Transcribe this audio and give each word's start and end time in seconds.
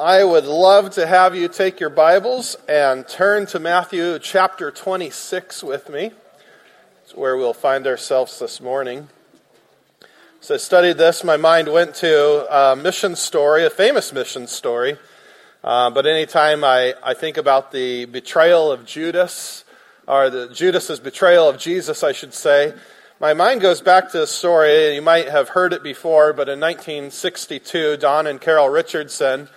I 0.00 0.22
would 0.22 0.44
love 0.44 0.90
to 0.90 1.08
have 1.08 1.34
you 1.34 1.48
take 1.48 1.80
your 1.80 1.90
Bibles 1.90 2.56
and 2.68 3.06
turn 3.08 3.46
to 3.46 3.58
Matthew 3.58 4.20
chapter 4.20 4.70
26 4.70 5.64
with 5.64 5.88
me. 5.88 6.12
It's 7.02 7.16
where 7.16 7.36
we'll 7.36 7.52
find 7.52 7.84
ourselves 7.84 8.38
this 8.38 8.60
morning. 8.60 9.08
So 10.40 10.54
I 10.54 10.58
studied 10.58 10.98
this, 10.98 11.24
my 11.24 11.36
mind 11.36 11.72
went 11.72 11.96
to 11.96 12.46
a 12.48 12.76
mission 12.76 13.16
story, 13.16 13.66
a 13.66 13.70
famous 13.70 14.12
mission 14.12 14.46
story. 14.46 14.98
Uh, 15.64 15.90
but 15.90 16.06
anytime 16.06 16.62
I, 16.62 16.94
I 17.02 17.14
think 17.14 17.36
about 17.36 17.72
the 17.72 18.04
betrayal 18.04 18.70
of 18.70 18.86
Judas, 18.86 19.64
or 20.06 20.30
the 20.30 20.48
Judas's 20.48 21.00
betrayal 21.00 21.48
of 21.48 21.58
Jesus, 21.58 22.04
I 22.04 22.12
should 22.12 22.34
say, 22.34 22.72
my 23.18 23.34
mind 23.34 23.62
goes 23.62 23.80
back 23.80 24.12
to 24.12 24.22
a 24.22 24.28
story. 24.28 24.94
You 24.94 25.02
might 25.02 25.28
have 25.28 25.48
heard 25.48 25.72
it 25.72 25.82
before, 25.82 26.32
but 26.32 26.48
in 26.48 26.60
1962, 26.60 27.96
Don 27.96 28.28
and 28.28 28.40
Carol 28.40 28.68
Richardson 28.68 29.48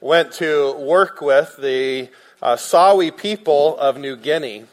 went 0.00 0.32
to 0.32 0.72
work 0.78 1.20
with 1.20 1.56
the 1.56 2.08
uh, 2.42 2.56
Sawi 2.56 3.16
people 3.16 3.78
of 3.78 3.98
New 3.98 4.16
Guinea. 4.16 4.64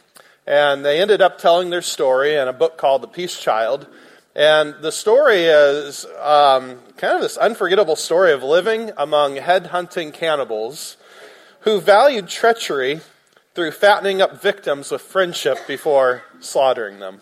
And 0.46 0.86
they 0.86 1.02
ended 1.02 1.22
up 1.22 1.38
telling 1.38 1.70
their 1.70 1.82
story 1.82 2.36
in 2.36 2.48
a 2.48 2.54
book 2.54 2.78
called 2.78 3.04
The 3.04 3.08
Peace 3.08 3.38
Child. 3.38 3.88
And 4.34 4.76
the 4.82 4.92
story 4.92 5.44
is 5.44 6.06
um, 6.22 6.80
kind 6.96 7.16
of 7.16 7.22
this 7.22 7.38
unforgettable 7.38 7.96
story 7.98 8.32
of 8.32 8.44
living 8.44 8.92
among 8.96 9.36
head-hunting 9.36 10.14
cannibals 10.14 10.96
who 11.62 11.82
valued 11.82 12.30
treachery 12.30 13.02
through 13.56 13.72
fattening 13.72 14.22
up 14.22 14.42
victims 14.42 14.92
with 14.92 15.02
friendship 15.02 15.58
before 15.68 16.24
slaughtering 16.40 17.00
them. 17.00 17.22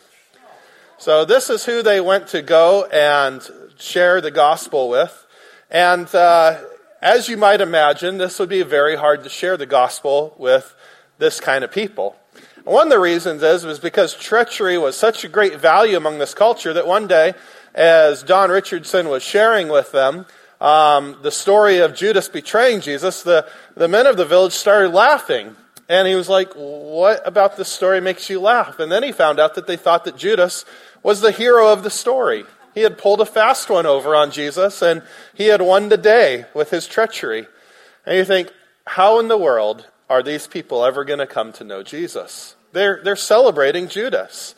So 0.98 1.26
this 1.26 1.50
is 1.50 1.66
who 1.66 1.82
they 1.82 2.00
went 2.00 2.28
to 2.28 2.42
go 2.42 2.86
and 2.86 3.42
share 3.78 4.22
the 4.22 4.32
gospel 4.32 4.90
with. 4.90 5.26
And 5.72 6.14
uh, 6.14 6.62
as 7.06 7.30
you 7.30 7.38
might 7.38 7.62
imagine, 7.62 8.18
this 8.18 8.40
would 8.40 8.50
be 8.50 8.64
very 8.64 8.96
hard 8.96 9.24
to 9.24 9.30
share 9.30 9.58
the 9.58 9.68
gospel 9.68 10.34
with 10.40 10.74
this 11.20 11.40
kind 11.40 11.64
of 11.64 11.72
people. 11.72 12.16
one 12.64 12.88
of 12.88 12.90
the 12.92 13.00
reasons 13.00 13.44
is 13.44 13.64
was 13.64 13.78
because 13.78 14.16
treachery 14.16 14.76
was 14.76 14.98
such 14.98 15.24
a 15.24 15.28
great 15.28 15.60
value 15.60 15.98
among 15.98 16.18
this 16.18 16.34
culture 16.34 16.74
that 16.74 16.88
one 16.88 17.06
day, 17.06 17.36
as 17.76 18.24
Don 18.24 18.50
Richardson 18.50 19.08
was 19.08 19.22
sharing 19.22 19.68
with 19.68 19.92
them 19.92 20.26
um, 20.60 21.16
the 21.22 21.30
story 21.30 21.78
of 21.78 21.94
Judas 21.94 22.28
betraying 22.28 22.82
Jesus, 22.82 23.22
the, 23.22 23.48
the 23.76 23.88
men 23.88 24.08
of 24.08 24.18
the 24.18 24.26
village 24.26 24.54
started 24.54 24.90
laughing. 24.90 25.56
And 25.88 26.08
he 26.08 26.16
was 26.16 26.28
like, 26.28 26.54
What 26.56 27.22
about 27.24 27.56
this 27.56 27.70
story 27.70 28.02
makes 28.02 28.32
you 28.32 28.42
laugh? 28.42 28.80
And 28.80 28.92
then 28.92 29.04
he 29.04 29.12
found 29.12 29.40
out 29.40 29.54
that 29.54 29.68
they 29.68 29.78
thought 29.78 30.06
that 30.06 30.18
Judas 30.18 30.66
was 31.04 31.22
the 31.22 31.32
hero 31.32 31.72
of 31.72 31.84
the 31.84 31.92
story. 31.92 32.46
He 32.76 32.82
had 32.82 32.98
pulled 32.98 33.22
a 33.22 33.26
fast 33.26 33.70
one 33.70 33.86
over 33.86 34.14
on 34.16 34.32
Jesus, 34.32 34.82
and 34.82 35.02
he 35.34 35.46
had 35.46 35.62
won 35.62 35.90
the 35.90 35.98
day 35.98 36.46
with 36.54 36.70
his 36.70 36.86
treachery. 36.86 37.48
And 38.06 38.18
you 38.18 38.26
think, 38.26 38.52
how 38.86 39.20
in 39.20 39.30
the 39.30 39.38
world 39.38 39.88
are 40.10 40.22
these 40.22 40.46
people 40.46 40.86
ever 40.86 41.06
going 41.06 41.20
to 41.20 41.26
come 41.26 41.54
to 41.54 41.64
know 41.64 41.82
Jesus? 41.82 42.56
They're, 42.74 43.02
they're 43.02 43.16
celebrating 43.16 43.88
Judas. 43.88 44.54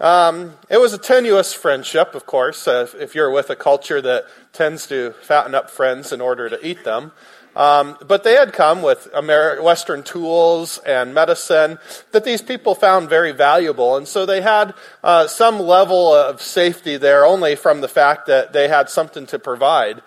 Um, 0.00 0.54
it 0.70 0.80
was 0.80 0.92
a 0.92 0.98
tenuous 0.98 1.52
friendship, 1.52 2.14
of 2.14 2.24
course, 2.24 2.68
if 2.68 3.16
you're 3.16 3.32
with 3.32 3.50
a 3.50 3.56
culture 3.56 4.00
that 4.00 4.26
tends 4.52 4.86
to 4.86 5.12
fatten 5.22 5.56
up 5.56 5.68
friends 5.68 6.12
in 6.12 6.20
order 6.20 6.48
to 6.48 6.64
eat 6.64 6.84
them. 6.84 7.10
Um, 7.58 7.98
but 8.06 8.22
they 8.22 8.34
had 8.34 8.52
come 8.52 8.82
with 8.82 9.08
Western 9.12 10.04
tools 10.04 10.78
and 10.86 11.12
medicine 11.12 11.80
that 12.12 12.22
these 12.22 12.40
people 12.40 12.76
found 12.76 13.10
very 13.10 13.32
valuable. 13.32 13.96
And 13.96 14.06
so 14.06 14.24
they 14.24 14.42
had 14.42 14.74
uh, 15.02 15.26
some 15.26 15.58
level 15.58 16.14
of 16.14 16.40
safety 16.40 16.96
there 16.98 17.26
only 17.26 17.56
from 17.56 17.80
the 17.80 17.88
fact 17.88 18.26
that 18.26 18.52
they 18.52 18.68
had 18.68 18.88
something 18.88 19.26
to 19.26 19.40
provide. 19.40 20.02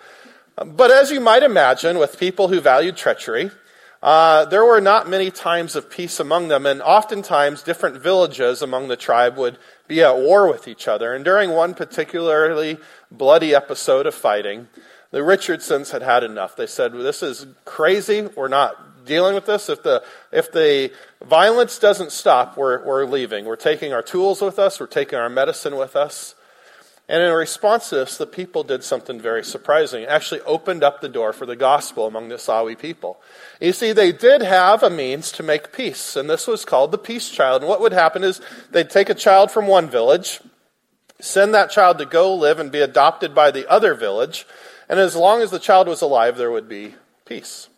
But 0.56 0.90
as 0.90 1.10
you 1.10 1.20
might 1.20 1.42
imagine, 1.42 1.98
with 1.98 2.18
people 2.18 2.48
who 2.48 2.58
valued 2.58 2.96
treachery, 2.96 3.50
uh, 4.02 4.46
there 4.46 4.64
were 4.64 4.80
not 4.80 5.10
many 5.10 5.30
times 5.30 5.76
of 5.76 5.90
peace 5.90 6.18
among 6.18 6.48
them, 6.48 6.64
and 6.64 6.80
oftentimes 6.80 7.62
different 7.62 8.02
villages 8.02 8.62
among 8.62 8.88
the 8.88 8.96
tribe 8.96 9.36
would 9.36 9.58
be 9.88 10.02
at 10.02 10.16
war 10.16 10.48
with 10.48 10.66
each 10.66 10.88
other. 10.88 11.14
And 11.14 11.22
during 11.22 11.50
one 11.50 11.74
particularly 11.74 12.78
bloody 13.10 13.54
episode 13.54 14.06
of 14.06 14.14
fighting, 14.14 14.68
the 15.12 15.22
Richardsons 15.22 15.92
had 15.92 16.02
had 16.02 16.24
enough. 16.24 16.56
They 16.56 16.66
said, 16.66 16.92
This 16.92 17.22
is 17.22 17.46
crazy. 17.64 18.22
We're 18.22 18.48
not 18.48 19.04
dealing 19.04 19.34
with 19.34 19.46
this. 19.46 19.68
If 19.68 19.82
the, 19.82 20.02
if 20.32 20.50
the 20.50 20.90
violence 21.24 21.78
doesn't 21.78 22.12
stop, 22.12 22.56
we're, 22.56 22.84
we're 22.84 23.04
leaving. 23.04 23.44
We're 23.44 23.56
taking 23.56 23.92
our 23.92 24.02
tools 24.02 24.40
with 24.40 24.58
us, 24.58 24.80
we're 24.80 24.86
taking 24.86 25.18
our 25.18 25.28
medicine 25.28 25.76
with 25.76 25.94
us. 25.94 26.34
And 27.08 27.22
in 27.22 27.32
response 27.32 27.90
to 27.90 27.96
this, 27.96 28.16
the 28.16 28.26
people 28.26 28.62
did 28.62 28.84
something 28.84 29.20
very 29.20 29.44
surprising. 29.44 30.04
It 30.04 30.08
actually 30.08 30.40
opened 30.42 30.82
up 30.82 31.00
the 31.00 31.08
door 31.08 31.32
for 31.32 31.44
the 31.44 31.56
gospel 31.56 32.06
among 32.06 32.28
the 32.28 32.36
Sawi 32.36 32.78
people. 32.78 33.20
You 33.60 33.72
see, 33.72 33.92
they 33.92 34.12
did 34.12 34.40
have 34.40 34.82
a 34.82 34.88
means 34.88 35.30
to 35.32 35.42
make 35.42 35.72
peace, 35.72 36.16
and 36.16 36.30
this 36.30 36.46
was 36.46 36.64
called 36.64 36.90
the 36.90 36.98
peace 36.98 37.28
child. 37.28 37.62
And 37.62 37.68
what 37.68 37.80
would 37.80 37.92
happen 37.92 38.24
is 38.24 38.40
they'd 38.70 38.88
take 38.88 39.10
a 39.10 39.14
child 39.14 39.50
from 39.50 39.66
one 39.66 39.90
village, 39.90 40.40
send 41.20 41.52
that 41.54 41.70
child 41.70 41.98
to 41.98 42.06
go 42.06 42.34
live 42.34 42.60
and 42.60 42.72
be 42.72 42.80
adopted 42.80 43.34
by 43.34 43.50
the 43.50 43.68
other 43.68 43.94
village, 43.94 44.46
and 44.92 45.00
as 45.00 45.16
long 45.16 45.40
as 45.40 45.50
the 45.50 45.58
child 45.58 45.88
was 45.88 46.02
alive, 46.02 46.36
there 46.36 46.50
would 46.50 46.68
be 46.68 46.96
peace. 47.24 47.70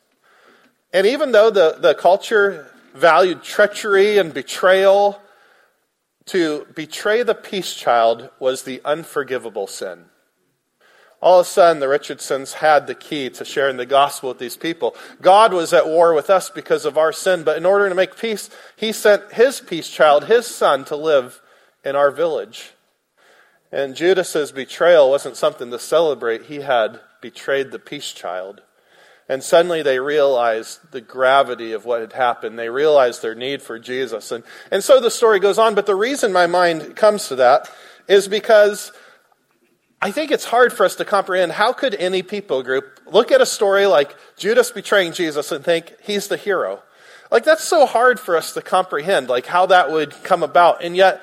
And 0.92 1.06
even 1.06 1.30
though 1.30 1.48
the, 1.48 1.76
the 1.78 1.94
culture 1.94 2.66
valued 2.92 3.44
treachery 3.44 4.18
and 4.18 4.34
betrayal, 4.34 5.20
to 6.26 6.66
betray 6.74 7.22
the 7.22 7.36
peace 7.36 7.72
child 7.72 8.30
was 8.40 8.64
the 8.64 8.82
unforgivable 8.84 9.68
sin. 9.68 10.06
All 11.22 11.38
of 11.38 11.46
a 11.46 11.48
sudden, 11.48 11.78
the 11.78 11.86
Richardsons 11.86 12.54
had 12.54 12.88
the 12.88 12.96
key 12.96 13.30
to 13.30 13.44
sharing 13.44 13.76
the 13.76 13.86
gospel 13.86 14.30
with 14.30 14.40
these 14.40 14.56
people. 14.56 14.96
God 15.22 15.52
was 15.52 15.72
at 15.72 15.86
war 15.86 16.14
with 16.14 16.30
us 16.30 16.50
because 16.50 16.84
of 16.84 16.98
our 16.98 17.12
sin, 17.12 17.44
but 17.44 17.56
in 17.56 17.64
order 17.64 17.88
to 17.88 17.94
make 17.94 18.16
peace, 18.16 18.50
He 18.74 18.90
sent 18.90 19.34
His 19.34 19.60
peace 19.60 19.88
child, 19.88 20.24
His 20.24 20.48
son, 20.48 20.84
to 20.86 20.96
live 20.96 21.40
in 21.84 21.94
our 21.94 22.10
village. 22.10 22.72
And 23.74 23.96
Judas's 23.96 24.52
betrayal 24.52 25.10
wasn't 25.10 25.36
something 25.36 25.72
to 25.72 25.80
celebrate. 25.80 26.44
He 26.44 26.60
had 26.60 27.00
betrayed 27.20 27.72
the 27.72 27.80
peace 27.80 28.12
child. 28.12 28.62
And 29.28 29.42
suddenly 29.42 29.82
they 29.82 29.98
realized 29.98 30.92
the 30.92 31.00
gravity 31.00 31.72
of 31.72 31.84
what 31.84 32.00
had 32.00 32.12
happened. 32.12 32.56
They 32.56 32.68
realized 32.68 33.20
their 33.20 33.34
need 33.34 33.62
for 33.62 33.80
Jesus. 33.80 34.30
And, 34.30 34.44
and 34.70 34.84
so 34.84 35.00
the 35.00 35.10
story 35.10 35.40
goes 35.40 35.58
on. 35.58 35.74
But 35.74 35.86
the 35.86 35.96
reason 35.96 36.32
my 36.32 36.46
mind 36.46 36.94
comes 36.94 37.26
to 37.28 37.36
that 37.36 37.68
is 38.06 38.28
because 38.28 38.92
I 40.00 40.12
think 40.12 40.30
it's 40.30 40.44
hard 40.44 40.72
for 40.72 40.86
us 40.86 40.94
to 40.96 41.04
comprehend 41.04 41.50
how 41.50 41.72
could 41.72 41.96
any 41.96 42.22
people 42.22 42.62
group 42.62 43.00
look 43.06 43.32
at 43.32 43.40
a 43.40 43.46
story 43.46 43.86
like 43.86 44.14
Judas 44.36 44.70
betraying 44.70 45.14
Jesus 45.14 45.50
and 45.50 45.64
think 45.64 45.96
he's 46.00 46.28
the 46.28 46.36
hero. 46.36 46.80
Like 47.28 47.42
that's 47.42 47.64
so 47.64 47.86
hard 47.86 48.20
for 48.20 48.36
us 48.36 48.54
to 48.54 48.62
comprehend, 48.62 49.28
like 49.28 49.46
how 49.46 49.66
that 49.66 49.90
would 49.90 50.12
come 50.22 50.44
about. 50.44 50.84
And 50.84 50.94
yet 50.94 51.22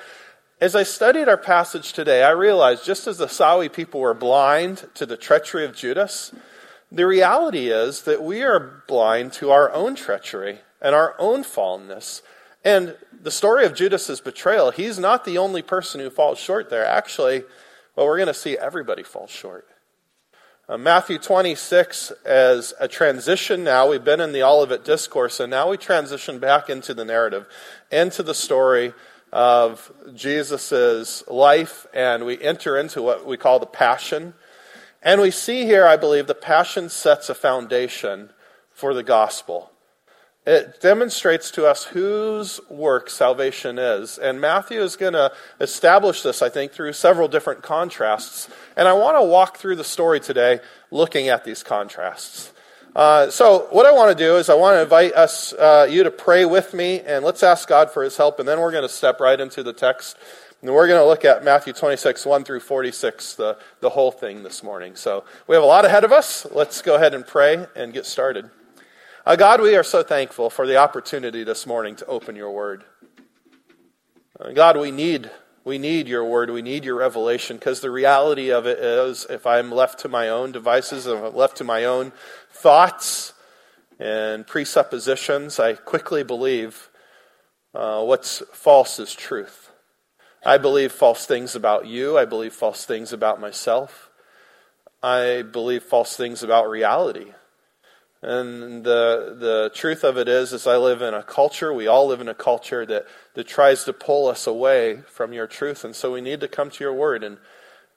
as 0.62 0.76
I 0.76 0.84
studied 0.84 1.28
our 1.28 1.36
passage 1.36 1.92
today, 1.92 2.22
I 2.22 2.30
realized 2.30 2.84
just 2.84 3.08
as 3.08 3.18
the 3.18 3.26
Sawi 3.26 3.70
people 3.70 3.98
were 3.98 4.14
blind 4.14 4.88
to 4.94 5.04
the 5.04 5.16
treachery 5.16 5.64
of 5.64 5.74
Judas, 5.74 6.32
the 6.92 7.04
reality 7.04 7.66
is 7.66 8.02
that 8.02 8.22
we 8.22 8.42
are 8.42 8.84
blind 8.86 9.32
to 9.32 9.50
our 9.50 9.72
own 9.72 9.96
treachery 9.96 10.60
and 10.80 10.94
our 10.94 11.16
own 11.18 11.42
fallenness. 11.42 12.22
And 12.64 12.94
the 13.12 13.32
story 13.32 13.66
of 13.66 13.74
Judas's 13.74 14.20
betrayal, 14.20 14.70
he's 14.70 15.00
not 15.00 15.24
the 15.24 15.36
only 15.36 15.62
person 15.62 16.00
who 16.00 16.10
falls 16.10 16.38
short 16.38 16.70
there. 16.70 16.86
Actually, 16.86 17.42
well, 17.96 18.06
we're 18.06 18.18
going 18.18 18.28
to 18.28 18.34
see 18.34 18.56
everybody 18.56 19.02
fall 19.02 19.26
short. 19.26 19.66
Uh, 20.68 20.78
Matthew 20.78 21.18
26 21.18 22.12
as 22.24 22.72
a 22.78 22.86
transition 22.86 23.64
now. 23.64 23.90
We've 23.90 24.04
been 24.04 24.20
in 24.20 24.30
the 24.30 24.44
Olivet 24.44 24.84
Discourse, 24.84 25.40
and 25.40 25.50
now 25.50 25.70
we 25.70 25.76
transition 25.76 26.38
back 26.38 26.70
into 26.70 26.94
the 26.94 27.04
narrative, 27.04 27.48
into 27.90 28.22
the 28.22 28.32
story 28.32 28.94
of 29.32 29.90
Jesus' 30.14 31.26
life, 31.26 31.86
and 31.94 32.26
we 32.26 32.40
enter 32.40 32.76
into 32.76 33.00
what 33.00 33.26
we 33.26 33.36
call 33.36 33.58
the 33.58 33.66
Passion. 33.66 34.34
And 35.02 35.20
we 35.20 35.30
see 35.30 35.64
here, 35.64 35.86
I 35.86 35.96
believe, 35.96 36.26
the 36.26 36.34
Passion 36.34 36.88
sets 36.88 37.28
a 37.28 37.34
foundation 37.34 38.30
for 38.72 38.94
the 38.94 39.02
gospel. 39.02 39.70
It 40.44 40.80
demonstrates 40.80 41.52
to 41.52 41.66
us 41.66 41.84
whose 41.84 42.60
work 42.68 43.08
salvation 43.08 43.78
is. 43.78 44.18
And 44.18 44.40
Matthew 44.40 44.80
is 44.80 44.96
going 44.96 45.12
to 45.12 45.32
establish 45.60 46.22
this, 46.22 46.42
I 46.42 46.48
think, 46.48 46.72
through 46.72 46.94
several 46.94 47.28
different 47.28 47.62
contrasts. 47.62 48.48
And 48.76 48.88
I 48.88 48.92
want 48.92 49.16
to 49.16 49.24
walk 49.24 49.58
through 49.58 49.76
the 49.76 49.84
story 49.84 50.18
today 50.18 50.58
looking 50.90 51.28
at 51.28 51.44
these 51.44 51.62
contrasts. 51.62 52.52
Uh, 52.94 53.30
so, 53.30 53.68
what 53.70 53.86
I 53.86 53.92
want 53.92 54.16
to 54.16 54.24
do 54.24 54.36
is 54.36 54.50
I 54.50 54.54
want 54.54 54.76
to 54.76 54.82
invite 54.82 55.14
us, 55.14 55.54
uh, 55.54 55.88
you 55.88 56.04
to 56.04 56.10
pray 56.10 56.44
with 56.44 56.74
me, 56.74 57.00
and 57.00 57.24
let's 57.24 57.42
ask 57.42 57.66
God 57.66 57.90
for 57.90 58.02
His 58.02 58.18
help, 58.18 58.38
and 58.38 58.46
then 58.46 58.60
we're 58.60 58.70
going 58.70 58.82
to 58.82 58.88
step 58.88 59.18
right 59.18 59.40
into 59.40 59.62
the 59.62 59.72
text, 59.72 60.18
and 60.60 60.70
we're 60.70 60.86
going 60.86 61.00
to 61.00 61.06
look 61.06 61.24
at 61.24 61.42
Matthew 61.42 61.72
26, 61.72 62.26
1 62.26 62.44
through 62.44 62.60
46, 62.60 63.34
the, 63.36 63.56
the 63.80 63.88
whole 63.88 64.10
thing 64.10 64.42
this 64.42 64.62
morning. 64.62 64.94
So, 64.94 65.24
we 65.46 65.54
have 65.54 65.62
a 65.62 65.66
lot 65.66 65.86
ahead 65.86 66.04
of 66.04 66.12
us. 66.12 66.46
Let's 66.52 66.82
go 66.82 66.96
ahead 66.96 67.14
and 67.14 67.26
pray 67.26 67.66
and 67.74 67.94
get 67.94 68.04
started. 68.04 68.50
Uh, 69.24 69.36
God, 69.36 69.62
we 69.62 69.74
are 69.74 69.84
so 69.84 70.02
thankful 70.02 70.50
for 70.50 70.66
the 70.66 70.76
opportunity 70.76 71.44
this 71.44 71.66
morning 71.66 71.96
to 71.96 72.06
open 72.06 72.36
Your 72.36 72.50
Word. 72.50 72.84
Uh, 74.38 74.52
God, 74.52 74.76
we 74.76 74.90
need 74.90 75.30
we 75.64 75.78
need 75.78 76.08
your 76.08 76.24
word. 76.24 76.50
We 76.50 76.62
need 76.62 76.84
your 76.84 76.96
revelation 76.96 77.56
because 77.56 77.80
the 77.80 77.90
reality 77.90 78.50
of 78.50 78.66
it 78.66 78.78
is 78.78 79.26
if 79.30 79.46
I'm 79.46 79.70
left 79.70 80.00
to 80.00 80.08
my 80.08 80.28
own 80.28 80.52
devices, 80.52 81.06
if 81.06 81.22
I'm 81.22 81.34
left 81.34 81.58
to 81.58 81.64
my 81.64 81.84
own 81.84 82.12
thoughts, 82.50 83.32
and 84.02 84.46
presuppositions. 84.46 85.60
I 85.60 85.74
quickly 85.74 86.24
believe 86.24 86.90
uh, 87.74 88.02
what's 88.02 88.42
false 88.52 88.98
is 88.98 89.14
truth. 89.14 89.70
I 90.44 90.58
believe 90.58 90.90
false 90.90 91.24
things 91.24 91.54
about 91.54 91.86
you. 91.86 92.18
I 92.18 92.24
believe 92.24 92.52
false 92.52 92.84
things 92.84 93.12
about 93.12 93.40
myself. 93.40 94.10
I 95.02 95.42
believe 95.42 95.84
false 95.84 96.16
things 96.16 96.42
about 96.42 96.68
reality. 96.68 97.32
And 98.22 98.84
the, 98.84 99.36
the 99.36 99.70
truth 99.74 100.04
of 100.04 100.16
it 100.16 100.28
is, 100.28 100.52
is 100.52 100.68
I 100.68 100.76
live 100.76 101.02
in 101.02 101.12
a 101.12 101.24
culture, 101.24 101.72
we 101.72 101.88
all 101.88 102.06
live 102.06 102.20
in 102.20 102.28
a 102.28 102.34
culture 102.34 102.86
that, 102.86 103.06
that 103.34 103.48
tries 103.48 103.82
to 103.84 103.92
pull 103.92 104.28
us 104.28 104.46
away 104.46 105.00
from 105.08 105.32
your 105.32 105.48
truth. 105.48 105.84
And 105.84 105.94
so 105.94 106.12
we 106.12 106.20
need 106.20 106.40
to 106.40 106.48
come 106.48 106.70
to 106.70 106.84
your 106.84 106.94
word 106.94 107.24
and, 107.24 107.38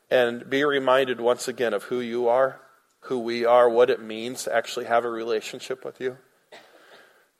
and 0.09 0.49
be 0.49 0.63
reminded 0.63 1.21
once 1.21 1.47
again 1.47 1.75
of 1.75 1.83
who 1.83 1.99
you 1.99 2.27
are, 2.27 2.59
who 3.01 3.19
we 3.19 3.45
are, 3.45 3.69
what 3.69 3.91
it 3.91 4.01
means 4.01 4.45
to 4.45 4.55
actually 4.55 4.85
have 4.85 5.05
a 5.05 5.09
relationship 5.09 5.85
with 5.85 6.01
you. 6.01 6.17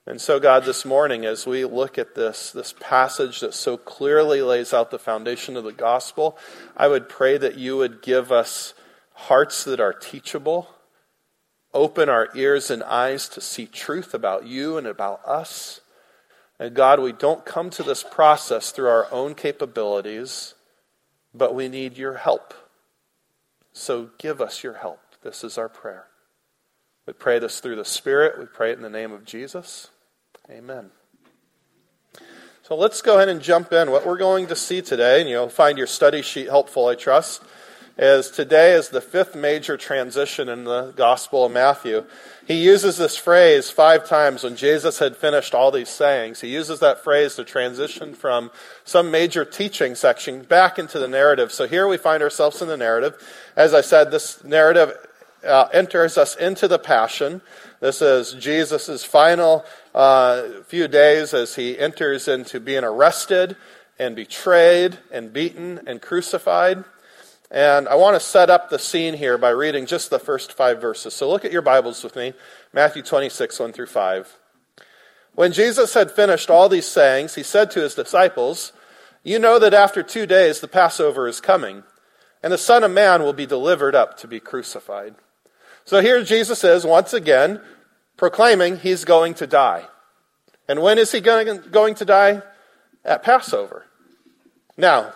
And 0.08 0.22
so, 0.22 0.40
God, 0.40 0.66
this 0.66 0.86
morning, 0.86 1.26
as 1.26 1.48
we 1.48 1.66
look 1.66 1.98
at 1.98 2.14
this, 2.14 2.52
this 2.52 2.76
passage 2.80 3.40
that 3.40 3.56
so 3.56 3.76
clearly 3.76 4.44
lays 4.44 4.72
out 4.72 4.92
the 4.92 5.00
foundation 5.00 5.58
of 5.58 5.64
the 5.64 5.72
gospel, 5.72 6.38
I 6.78 6.88
would 6.88 7.10
pray 7.10 7.40
that 7.40 7.58
you 7.58 7.78
would 7.78 8.04
give 8.04 8.32
us 8.32 8.76
hearts 9.14 9.64
that 9.64 9.80
are 9.80 9.94
teachable 9.94 10.70
Open 11.76 12.08
our 12.08 12.30
ears 12.36 12.72
and 12.72 12.82
eyes 12.84 13.28
to 13.30 13.42
see 13.42 13.66
truth 13.66 14.14
about 14.14 14.48
you 14.48 14.78
and 14.78 14.88
about 14.88 15.20
us. 15.28 15.82
And 16.58 16.74
God, 16.74 17.02
we 17.02 17.12
don't 17.12 17.46
come 17.46 17.70
to 17.72 17.84
this 17.84 18.02
process 18.02 18.72
through 18.72 18.88
our 18.88 19.12
own 19.12 19.36
capabilities, 19.36 20.54
but 21.34 21.54
we 21.54 21.68
need 21.68 21.98
your 21.98 22.16
help. 22.16 22.54
So 23.74 24.12
give 24.18 24.40
us 24.40 24.64
your 24.64 24.76
help. 24.76 25.02
This 25.22 25.44
is 25.44 25.58
our 25.58 25.68
prayer. 25.68 26.06
We 27.06 27.12
pray 27.12 27.40
this 27.40 27.60
through 27.60 27.76
the 27.76 27.84
Spirit. 27.84 28.40
We 28.40 28.46
pray 28.46 28.72
it 28.72 28.78
in 28.78 28.82
the 28.82 28.90
name 28.90 29.12
of 29.12 29.26
Jesus. 29.26 29.90
Amen. 30.50 30.92
So 32.64 32.76
let's 32.76 33.02
go 33.02 33.18
ahead 33.18 33.28
and 33.28 33.42
jump 33.42 33.74
in. 33.74 33.92
What 33.92 34.06
we're 34.06 34.18
going 34.18 34.48
to 34.48 34.56
see 34.56 34.82
today, 34.82 35.20
and 35.20 35.30
you'll 35.30 35.50
find 35.50 35.78
your 35.78 35.88
study 35.88 36.22
sheet 36.22 36.48
helpful, 36.48 36.88
I 36.88 36.96
trust 36.96 37.44
as 37.98 38.30
today 38.30 38.74
is 38.74 38.90
the 38.90 39.02
fifth 39.02 39.36
major 39.36 39.78
transition 39.78 40.50
in 40.50 40.66
the 40.66 40.92
Gospel 40.96 41.46
of 41.46 41.52
Matthew. 41.52 42.04
He 42.46 42.56
uses 42.64 42.98
this 42.98 43.16
phrase 43.16 43.72
five 43.72 44.08
times 44.08 44.44
when 44.44 44.56
Jesus 44.56 45.00
had 45.00 45.16
finished 45.16 45.56
all 45.56 45.72
these 45.72 45.90
sayings. 45.90 46.42
He 46.42 46.50
uses 46.50 46.80
that 46.82 47.04
phrase 47.04 47.36
to 47.36 47.44
transition 47.44 48.14
from 48.14 48.52
some 48.84 49.10
major 49.12 49.46
teaching 49.46 49.96
section 49.96 50.44
back 50.44 50.78
into 50.78 51.00
the 51.00 51.08
narrative. 51.08 51.52
So 51.52 51.68
here 51.68 51.88
we 51.88 51.98
find 51.98 52.22
ourselves 52.22 52.62
in 52.62 52.68
the 52.68 52.78
narrative. 52.78 53.16
As 53.56 53.74
I 53.74 53.82
said, 53.82 54.12
this 54.12 54.44
narrative 54.44 54.94
uh, 55.46 55.70
enters 55.72 56.18
us 56.18 56.36
into 56.36 56.68
the 56.68 56.80
Passion. 56.80 57.42
This 57.80 58.02
is 58.02 58.34
Jesus' 58.34 59.06
final 59.06 59.66
uh, 59.94 60.44
few 60.66 60.88
days 60.88 61.34
as 61.34 61.56
he 61.56 61.80
enters 61.80 62.28
into 62.28 62.60
being 62.60 62.84
arrested 62.84 63.56
and 63.98 64.16
betrayed 64.16 64.98
and 65.12 65.32
beaten 65.32 65.80
and 65.88 66.02
crucified. 66.02 66.84
And 67.56 67.88
I 67.88 67.96
want 67.96 68.18
to 68.18 68.20
set 68.20 68.50
up 68.50 68.70
the 68.70 68.78
scene 68.78 69.14
here 69.14 69.38
by 69.38 69.52
reading 69.52 69.86
just 69.86 70.10
the 70.10 70.20
first 70.20 70.52
five 70.52 70.82
verses. 70.82 71.14
So 71.14 71.30
look 71.30 71.46
at 71.46 71.54
your 71.54 71.62
Bibles 71.62 72.04
with 72.04 72.18
me 72.18 72.34
Matthew 72.74 73.02
26, 73.02 73.58
1 73.58 73.72
through 73.72 73.86
5. 73.86 74.38
When 75.36 75.54
Jesus 75.54 75.94
had 75.94 76.12
finished 76.12 76.50
all 76.50 76.68
these 76.68 76.86
sayings, 76.86 77.36
he 77.36 77.44
said 77.44 77.72
to 77.72 77.80
his 77.80 77.96
disciples, 77.96 78.74
You 79.24 79.40
know 79.40 79.58
that 79.58 79.74
after 79.74 80.04
two 80.04 80.26
days 80.26 80.60
the 80.60 80.68
Passover 80.68 81.30
is 81.30 81.40
coming, 81.40 81.84
and 82.44 82.52
the 82.52 82.58
Son 82.58 82.84
of 82.84 82.92
Man 82.92 83.24
will 83.24 83.32
be 83.32 83.46
delivered 83.46 83.96
up 83.96 84.18
to 84.18 84.28
be 84.28 84.42
crucified. 84.42 85.16
So 85.86 86.02
here 86.02 86.26
Jesus 86.26 86.62
is 86.66 86.86
once 86.86 87.14
again 87.14 87.62
proclaiming 88.18 88.80
he's 88.80 89.06
going 89.06 89.34
to 89.36 89.48
die. 89.48 89.86
And 90.68 90.82
when 90.82 90.98
is 90.98 91.14
he 91.14 91.22
going 91.22 91.96
to 91.96 92.06
die? 92.06 92.42
At 93.06 93.24
Passover. 93.24 93.86
Now, 94.76 95.14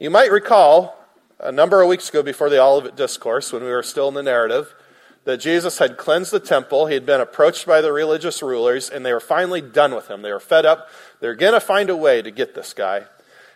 you 0.00 0.10
might 0.10 0.32
recall 0.32 1.03
a 1.40 1.52
number 1.52 1.82
of 1.82 1.88
weeks 1.88 2.08
ago 2.08 2.22
before 2.22 2.48
the 2.48 2.62
Olivet 2.62 2.96
Discourse, 2.96 3.52
when 3.52 3.62
we 3.62 3.70
were 3.70 3.82
still 3.82 4.08
in 4.08 4.14
the 4.14 4.22
narrative, 4.22 4.74
that 5.24 5.38
Jesus 5.38 5.78
had 5.78 5.96
cleansed 5.96 6.32
the 6.32 6.40
temple. 6.40 6.86
He 6.86 6.94
had 6.94 7.06
been 7.06 7.20
approached 7.20 7.66
by 7.66 7.80
the 7.80 7.92
religious 7.92 8.42
rulers, 8.42 8.90
and 8.90 9.04
they 9.04 9.12
were 9.12 9.20
finally 9.20 9.60
done 9.60 9.94
with 9.94 10.08
him. 10.08 10.22
They 10.22 10.32
were 10.32 10.40
fed 10.40 10.66
up. 10.66 10.88
They're 11.20 11.34
going 11.34 11.54
to 11.54 11.60
find 11.60 11.90
a 11.90 11.96
way 11.96 12.22
to 12.22 12.30
get 12.30 12.54
this 12.54 12.74
guy. 12.74 13.04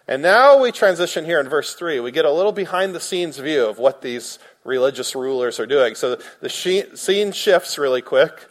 And 0.06 0.22
now 0.22 0.58
we 0.58 0.72
transition 0.72 1.26
here 1.26 1.38
in 1.38 1.48
verse 1.50 1.74
3. 1.74 2.00
We 2.00 2.10
get 2.10 2.24
a 2.24 2.32
little 2.32 2.52
behind 2.52 2.94
the 2.94 3.00
scenes 3.00 3.36
view 3.36 3.66
of 3.66 3.78
what 3.78 4.00
these 4.00 4.38
religious 4.64 5.14
rulers 5.14 5.60
are 5.60 5.66
doing. 5.66 5.94
So 5.94 6.18
the 6.40 6.48
scene 6.48 7.32
shifts 7.32 7.76
really 7.76 8.00
quick. 8.00 8.46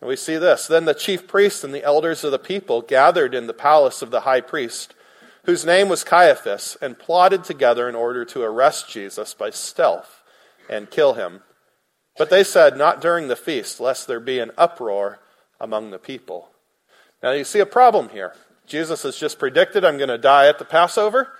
And 0.00 0.08
we 0.08 0.14
see 0.14 0.36
this. 0.36 0.68
Then 0.68 0.84
the 0.84 0.94
chief 0.94 1.26
priests 1.26 1.64
and 1.64 1.74
the 1.74 1.82
elders 1.82 2.22
of 2.22 2.30
the 2.30 2.38
people 2.38 2.82
gathered 2.82 3.34
in 3.34 3.48
the 3.48 3.52
palace 3.52 4.02
of 4.02 4.12
the 4.12 4.20
high 4.20 4.40
priest 4.40 4.94
whose 5.48 5.64
name 5.64 5.88
was 5.88 6.04
Caiaphas, 6.04 6.76
and 6.82 6.98
plotted 6.98 7.42
together 7.42 7.88
in 7.88 7.94
order 7.94 8.22
to 8.22 8.42
arrest 8.42 8.90
Jesus 8.90 9.32
by 9.32 9.48
stealth 9.48 10.22
and 10.68 10.90
kill 10.90 11.14
him. 11.14 11.40
But 12.18 12.28
they 12.28 12.44
said, 12.44 12.76
Not 12.76 13.00
during 13.00 13.28
the 13.28 13.34
feast, 13.34 13.80
lest 13.80 14.06
there 14.06 14.20
be 14.20 14.40
an 14.40 14.50
uproar 14.58 15.20
among 15.58 15.90
the 15.90 15.98
people. 15.98 16.50
Now 17.22 17.30
you 17.30 17.44
see 17.44 17.60
a 17.60 17.66
problem 17.66 18.10
here. 18.10 18.34
Jesus 18.66 19.04
has 19.04 19.16
just 19.16 19.38
predicted, 19.38 19.86
I'm 19.86 19.96
going 19.96 20.10
to 20.10 20.18
die 20.18 20.48
at 20.48 20.58
the 20.58 20.66
Passover. 20.66 21.32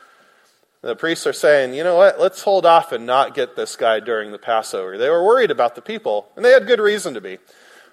The 0.81 0.97
priests 0.97 1.27
are 1.27 1.35
saying, 1.35 1.75
you 1.75 1.85
know 1.85 1.97
what, 1.97 2.19
let's 2.19 2.41
hold 2.41 2.65
off 2.65 2.93
and 2.93 3.05
not 3.05 3.35
get 3.35 3.57
this 3.57 3.77
guy 3.77 4.01
during 4.01 4.33
the 4.33 4.39
Passover. 4.39 4.97
They 4.97 5.11
were 5.11 5.23
worried 5.23 5.51
about 5.51 5.75
the 5.75 5.83
people, 5.83 6.31
and 6.35 6.43
they 6.43 6.53
had 6.53 6.67
good 6.67 6.81
reason 6.81 7.13
to 7.13 7.21
be. 7.21 7.37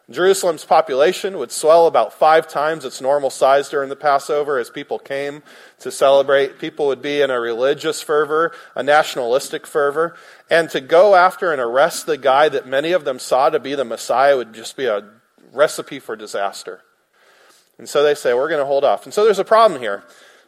Jerusalem's 0.09 0.65
population 0.65 1.39
would 1.39 1.51
swell 1.51 1.87
about 1.87 2.13
five 2.13 2.47
times 2.47 2.85
its 2.85 3.01
normal 3.01 3.31
size 3.31 3.69
during 3.69 3.89
the 3.89 3.95
Passover 3.95 4.59
as 4.59 4.69
people 4.69 4.99
came 4.99 5.41
to 5.79 5.91
celebrate. 5.91 6.59
People 6.59 6.87
would 6.87 7.01
be 7.01 7.21
in 7.21 7.31
a 7.31 7.39
religious 7.39 8.03
fervor, 8.03 8.51
a 8.75 8.83
nationalistic 8.83 9.65
fervor, 9.65 10.15
and 10.47 10.69
to 10.69 10.79
go 10.79 11.15
after 11.15 11.51
and 11.51 11.59
arrest 11.59 12.05
the 12.05 12.17
guy 12.17 12.49
that 12.49 12.67
many 12.67 12.91
of 12.91 13.03
them 13.03 13.17
saw 13.17 13.49
to 13.49 13.59
be 13.59 13.73
the 13.73 13.83
Messiah 13.83 14.37
would 14.37 14.53
just 14.53 14.77
be 14.77 14.85
a 14.85 15.09
recipe 15.51 15.99
for 15.99 16.15
disaster. 16.15 16.81
And 17.79 17.89
so 17.89 18.03
they 18.03 18.13
say, 18.13 18.33
we're 18.33 18.49
going 18.49 18.61
to 18.61 18.65
hold 18.65 18.83
off. 18.83 19.05
And 19.05 19.13
so 19.13 19.25
there's 19.25 19.39
a 19.39 19.43
problem 19.43 19.81
here. 19.81 20.03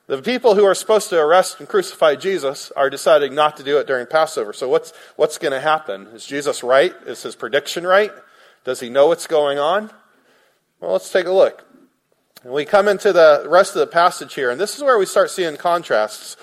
The 0.06 0.21
people 0.21 0.56
who 0.56 0.63
are 0.63 0.75
supposed 0.75 1.10
to 1.10 1.19
arrest 1.19 1.60
and 1.60 1.68
crucify 1.68 2.15
Jesus 2.15 2.71
are 2.71 2.89
deciding 2.89 3.36
not 3.36 3.57
to 3.57 3.63
do 3.63 3.80
it 3.80 3.88
during 3.88 4.06
Passover. 4.06 4.53
So 4.53 4.69
what's, 4.69 4.94
what's 5.15 5.38
going 5.38 5.51
to 5.51 5.60
happen? 5.60 6.07
Is 6.13 6.25
Jesus 6.25 6.63
right? 6.63 6.94
Is 7.06 7.24
his 7.24 7.36
prediction 7.36 7.86
right? 7.86 8.12
Does 8.67 8.81
he 8.81 8.89
know 8.89 9.07
what's 9.07 9.27
going 9.27 9.59
on? 9.59 9.89
Well, 10.81 10.91
let's 10.91 11.09
take 11.09 11.25
a 11.25 11.31
look. 11.31 11.63
And 12.43 12.51
we 12.51 12.65
come 12.65 12.89
into 12.89 13.13
the 13.13 13.45
rest 13.47 13.77
of 13.77 13.79
the 13.79 13.88
passage 13.88 14.33
here, 14.33 14.50
and 14.50 14.59
this 14.59 14.75
is 14.75 14.83
where 14.83 14.97
we 14.97 15.05
start 15.05 15.31
seeing 15.31 15.55
contrasts. 15.55 16.36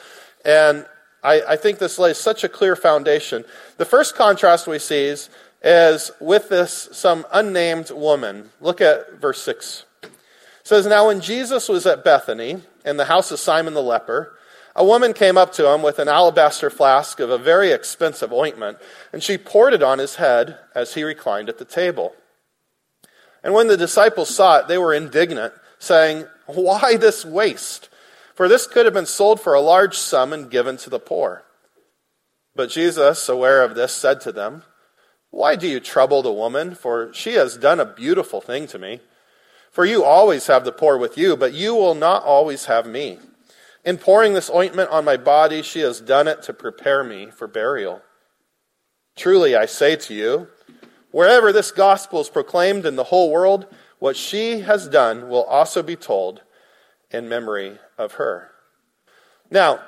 And 0.43 0.87
I, 1.23 1.43
I 1.47 1.57
think 1.57 1.79
this 1.79 1.99
lays 1.99 2.17
such 2.17 2.43
a 2.43 2.49
clear 2.49 2.77
foundation. 2.77 3.45
The 3.77 3.85
first 3.85 4.15
contrast 4.15 4.67
we 4.67 4.79
see 4.79 5.05
is, 5.05 5.29
is 5.63 6.13
with 6.19 6.49
this 6.49 6.89
some 6.93 7.27
unnamed 7.31 7.91
woman. 7.91 8.49
Look 8.59 8.81
at 8.81 9.21
verse 9.21 9.43
6. 9.43 9.85
It 10.05 10.11
says, 10.63 10.87
Now 10.87 11.09
when 11.09 11.21
Jesus 11.21 11.69
was 11.69 11.85
at 11.85 12.05
Bethany, 12.05 12.63
in 12.87 12.97
the 12.97 13.05
house 13.05 13.33
of 13.33 13.39
Simon 13.39 13.75
the 13.75 13.83
leper, 13.83 14.33
a 14.77 14.85
woman 14.85 15.13
came 15.13 15.39
up 15.39 15.53
to 15.53 15.73
him 15.73 15.83
with 15.83 15.99
an 15.99 16.09
alabaster 16.09 16.69
flask 16.69 17.21
of 17.21 17.31
a 17.31 17.39
very 17.39 17.71
expensive 17.71 18.33
ointment, 18.33 18.79
and 19.13 19.23
she 19.23 19.39
poured 19.39 19.73
it 19.73 19.83
on 19.83 19.99
his 19.99 20.17
head 20.17 20.59
as 20.75 20.95
he 20.95 21.05
reclined 21.05 21.49
at 21.49 21.59
the 21.59 21.65
table. 21.65 22.15
And 23.45 23.55
when 23.55 23.69
the 23.69 23.77
disciples 23.77 24.35
saw 24.35 24.59
it, 24.59 24.69
they 24.69 24.79
were 24.79 24.93
indignant, 24.93 25.53
saying, 25.79 26.27
Why 26.47 26.97
this 26.97 27.25
waste? 27.25 27.89
For 28.35 28.49
this 28.49 28.67
could 28.67 28.85
have 28.85 28.95
been 28.95 29.07
sold 29.07 29.41
for 29.41 29.55
a 29.55 29.61
large 29.61 29.97
sum 29.97 30.33
and 30.33 30.51
given 30.51 30.77
to 30.79 30.91
the 30.91 30.99
poor. 30.99 31.45
But 32.57 32.71
Jesus, 32.71 33.29
aware 33.29 33.63
of 33.63 33.77
this, 33.77 33.93
said 33.93 34.21
to 34.23 34.33
them, 34.33 34.65
Why 35.31 35.55
do 35.55 35.69
you 35.69 35.79
trouble 35.79 36.23
the 36.23 36.33
woman? 36.33 36.75
For 36.75 37.13
she 37.13 37.35
has 37.35 37.57
done 37.57 37.79
a 37.79 37.85
beautiful 37.85 38.41
thing 38.41 38.67
to 38.69 38.79
me. 38.79 39.01
For 39.71 39.85
you 39.85 40.05
always 40.05 40.47
have 40.49 40.65
the 40.65 40.73
poor 40.73 40.97
with 40.97 41.19
you, 41.19 41.37
but 41.37 41.53
you 41.53 41.75
will 41.75 41.95
not 41.95 42.25
always 42.25 42.67
have 42.67 42.87
me. 42.87 43.19
In 43.85 43.99
pouring 43.99 44.33
this 44.33 44.51
ointment 44.51 44.91
on 44.91 45.05
my 45.05 45.17
body, 45.17 45.63
she 45.63 45.81
has 45.81 46.01
done 46.01 46.27
it 46.27 46.43
to 46.45 46.55
prepare 46.55 47.05
me 47.05 47.31
for 47.31 47.47
burial. 47.47 48.01
Truly, 49.17 49.55
I 49.55 49.67
say 49.67 49.95
to 49.97 50.15
you, 50.15 50.49
wherever 51.11 51.53
this 51.53 51.71
gospel 51.71 52.21
is 52.21 52.29
proclaimed 52.29 52.87
in 52.87 52.97
the 52.97 53.05
whole 53.05 53.31
world, 53.31 53.67
what 53.99 54.17
she 54.17 54.61
has 54.61 54.89
done 54.89 55.29
will 55.29 55.45
also 55.45 55.83
be 55.83 55.97
told 55.97 56.43
in 57.11 57.29
memory 57.29 57.79
of 57.99 58.15
her. 58.15 58.51
Now, 59.51 59.81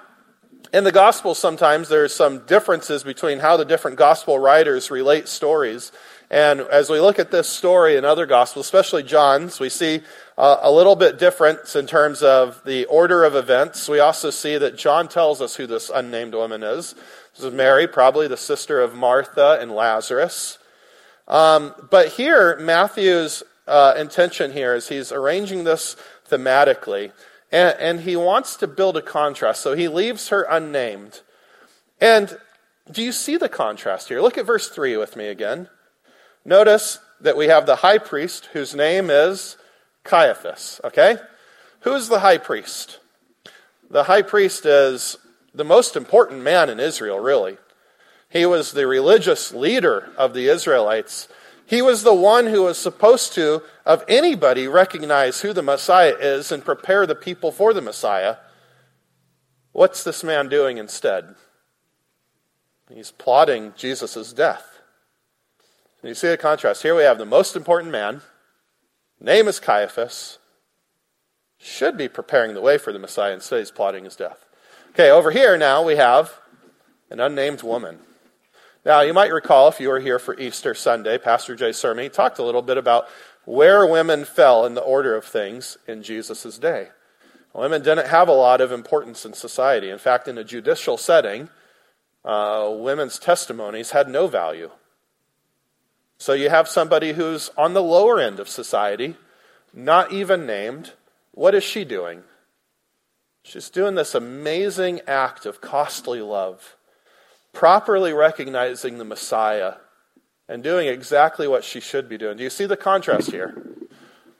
in 0.72 0.84
the 0.84 0.92
gospel, 0.92 1.34
sometimes 1.34 1.88
there's 1.88 2.14
some 2.14 2.46
differences 2.46 3.02
between 3.02 3.38
how 3.38 3.56
the 3.56 3.64
different 3.64 3.96
gospel 3.96 4.38
writers 4.38 4.90
relate 4.90 5.28
stories. 5.28 5.90
And 6.30 6.60
as 6.60 6.90
we 6.90 6.98
look 6.98 7.18
at 7.18 7.30
this 7.30 7.48
story 7.48 7.96
in 7.96 8.04
other 8.04 8.26
gospels, 8.26 8.66
especially 8.66 9.04
John's, 9.04 9.60
we 9.60 9.68
see 9.68 10.00
uh, 10.36 10.58
a 10.60 10.70
little 10.70 10.96
bit 10.96 11.18
difference 11.18 11.76
in 11.76 11.86
terms 11.86 12.22
of 12.22 12.60
the 12.64 12.84
order 12.86 13.22
of 13.22 13.36
events. 13.36 13.88
We 13.88 14.00
also 14.00 14.30
see 14.30 14.58
that 14.58 14.76
John 14.76 15.06
tells 15.08 15.40
us 15.40 15.54
who 15.54 15.66
this 15.66 15.90
unnamed 15.94 16.34
woman 16.34 16.64
is. 16.64 16.94
This 17.36 17.44
is 17.44 17.54
Mary, 17.54 17.86
probably 17.86 18.26
the 18.26 18.36
sister 18.36 18.80
of 18.80 18.94
Martha 18.94 19.58
and 19.60 19.70
Lazarus. 19.70 20.58
Um, 21.28 21.74
but 21.90 22.08
here, 22.08 22.56
Matthew's 22.58 23.44
uh, 23.68 23.94
intention 23.96 24.52
here 24.52 24.74
is 24.74 24.88
he's 24.88 25.12
arranging 25.12 25.64
this 25.64 25.96
thematically, 26.28 27.12
and, 27.52 27.76
and 27.78 28.00
he 28.00 28.16
wants 28.16 28.56
to 28.56 28.66
build 28.66 28.96
a 28.96 29.02
contrast. 29.02 29.62
So 29.62 29.74
he 29.74 29.86
leaves 29.86 30.28
her 30.28 30.42
unnamed. 30.42 31.20
And 32.00 32.36
do 32.90 33.02
you 33.02 33.12
see 33.12 33.36
the 33.36 33.48
contrast 33.48 34.08
here? 34.08 34.20
Look 34.20 34.38
at 34.38 34.46
verse 34.46 34.68
3 34.68 34.96
with 34.96 35.16
me 35.16 35.28
again. 35.28 35.68
Notice 36.46 37.00
that 37.22 37.36
we 37.36 37.48
have 37.48 37.66
the 37.66 37.74
high 37.74 37.98
priest 37.98 38.50
whose 38.52 38.72
name 38.72 39.10
is 39.10 39.56
Caiaphas, 40.04 40.80
okay? 40.84 41.16
Who 41.80 41.92
is 41.94 42.08
the 42.08 42.20
high 42.20 42.38
priest? 42.38 43.00
The 43.90 44.04
high 44.04 44.22
priest 44.22 44.64
is 44.64 45.18
the 45.52 45.64
most 45.64 45.96
important 45.96 46.42
man 46.42 46.70
in 46.70 46.78
Israel, 46.78 47.18
really. 47.18 47.58
He 48.28 48.46
was 48.46 48.70
the 48.70 48.86
religious 48.86 49.52
leader 49.52 50.12
of 50.16 50.34
the 50.34 50.46
Israelites. 50.46 51.26
He 51.66 51.82
was 51.82 52.04
the 52.04 52.14
one 52.14 52.46
who 52.46 52.62
was 52.62 52.78
supposed 52.78 53.32
to, 53.32 53.62
of 53.84 54.04
anybody, 54.06 54.68
recognize 54.68 55.40
who 55.40 55.52
the 55.52 55.62
Messiah 55.62 56.14
is 56.16 56.52
and 56.52 56.64
prepare 56.64 57.08
the 57.08 57.16
people 57.16 57.50
for 57.50 57.74
the 57.74 57.82
Messiah. 57.82 58.36
What's 59.72 60.04
this 60.04 60.22
man 60.22 60.48
doing 60.48 60.78
instead? 60.78 61.34
He's 62.88 63.10
plotting 63.10 63.74
Jesus' 63.76 64.32
death. 64.32 64.75
You 66.02 66.14
see 66.14 66.28
the 66.28 66.36
contrast. 66.36 66.82
Here 66.82 66.94
we 66.94 67.02
have 67.02 67.18
the 67.18 67.24
most 67.24 67.56
important 67.56 67.92
man, 67.92 68.22
name 69.20 69.48
is 69.48 69.60
Caiaphas, 69.60 70.38
should 71.58 71.96
be 71.96 72.08
preparing 72.08 72.54
the 72.54 72.60
way 72.60 72.78
for 72.78 72.92
the 72.92 72.98
Messiah, 72.98 73.34
instead 73.34 73.58
he's 73.58 73.70
plotting 73.70 74.04
his 74.04 74.16
death. 74.16 74.44
Okay, 74.90 75.10
over 75.10 75.30
here 75.30 75.56
now 75.56 75.82
we 75.82 75.96
have 75.96 76.38
an 77.10 77.20
unnamed 77.20 77.62
woman. 77.62 77.98
Now, 78.84 79.00
you 79.00 79.12
might 79.12 79.32
recall 79.32 79.66
if 79.66 79.80
you 79.80 79.88
were 79.88 79.98
here 79.98 80.20
for 80.20 80.38
Easter 80.38 80.72
Sunday, 80.72 81.18
Pastor 81.18 81.72
sermon, 81.72 82.04
he 82.04 82.08
talked 82.08 82.38
a 82.38 82.44
little 82.44 82.62
bit 82.62 82.78
about 82.78 83.08
where 83.44 83.84
women 83.84 84.24
fell 84.24 84.64
in 84.64 84.74
the 84.74 84.80
order 84.80 85.16
of 85.16 85.24
things 85.24 85.76
in 85.88 86.04
Jesus' 86.04 86.56
day. 86.58 86.90
Women 87.52 87.82
didn't 87.82 88.06
have 88.06 88.28
a 88.28 88.32
lot 88.32 88.60
of 88.60 88.70
importance 88.70 89.24
in 89.24 89.32
society. 89.32 89.90
In 89.90 89.98
fact, 89.98 90.28
in 90.28 90.38
a 90.38 90.44
judicial 90.44 90.96
setting, 90.96 91.48
uh, 92.24 92.68
women's 92.70 93.18
testimonies 93.18 93.90
had 93.90 94.08
no 94.08 94.28
value. 94.28 94.70
So 96.18 96.32
you 96.32 96.48
have 96.48 96.68
somebody 96.68 97.12
who's 97.12 97.50
on 97.56 97.74
the 97.74 97.82
lower 97.82 98.18
end 98.18 98.40
of 98.40 98.48
society, 98.48 99.16
not 99.72 100.12
even 100.12 100.46
named. 100.46 100.92
What 101.32 101.54
is 101.54 101.64
she 101.64 101.84
doing? 101.84 102.22
She's 103.42 103.70
doing 103.70 103.94
this 103.94 104.14
amazing 104.14 105.02
act 105.06 105.46
of 105.46 105.60
costly 105.60 106.20
love 106.20 106.76
properly 107.56 108.12
recognizing 108.12 108.98
the 108.98 109.04
Messiah 109.04 109.76
and 110.46 110.62
doing 110.62 110.88
exactly 110.88 111.48
what 111.48 111.64
she 111.64 111.80
should 111.80 112.06
be 112.06 112.18
doing. 112.18 112.36
Do 112.36 112.42
you 112.42 112.50
see 112.50 112.66
the 112.66 112.76
contrast 112.76 113.30
here? 113.30 113.66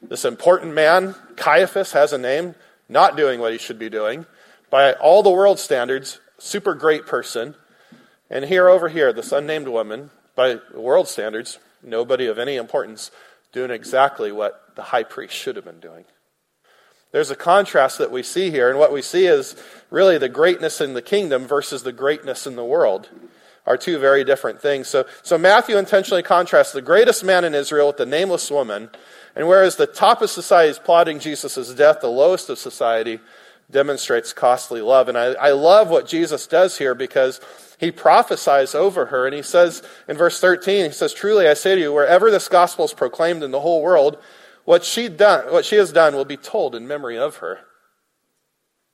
This 0.03 0.23
important 0.23 0.75
man, 0.75 1.15
Caiaphas, 1.35 1.93
has 1.93 2.13
a 2.13 2.19
name, 2.19 2.53
not 2.87 3.17
doing 3.17 3.39
what 3.39 3.51
he 3.51 3.57
should 3.57 3.79
be 3.79 3.89
doing. 3.89 4.27
By 4.69 4.93
all 4.93 5.23
the 5.23 5.31
world 5.31 5.57
standards, 5.57 6.19
super 6.37 6.75
great 6.75 7.07
person. 7.07 7.55
And 8.29 8.45
here 8.45 8.69
over 8.69 8.87
here, 8.87 9.11
this 9.11 9.31
unnamed 9.31 9.67
woman, 9.67 10.11
by 10.35 10.59
world 10.75 11.07
standards, 11.07 11.57
nobody 11.83 12.27
of 12.27 12.39
any 12.39 12.55
importance, 12.55 13.11
doing 13.51 13.71
exactly 13.71 14.31
what 14.31 14.75
the 14.75 14.83
high 14.83 15.03
priest 15.03 15.33
should 15.33 15.55
have 15.55 15.65
been 15.65 15.79
doing. 15.79 16.05
There's 17.11 17.31
a 17.31 17.35
contrast 17.35 17.97
that 17.99 18.11
we 18.11 18.21
see 18.21 18.51
here, 18.51 18.69
and 18.69 18.77
what 18.77 18.91
we 18.91 19.01
see 19.01 19.25
is 19.25 19.55
really 19.89 20.17
the 20.17 20.29
greatness 20.29 20.81
in 20.81 20.93
the 20.93 21.01
kingdom 21.01 21.45
versus 21.45 21.83
the 21.83 21.93
greatness 21.93 22.45
in 22.45 22.55
the 22.55 22.65
world 22.65 23.09
are 23.65 23.77
two 23.77 23.99
very 23.99 24.23
different 24.23 24.61
things. 24.61 24.87
So, 24.87 25.05
so 25.23 25.37
Matthew 25.37 25.77
intentionally 25.77 26.23
contrasts 26.23 26.71
the 26.71 26.81
greatest 26.81 27.23
man 27.23 27.43
in 27.43 27.53
Israel 27.53 27.87
with 27.87 27.97
the 27.97 28.05
nameless 28.05 28.49
woman, 28.49 28.89
and 29.35 29.47
whereas 29.47 29.75
the 29.75 29.85
top 29.87 30.21
of 30.21 30.29
society 30.29 30.71
is 30.71 30.79
plotting 30.79 31.19
Jesus' 31.19 31.73
death, 31.73 32.01
the 32.01 32.07
lowest 32.07 32.49
of 32.49 32.57
society 32.57 33.19
demonstrates 33.69 34.33
costly 34.33 34.81
love. 34.81 35.09
And 35.09 35.17
I, 35.17 35.33
I 35.33 35.51
love 35.51 35.89
what 35.89 36.07
Jesus 36.07 36.47
does 36.47 36.77
here 36.77 36.95
because 36.95 37.41
he 37.77 37.91
prophesies 37.91 38.73
over 38.73 39.07
her, 39.07 39.25
and 39.25 39.35
he 39.35 39.41
says 39.41 39.83
in 40.07 40.17
verse 40.17 40.39
13, 40.39 40.85
he 40.85 40.91
says, 40.91 41.13
Truly 41.13 41.47
I 41.47 41.53
say 41.53 41.75
to 41.75 41.81
you, 41.81 41.93
wherever 41.93 42.31
this 42.31 42.47
gospel 42.47 42.85
is 42.85 42.93
proclaimed 42.93 43.43
in 43.43 43.51
the 43.51 43.59
whole 43.59 43.81
world, 43.81 44.17
what 44.65 44.83
she, 44.83 45.07
done, 45.07 45.51
what 45.51 45.65
she 45.65 45.75
has 45.75 45.91
done 45.91 46.15
will 46.15 46.25
be 46.25 46.37
told 46.37 46.75
in 46.75 46.87
memory 46.87 47.17
of 47.17 47.37
her. 47.37 47.59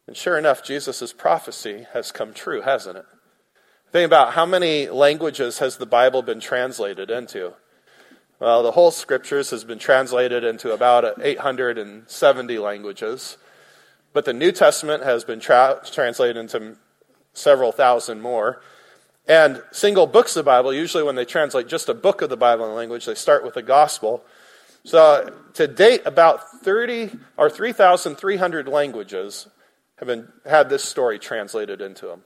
And 0.05 0.17
sure 0.17 0.37
enough, 0.37 0.63
Jesus' 0.63 1.13
prophecy 1.13 1.87
has 1.93 2.11
come 2.11 2.33
true, 2.33 2.61
hasn't 2.61 2.97
it? 2.97 3.05
Think 3.91 4.05
about 4.05 4.33
how 4.33 4.45
many 4.45 4.89
languages 4.89 5.59
has 5.59 5.77
the 5.77 5.85
Bible 5.85 6.21
been 6.21 6.39
translated 6.39 7.09
into? 7.09 7.53
Well, 8.39 8.63
the 8.63 8.71
whole 8.71 8.91
scriptures 8.91 9.51
has 9.51 9.63
been 9.63 9.79
translated 9.79 10.43
into 10.43 10.73
about 10.73 11.21
870 11.23 12.59
languages. 12.59 13.37
But 14.11 14.25
the 14.25 14.33
New 14.33 14.51
Testament 14.51 15.03
has 15.03 15.23
been 15.23 15.39
tra- 15.39 15.81
translated 15.85 16.37
into 16.37 16.75
several 17.33 17.71
thousand 17.71 18.21
more. 18.21 18.61
And 19.27 19.63
single 19.71 20.05
books 20.05 20.35
of 20.35 20.43
the 20.43 20.49
Bible, 20.49 20.73
usually 20.73 21.03
when 21.03 21.15
they 21.15 21.25
translate 21.25 21.67
just 21.67 21.87
a 21.87 21.93
book 21.93 22.21
of 22.21 22.29
the 22.29 22.37
Bible 22.37 22.65
in 22.65 22.71
a 22.71 22.75
language, 22.75 23.05
they 23.05 23.15
start 23.15 23.43
with 23.43 23.53
the 23.53 23.61
gospel. 23.61 24.23
So 24.83 25.33
to 25.53 25.67
date, 25.67 26.01
about 26.05 26.61
30 26.61 27.11
or 27.37 27.49
3,300 27.49 28.67
languages 28.67 29.47
have 29.97 30.07
been, 30.07 30.27
had 30.45 30.69
this 30.69 30.83
story 30.83 31.19
translated 31.19 31.79
into 31.79 32.07
them. 32.07 32.23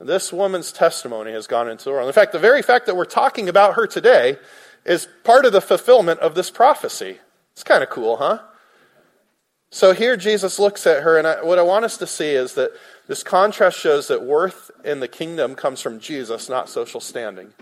This 0.00 0.32
woman's 0.32 0.72
testimony 0.72 1.32
has 1.32 1.46
gone 1.46 1.68
into 1.68 1.84
the 1.84 1.92
world. 1.92 2.08
In 2.08 2.12
fact, 2.12 2.32
the 2.32 2.38
very 2.38 2.62
fact 2.62 2.86
that 2.86 2.96
we're 2.96 3.04
talking 3.04 3.48
about 3.48 3.74
her 3.74 3.86
today 3.86 4.38
is 4.84 5.08
part 5.22 5.44
of 5.44 5.52
the 5.52 5.60
fulfillment 5.60 6.20
of 6.20 6.34
this 6.34 6.50
prophecy. 6.50 7.18
It's 7.52 7.62
kind 7.62 7.82
of 7.82 7.90
cool, 7.90 8.16
huh? 8.16 8.40
So 9.70 9.92
here 9.92 10.16
Jesus 10.16 10.58
looks 10.58 10.86
at 10.86 11.02
her, 11.02 11.16
and 11.16 11.26
I, 11.26 11.42
what 11.42 11.58
I 11.58 11.62
want 11.62 11.84
us 11.84 11.96
to 11.98 12.06
see 12.06 12.30
is 12.30 12.54
that 12.54 12.72
this 13.06 13.22
contrast 13.22 13.78
shows 13.78 14.08
that 14.08 14.22
worth 14.22 14.70
in 14.84 15.00
the 15.00 15.08
kingdom 15.08 15.54
comes 15.54 15.80
from 15.80 16.00
Jesus, 16.00 16.48
not 16.48 16.68
social 16.68 17.00
standing. 17.00 17.52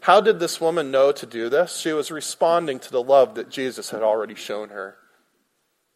How 0.00 0.20
did 0.20 0.40
this 0.40 0.60
woman 0.60 0.90
know 0.90 1.12
to 1.12 1.26
do 1.26 1.48
this? 1.48 1.76
She 1.76 1.92
was 1.92 2.10
responding 2.10 2.78
to 2.80 2.90
the 2.90 3.02
love 3.02 3.34
that 3.34 3.50
Jesus 3.50 3.90
had 3.90 4.02
already 4.02 4.34
shown 4.34 4.70
her. 4.70 4.96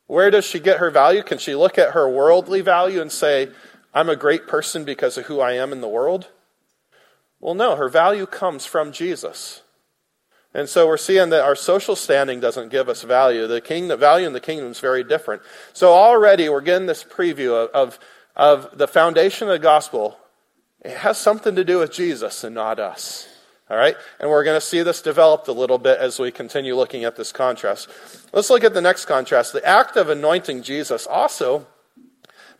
Where 0.06 0.30
does 0.30 0.44
she 0.44 0.60
get 0.60 0.78
her 0.78 0.90
value? 0.90 1.22
Can 1.22 1.38
she 1.38 1.54
look 1.54 1.78
at 1.78 1.92
her 1.92 2.08
worldly 2.08 2.60
value 2.60 3.00
and 3.00 3.10
say, 3.10 3.48
I'm 3.94 4.08
a 4.08 4.16
great 4.16 4.46
person 4.46 4.84
because 4.84 5.16
of 5.16 5.26
who 5.26 5.40
I 5.40 5.52
am 5.52 5.72
in 5.72 5.80
the 5.80 5.88
world? 5.88 6.28
Well, 7.40 7.54
no, 7.54 7.76
her 7.76 7.88
value 7.88 8.26
comes 8.26 8.66
from 8.66 8.92
Jesus. 8.92 9.62
And 10.54 10.68
so 10.68 10.86
we're 10.86 10.98
seeing 10.98 11.30
that 11.30 11.44
our 11.44 11.56
social 11.56 11.96
standing 11.96 12.40
doesn't 12.40 12.68
give 12.68 12.88
us 12.88 13.02
value. 13.02 13.46
The 13.46 13.60
kingdom, 13.60 13.98
value 13.98 14.26
in 14.26 14.32
the 14.32 14.40
kingdom 14.40 14.70
is 14.70 14.80
very 14.80 15.02
different. 15.02 15.42
So 15.72 15.92
already 15.92 16.48
we're 16.48 16.60
getting 16.60 16.86
this 16.86 17.04
preview 17.04 17.52
of, 17.64 17.70
of, 17.70 17.98
of 18.36 18.76
the 18.76 18.88
foundation 18.88 19.48
of 19.48 19.52
the 19.52 19.58
gospel. 19.58 20.18
It 20.80 20.96
has 20.98 21.18
something 21.18 21.54
to 21.54 21.64
do 21.64 21.78
with 21.78 21.92
Jesus 21.92 22.44
and 22.44 22.54
not 22.54 22.78
us. 22.78 23.28
All 23.70 23.76
right? 23.76 23.96
And 24.20 24.28
we're 24.28 24.44
going 24.44 24.60
to 24.60 24.66
see 24.66 24.82
this 24.82 25.00
developed 25.00 25.48
a 25.48 25.52
little 25.52 25.78
bit 25.78 25.98
as 25.98 26.18
we 26.18 26.30
continue 26.30 26.76
looking 26.76 27.04
at 27.04 27.16
this 27.16 27.32
contrast. 27.32 27.88
Let's 28.32 28.50
look 28.50 28.64
at 28.64 28.74
the 28.74 28.80
next 28.80 29.06
contrast. 29.06 29.52
The 29.52 29.64
act 29.64 29.96
of 29.96 30.10
anointing 30.10 30.62
Jesus 30.62 31.06
also 31.06 31.66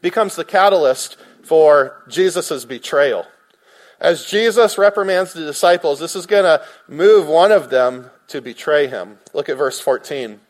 becomes 0.00 0.36
the 0.36 0.44
catalyst 0.44 1.16
for 1.42 2.02
Jesus' 2.08 2.64
betrayal. 2.64 3.26
As 4.00 4.24
Jesus 4.24 4.78
reprimands 4.78 5.32
the 5.32 5.44
disciples, 5.44 6.00
this 6.00 6.16
is 6.16 6.26
going 6.26 6.44
to 6.44 6.64
move 6.88 7.28
one 7.28 7.52
of 7.52 7.70
them 7.70 8.10
to 8.28 8.40
betray 8.40 8.86
him. 8.86 9.18
Look 9.32 9.48
at 9.48 9.56
verse 9.56 9.80
14. 9.80 10.40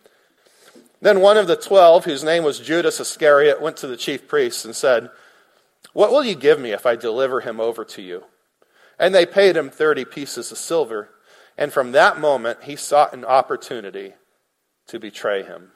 Then 1.02 1.21
one 1.21 1.37
of 1.37 1.49
the 1.49 1.56
twelve, 1.56 2.04
whose 2.04 2.23
name 2.23 2.44
was 2.44 2.61
Judas 2.61 3.00
Iscariot, 3.00 3.61
went 3.61 3.76
to 3.78 3.88
the 3.88 3.97
chief 3.97 4.28
priests 4.28 4.64
and 4.64 4.75
said, 4.75 5.11
What 5.92 6.12
will 6.12 6.25
you 6.25 6.37
give 6.37 6.61
me 6.61 6.71
if 6.71 6.87
I 6.87 6.94
deliver 6.94 7.40
him 7.40 7.59
over 7.61 7.85
to 7.85 8.00
you? 8.00 8.23
And 9.00 9.12
they 9.12 9.26
paid 9.26 9.56
him 9.56 9.68
30 9.68 10.04
pieces 10.04 10.52
of 10.52 10.59
silver. 10.59 11.11
And 11.59 11.73
from 11.73 11.90
that 11.90 12.21
moment, 12.21 12.62
he 12.62 12.76
sought 12.76 13.12
an 13.12 13.25
opportunity 13.25 14.12
to 14.87 15.00
betray 15.00 15.42
him. 15.42 15.73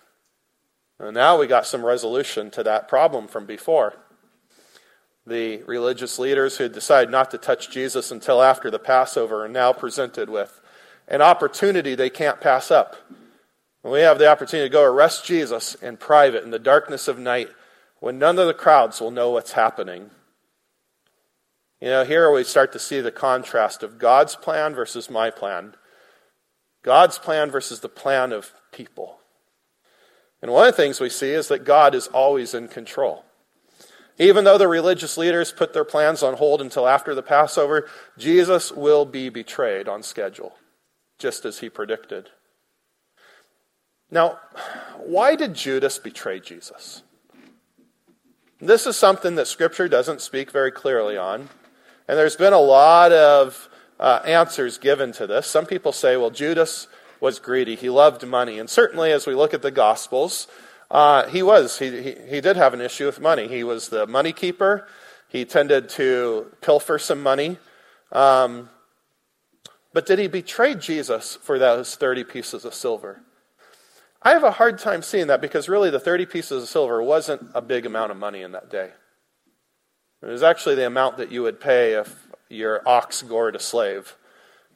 And 1.00 1.14
now 1.14 1.37
we 1.38 1.49
got 1.49 1.66
some 1.66 1.85
resolution 1.85 2.52
to 2.52 2.62
that 2.62 2.87
problem 2.87 3.26
from 3.26 3.47
before. 3.47 3.95
The 5.26 5.64
religious 5.64 6.21
leaders 6.21 6.56
who 6.59 6.68
decided 6.68 7.11
not 7.11 7.33
to 7.33 7.38
touch 7.38 7.68
Jesus 7.68 8.12
until 8.12 8.40
after 8.40 8.71
the 8.71 8.78
Passover 8.78 9.45
are 9.45 9.49
now 9.49 9.73
presented 9.73 10.30
with 10.30 10.61
an 11.09 11.21
opportunity 11.21 11.97
they 11.97 12.11
can't 12.11 12.40
pass 12.40 12.71
up. 12.71 12.95
We 13.90 14.00
have 14.00 14.19
the 14.19 14.28
opportunity 14.28 14.69
to 14.69 14.73
go 14.73 14.83
arrest 14.83 15.25
Jesus 15.25 15.75
in 15.76 15.97
private 15.97 16.45
in 16.45 16.50
the 16.50 16.59
darkness 16.59 17.09
of 17.09 17.19
night 17.19 17.49
when 18.00 18.19
none 18.19 18.38
of 18.38 18.47
the 18.47 18.55
crowds 18.55 19.00
will 19.00 19.11
know 19.11 19.31
what's 19.31 19.52
happening. 19.52 20.11
You 21.81 21.88
know, 21.88 22.05
here 22.05 22.33
we 22.33 22.45
start 22.45 22.73
to 22.73 22.78
see 22.78 23.00
the 23.00 23.12
contrast 23.12 23.83
of 23.83 23.99
God's 23.99 24.35
plan 24.35 24.75
versus 24.75 25.11
my 25.11 25.31
plan. 25.31 25.75
God's 26.83 27.19
plan 27.19 27.50
versus 27.50 27.81
the 27.81 27.88
plan 27.88 28.33
of 28.33 28.52
people. 28.73 29.19
And 30.40 30.52
one 30.52 30.69
of 30.69 30.75
the 30.75 30.83
things 30.83 31.00
we 31.00 31.11
see 31.11 31.31
is 31.31 31.49
that 31.49 31.64
God 31.64 31.95
is 31.95 32.07
always 32.09 32.55
in 32.55 32.69
control. 32.69 33.25
Even 34.19 34.45
though 34.45 34.59
the 34.59 34.69
religious 34.69 35.19
leaders 35.19 35.52
put 35.52 35.75
their 35.75 35.85
plans 35.85 36.23
on 36.23 36.35
hold 36.35 36.61
until 36.61 36.88
after 36.88 37.14
the 37.14 37.23
Passover, 37.23 37.88
Jesus 38.16 38.73
will 38.73 39.05
be 39.05 39.28
betrayed 39.28 39.88
on 39.88 40.02
schedule, 40.02 40.55
just 41.19 41.45
as 41.45 41.59
he 41.59 41.69
predicted. 41.69 42.31
Now, 44.11 44.39
why 44.99 45.37
did 45.37 45.55
Judas 45.55 45.99
betray 45.99 46.41
Jesus? 46.41 47.03
This 48.61 48.87
is 48.87 48.97
something 48.97 49.35
that 49.35 49.47
Scripture 49.47 49.89
doesn't 49.89 50.21
speak 50.21 50.51
very 50.51 50.71
clearly 50.71 51.17
on. 51.17 51.49
And 52.09 52.19
there's 52.19 52.37
been 52.37 52.53
a 52.53 52.59
lot 52.59 53.13
of 53.13 53.69
uh, 53.99 54.21
answers 54.25 54.79
given 54.79 55.13
to 55.13 55.27
this. 55.27 55.47
Some 55.47 55.67
people 55.67 55.93
say, 55.93 56.17
well, 56.17 56.31
Judas 56.31 56.87
was 57.21 57.39
greedy. 57.39 57.75
He 57.75 57.91
loved 57.91 58.27
money. 58.27 58.59
And 58.59 58.71
certainly, 58.71 59.13
as 59.13 59.27
we 59.27 59.35
look 59.35 59.53
at 59.53 59.63
the 59.63 59.71
Gospels, 59.71 60.47
uh, 60.91 61.27
he 61.29 61.43
was. 61.43 61.79
He, 61.79 62.03
he, 62.03 62.15
he 62.29 62.41
did 62.41 62.57
have 62.57 62.75
an 62.75 62.81
issue 62.81 63.07
with 63.07 63.21
money. 63.21 63.49
He 63.49 63.65
was 63.65 63.89
the 63.89 64.07
money 64.07 64.33
keeper. 64.33 64.87
He 65.29 65.45
tended 65.45 65.89
to 65.91 66.53
pilfer 66.61 66.99
some 66.99 67.23
money. 67.23 67.59
Um, 68.13 68.71
but 69.93 70.07
did 70.07 70.19
he 70.19 70.29
betray 70.29 70.75
Jesus 70.75 71.37
for 71.43 71.59
those 71.59 71.97
30 71.97 72.25
pieces 72.25 72.65
of 72.65 72.75
silver? 72.75 73.23
I 74.26 74.30
have 74.30 74.42
a 74.42 74.50
hard 74.50 74.80
time 74.80 75.02
seeing 75.02 75.28
that 75.28 75.40
because 75.40 75.68
really 75.68 75.88
the 75.88 76.00
30 76.00 76.26
pieces 76.26 76.64
of 76.64 76.68
silver 76.68 77.00
wasn't 77.00 77.49
a 77.54 77.62
big 77.62 77.87
amount 77.87 78.11
of 78.11 78.16
money 78.16 78.42
in 78.42 78.50
that 78.50 78.68
day. 78.68 78.90
It 80.21 80.26
was 80.26 80.42
actually 80.42 80.75
the 80.75 80.88
amount 80.88 81.18
that 81.18 81.30
you 81.30 81.42
would 81.42 81.61
pay 81.61 81.92
if 81.92 82.26
your 82.49 82.83
ox 82.88 83.23
gored 83.23 83.54
a 83.54 83.61
slave. 83.61 84.16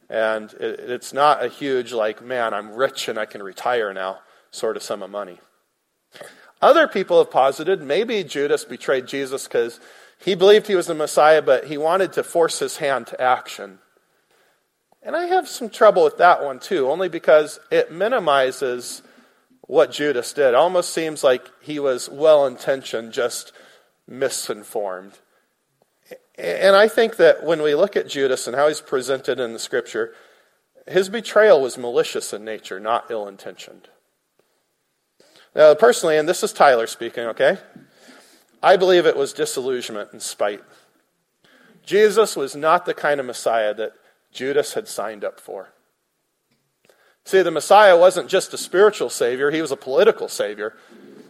And 0.09 0.53
it, 0.53 0.79
it's 0.79 1.11
not 1.11 1.43
a 1.43 1.49
huge, 1.49 1.91
like, 1.91 2.23
man, 2.23 2.53
I'm 2.53 2.71
rich 2.71 3.09
and 3.09 3.19
I 3.19 3.25
can 3.25 3.43
retire 3.43 3.93
now 3.93 4.19
sort 4.51 4.77
of 4.77 4.83
sum 4.83 5.03
of 5.03 5.09
money. 5.09 5.37
Other 6.61 6.87
people 6.87 7.17
have 7.17 7.29
posited 7.29 7.81
maybe 7.81 8.23
Judas 8.23 8.63
betrayed 8.63 9.05
Jesus 9.05 9.49
because 9.49 9.81
he 10.17 10.33
believed 10.33 10.67
he 10.67 10.75
was 10.75 10.87
the 10.87 10.95
Messiah, 10.95 11.41
but 11.41 11.65
he 11.65 11.77
wanted 11.77 12.13
to 12.13 12.23
force 12.23 12.59
his 12.59 12.77
hand 12.77 13.07
to 13.07 13.19
action. 13.19 13.79
And 15.03 15.13
I 15.13 15.25
have 15.25 15.49
some 15.49 15.69
trouble 15.69 16.05
with 16.05 16.19
that 16.19 16.41
one 16.41 16.59
too, 16.59 16.89
only 16.89 17.09
because 17.09 17.59
it 17.69 17.91
minimizes 17.91 19.01
what 19.61 19.91
Judas 19.91 20.33
did. 20.33 20.49
It 20.49 20.55
almost 20.55 20.93
seems 20.93 21.23
like 21.23 21.49
he 21.61 21.79
was 21.79 22.09
well 22.09 22.45
intentioned, 22.45 23.13
just 23.13 23.51
misinformed. 24.07 25.19
And 26.37 26.75
I 26.75 26.87
think 26.87 27.17
that 27.17 27.43
when 27.43 27.61
we 27.61 27.75
look 27.75 27.95
at 27.95 28.07
Judas 28.07 28.47
and 28.47 28.55
how 28.55 28.67
he's 28.67 28.81
presented 28.81 29.39
in 29.39 29.53
the 29.53 29.59
scripture, 29.59 30.13
his 30.87 31.09
betrayal 31.09 31.61
was 31.61 31.77
malicious 31.77 32.33
in 32.33 32.43
nature, 32.43 32.79
not 32.79 33.11
ill 33.11 33.27
intentioned. 33.27 33.89
Now, 35.55 35.75
personally, 35.75 36.17
and 36.17 36.27
this 36.27 36.43
is 36.43 36.53
Tyler 36.53 36.87
speaking, 36.87 37.25
okay? 37.25 37.57
I 38.63 38.77
believe 38.77 39.05
it 39.05 39.17
was 39.17 39.33
disillusionment 39.33 40.11
and 40.11 40.21
spite. 40.21 40.63
Jesus 41.85 42.35
was 42.35 42.55
not 42.55 42.85
the 42.85 42.93
kind 42.93 43.19
of 43.19 43.25
Messiah 43.25 43.73
that 43.73 43.93
Judas 44.31 44.73
had 44.73 44.87
signed 44.87 45.23
up 45.23 45.39
for. 45.39 45.73
See, 47.25 47.41
the 47.41 47.51
Messiah 47.51 47.97
wasn't 47.97 48.29
just 48.29 48.53
a 48.53 48.57
spiritual 48.57 49.09
Savior, 49.09 49.51
he 49.51 49.61
was 49.61 49.71
a 49.71 49.77
political 49.77 50.27
Savior. 50.27 50.75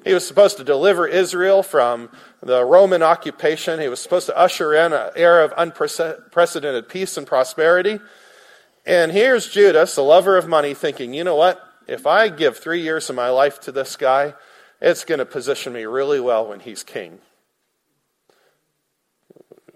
He 0.04 0.14
was 0.16 0.28
supposed 0.28 0.58
to 0.58 0.64
deliver 0.64 1.08
Israel 1.08 1.62
from 1.62 2.10
the 2.42 2.66
Roman 2.66 3.04
occupation. 3.04 3.80
He 3.80 3.88
was 3.88 4.00
supposed 4.00 4.26
to 4.26 4.38
usher 4.38 4.74
in 4.74 4.94
an 4.94 5.12
era 5.16 5.46
of 5.46 5.54
unprecedented 5.56 6.90
peace 6.90 7.18
and 7.18 7.28
prosperity. 7.28 8.00
And 8.84 9.12
here's 9.12 9.48
Judas, 9.48 9.98
a 9.98 10.02
lover 10.02 10.38
of 10.38 10.48
money, 10.48 10.74
thinking, 10.74 11.14
you 11.14 11.24
know 11.24 11.36
what? 11.36 11.62
If 11.88 12.08
I 12.08 12.30
give 12.30 12.58
three 12.58 12.82
years 12.82 13.12
of 13.12 13.16
my 13.16 13.30
life 13.30 13.60
to 13.62 13.72
this 13.72 13.96
guy, 13.96 14.34
it's 14.82 15.06
going 15.06 15.20
to 15.20 15.26
position 15.26 15.74
me 15.74 15.84
really 15.84 16.20
well 16.20 16.48
when 16.48 16.62
he's 16.62 16.82
king. 16.82 17.20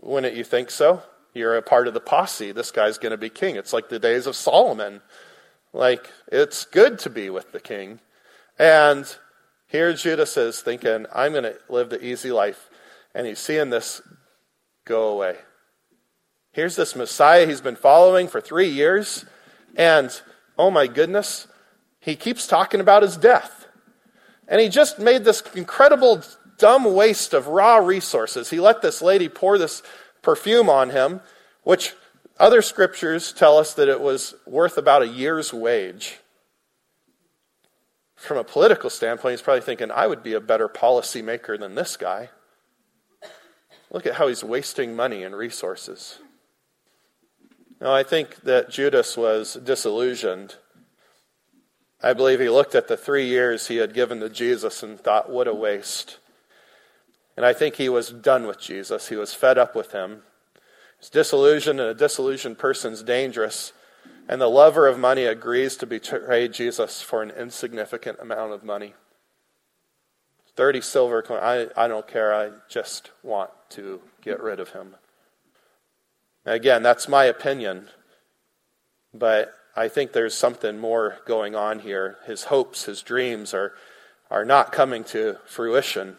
Wouldn't 0.01 0.35
you 0.35 0.43
think 0.43 0.71
so? 0.71 1.03
You're 1.35 1.55
a 1.55 1.61
part 1.61 1.87
of 1.87 1.93
the 1.93 1.99
posse. 1.99 2.51
This 2.51 2.71
guy's 2.71 2.97
going 2.97 3.11
to 3.11 3.17
be 3.17 3.29
king. 3.29 3.57
It's 3.57 3.73
like 3.73 3.89
the 3.89 3.99
days 3.99 4.25
of 4.25 4.35
Solomon. 4.35 5.01
Like, 5.75 6.09
it's 6.31 6.63
good 6.63 6.99
to 6.99 7.09
be 7.09 7.29
with 7.29 7.51
the 7.51 7.59
king. 7.59 7.99
And 8.57 9.05
here 9.67 9.91
Judas 9.91 10.37
is 10.37 10.61
thinking, 10.61 11.05
I'm 11.13 11.33
going 11.33 11.43
to 11.43 11.57
live 11.67 11.89
the 11.89 12.03
easy 12.03 12.31
life. 12.31 12.69
And 13.13 13.27
he's 13.27 13.39
seeing 13.39 13.71
this 13.71 14.01
go 14.85 15.09
away. 15.09 15.35
Here's 16.53 16.77
this 16.77 16.95
Messiah 16.95 17.45
he's 17.45 17.59
been 17.59 17.75
following 17.75 18.29
for 18.29 18.39
three 18.39 18.69
years. 18.69 19.25
And, 19.75 20.17
oh 20.57 20.71
my 20.71 20.87
goodness, 20.87 21.45
he 21.99 22.15
keeps 22.15 22.47
talking 22.47 22.79
about 22.79 23.03
his 23.03 23.17
death. 23.17 23.67
And 24.47 24.61
he 24.61 24.69
just 24.69 24.97
made 24.97 25.25
this 25.25 25.43
incredible 25.55 26.23
dumb 26.57 26.93
waste 26.93 27.33
of 27.33 27.47
raw 27.47 27.77
resources. 27.79 28.49
He 28.49 28.61
let 28.61 28.81
this 28.81 29.01
lady 29.01 29.27
pour 29.27 29.57
this 29.57 29.83
perfume 30.21 30.69
on 30.69 30.91
him, 30.91 31.19
which 31.63 31.95
other 32.39 32.61
scriptures 32.61 33.33
tell 33.33 33.57
us 33.57 33.73
that 33.75 33.89
it 33.89 34.01
was 34.01 34.35
worth 34.45 34.77
about 34.77 35.01
a 35.01 35.07
year's 35.07 35.53
wage. 35.53 36.19
From 38.15 38.37
a 38.37 38.43
political 38.43 38.89
standpoint, 38.89 39.33
he's 39.33 39.41
probably 39.41 39.61
thinking, 39.61 39.91
I 39.91 40.07
would 40.07 40.23
be 40.23 40.33
a 40.33 40.41
better 40.41 40.67
policymaker 40.67 41.59
than 41.59 41.75
this 41.75 41.97
guy. 41.97 42.29
Look 43.91 44.05
at 44.05 44.15
how 44.15 44.27
he's 44.27 44.43
wasting 44.43 44.95
money 44.95 45.23
and 45.23 45.35
resources. 45.35 46.19
Now, 47.79 47.93
I 47.93 48.03
think 48.03 48.41
that 48.41 48.69
Judas 48.69 49.15
was 49.15 49.53
disillusioned 49.55 50.55
I 52.05 52.13
believe 52.13 52.39
he 52.39 52.49
looked 52.49 52.75
at 52.75 52.87
the 52.87 52.97
three 52.97 53.25
years 53.25 53.67
he 53.67 53.77
had 53.77 53.95
given 53.95 54.19
to 54.19 54.29
Jesus 54.29 54.83
and 54.83 54.99
thought, 54.99 55.31
what 55.31 55.47
a 55.47 55.55
waste. 55.55 56.19
And 57.35 57.43
I 57.43 57.51
think 57.51 57.75
he 57.75 57.89
was 57.89 58.11
done 58.11 58.45
with 58.45 58.59
Jesus. 58.59 59.09
He 59.09 59.15
was 59.15 59.33
fed 59.33 59.57
up 59.57 59.75
with 59.75 59.91
him. 59.91 60.21
He's 61.05 61.11
disillusioned, 61.11 61.79
and 61.79 61.89
a 61.89 61.93
disillusioned 61.93 62.57
person's 62.57 63.03
dangerous. 63.03 63.73
And 64.27 64.41
the 64.41 64.47
lover 64.47 64.87
of 64.87 64.97
money 64.97 65.25
agrees 65.25 65.77
to 65.77 65.85
betray 65.85 66.47
Jesus 66.47 66.99
for 66.99 67.21
an 67.21 67.29
insignificant 67.29 68.17
amount 68.19 68.53
of 68.53 68.63
money. 68.63 68.95
30 70.55 70.81
silver 70.81 71.21
coins. 71.21 71.41
I, 71.43 71.67
I 71.77 71.87
don't 71.87 72.07
care. 72.07 72.33
I 72.33 72.53
just 72.67 73.11
want 73.21 73.51
to 73.69 74.01
get 74.23 74.41
rid 74.41 74.59
of 74.59 74.71
him. 74.71 74.95
Again, 76.43 76.81
that's 76.81 77.07
my 77.07 77.25
opinion. 77.25 77.89
But 79.13 79.53
I 79.75 79.89
think 79.89 80.11
there's 80.11 80.33
something 80.33 80.79
more 80.79 81.19
going 81.27 81.53
on 81.53 81.77
here. 81.81 82.17
His 82.25 82.45
hopes, 82.45 82.85
his 82.85 83.03
dreams 83.03 83.53
are, 83.53 83.73
are 84.31 84.43
not 84.43 84.71
coming 84.71 85.03
to 85.03 85.37
fruition. 85.45 86.17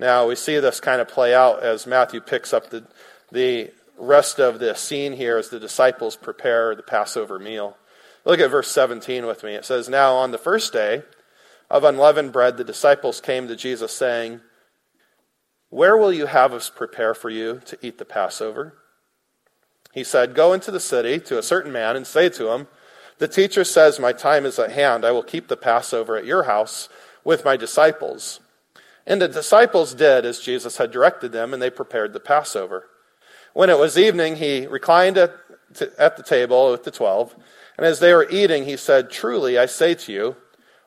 Now, 0.00 0.26
we 0.26 0.34
see 0.34 0.58
this 0.58 0.80
kind 0.80 1.02
of 1.02 1.08
play 1.08 1.34
out 1.34 1.62
as 1.62 1.86
Matthew 1.86 2.22
picks 2.22 2.54
up 2.54 2.70
the, 2.70 2.86
the 3.30 3.70
rest 3.98 4.40
of 4.40 4.58
the 4.58 4.74
scene 4.74 5.12
here 5.12 5.36
as 5.36 5.50
the 5.50 5.60
disciples 5.60 6.16
prepare 6.16 6.74
the 6.74 6.82
Passover 6.82 7.38
meal. 7.38 7.76
Look 8.24 8.40
at 8.40 8.50
verse 8.50 8.70
17 8.70 9.26
with 9.26 9.44
me. 9.44 9.56
It 9.56 9.66
says, 9.66 9.90
Now 9.90 10.14
on 10.14 10.30
the 10.30 10.38
first 10.38 10.72
day 10.72 11.02
of 11.68 11.84
unleavened 11.84 12.32
bread, 12.32 12.56
the 12.56 12.64
disciples 12.64 13.20
came 13.20 13.46
to 13.48 13.56
Jesus, 13.56 13.92
saying, 13.92 14.40
Where 15.68 15.98
will 15.98 16.14
you 16.14 16.24
have 16.24 16.54
us 16.54 16.70
prepare 16.70 17.12
for 17.12 17.28
you 17.28 17.60
to 17.66 17.76
eat 17.82 17.98
the 17.98 18.06
Passover? 18.06 18.72
He 19.92 20.02
said, 20.02 20.34
Go 20.34 20.54
into 20.54 20.70
the 20.70 20.80
city 20.80 21.20
to 21.20 21.38
a 21.38 21.42
certain 21.42 21.72
man 21.72 21.94
and 21.94 22.06
say 22.06 22.30
to 22.30 22.52
him, 22.52 22.68
The 23.18 23.28
teacher 23.28 23.64
says, 23.64 24.00
My 24.00 24.14
time 24.14 24.46
is 24.46 24.58
at 24.58 24.72
hand. 24.72 25.04
I 25.04 25.10
will 25.10 25.22
keep 25.22 25.48
the 25.48 25.58
Passover 25.58 26.16
at 26.16 26.24
your 26.24 26.44
house 26.44 26.88
with 27.22 27.44
my 27.44 27.58
disciples. 27.58 28.40
And 29.06 29.20
the 29.20 29.28
disciples 29.28 29.94
did 29.94 30.24
as 30.24 30.40
Jesus 30.40 30.76
had 30.76 30.90
directed 30.90 31.32
them, 31.32 31.52
and 31.52 31.62
they 31.62 31.70
prepared 31.70 32.12
the 32.12 32.20
Passover. 32.20 32.86
When 33.54 33.70
it 33.70 33.78
was 33.78 33.98
evening, 33.98 34.36
he 34.36 34.66
reclined 34.66 35.18
at, 35.18 35.34
at 35.98 36.16
the 36.16 36.22
table 36.22 36.70
with 36.70 36.84
the 36.84 36.90
twelve. 36.90 37.34
And 37.76 37.86
as 37.86 37.98
they 37.98 38.12
were 38.12 38.28
eating, 38.30 38.64
he 38.64 38.76
said, 38.76 39.10
Truly, 39.10 39.58
I 39.58 39.66
say 39.66 39.94
to 39.94 40.12
you, 40.12 40.36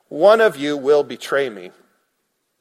one 0.08 0.40
of 0.40 0.56
you 0.56 0.76
will 0.76 1.02
betray 1.02 1.50
me. 1.50 1.72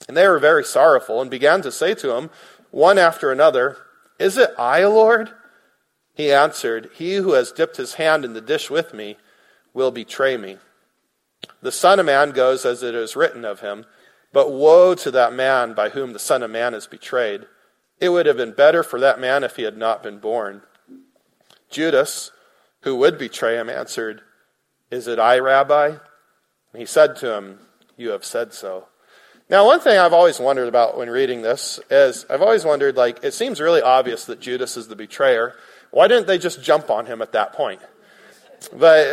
And 0.08 0.18
they 0.18 0.28
were 0.28 0.40
very 0.40 0.64
sorrowful 0.64 1.22
and 1.22 1.30
began 1.30 1.62
to 1.62 1.72
say 1.72 1.94
to 1.96 2.16
him, 2.16 2.30
one 2.72 2.98
after 2.98 3.32
another, 3.32 3.78
Is 4.20 4.38
it 4.38 4.50
I, 4.58 4.84
Lord? 4.86 5.32
He 6.16 6.32
answered, 6.32 6.90
He 6.96 7.16
who 7.16 7.34
has 7.34 7.52
dipped 7.52 7.78
his 7.78 7.96
hand 7.96 8.26
in 8.26 8.34
the 8.34 8.42
dish 8.42 8.70
with 8.70 8.94
me 8.94 9.18
will 9.74 9.92
betray 9.92 10.38
me. 10.38 10.58
The 11.62 11.72
Son 11.72 12.00
of 12.00 12.06
Man 12.06 12.32
goes 12.32 12.66
as 12.66 12.84
it 12.84 12.96
is 12.96 13.16
written 13.16 13.46
of 13.46 13.60
him, 13.60 13.86
but 14.34 14.52
woe 14.52 14.96
to 14.96 15.12
that 15.12 15.32
man 15.32 15.74
by 15.74 15.90
whom 15.90 16.12
the 16.12 16.20
Son 16.20 16.44
of 16.44 16.52
Man 16.52 16.74
is 16.74 16.88
betrayed. 16.88 17.46
It 18.00 18.10
would 18.10 18.26
have 18.26 18.36
been 18.36 18.52
better 18.52 18.84
for 18.84 19.00
that 19.00 19.20
man 19.20 19.44
if 19.44 19.56
he 19.56 19.64
had 19.64 19.78
not 19.78 20.04
been 20.04 20.18
born. 20.18 20.64
Judas, 21.70 22.32
who 22.82 22.96
would 22.98 23.18
betray 23.18 23.56
him, 23.58 23.70
answered, 23.70 24.22
Is 24.92 25.08
it 25.08 25.20
I, 25.20 25.40
Rabbi? 25.40 25.86
And 25.88 26.00
he 26.74 26.86
said 26.86 27.16
to 27.18 27.38
him, 27.38 27.60
You 27.96 28.10
have 28.10 28.26
said 28.26 28.54
so. 28.54 28.88
Now, 29.50 29.66
one 29.66 29.80
thing 29.80 30.00
I've 30.00 30.14
always 30.14 30.40
wondered 30.40 30.68
about 30.68 30.98
when 30.98 31.10
reading 31.10 31.44
this 31.44 31.80
is 31.92 32.26
I've 32.30 32.42
always 32.42 32.66
wondered, 32.66 32.98
like, 32.98 33.24
it 33.24 33.34
seems 33.34 33.62
really 33.62 33.82
obvious 33.82 34.26
that 34.26 34.40
Judas 34.40 34.78
is 34.78 34.88
the 34.88 34.96
betrayer. 34.96 35.54
Why 35.92 36.08
didn't 36.08 36.26
they 36.26 36.40
just 36.40 36.64
jump 36.64 36.90
on 36.90 37.06
him 37.06 37.22
at 37.22 37.34
that 37.34 37.54
point? 37.54 37.82
But 38.70 39.08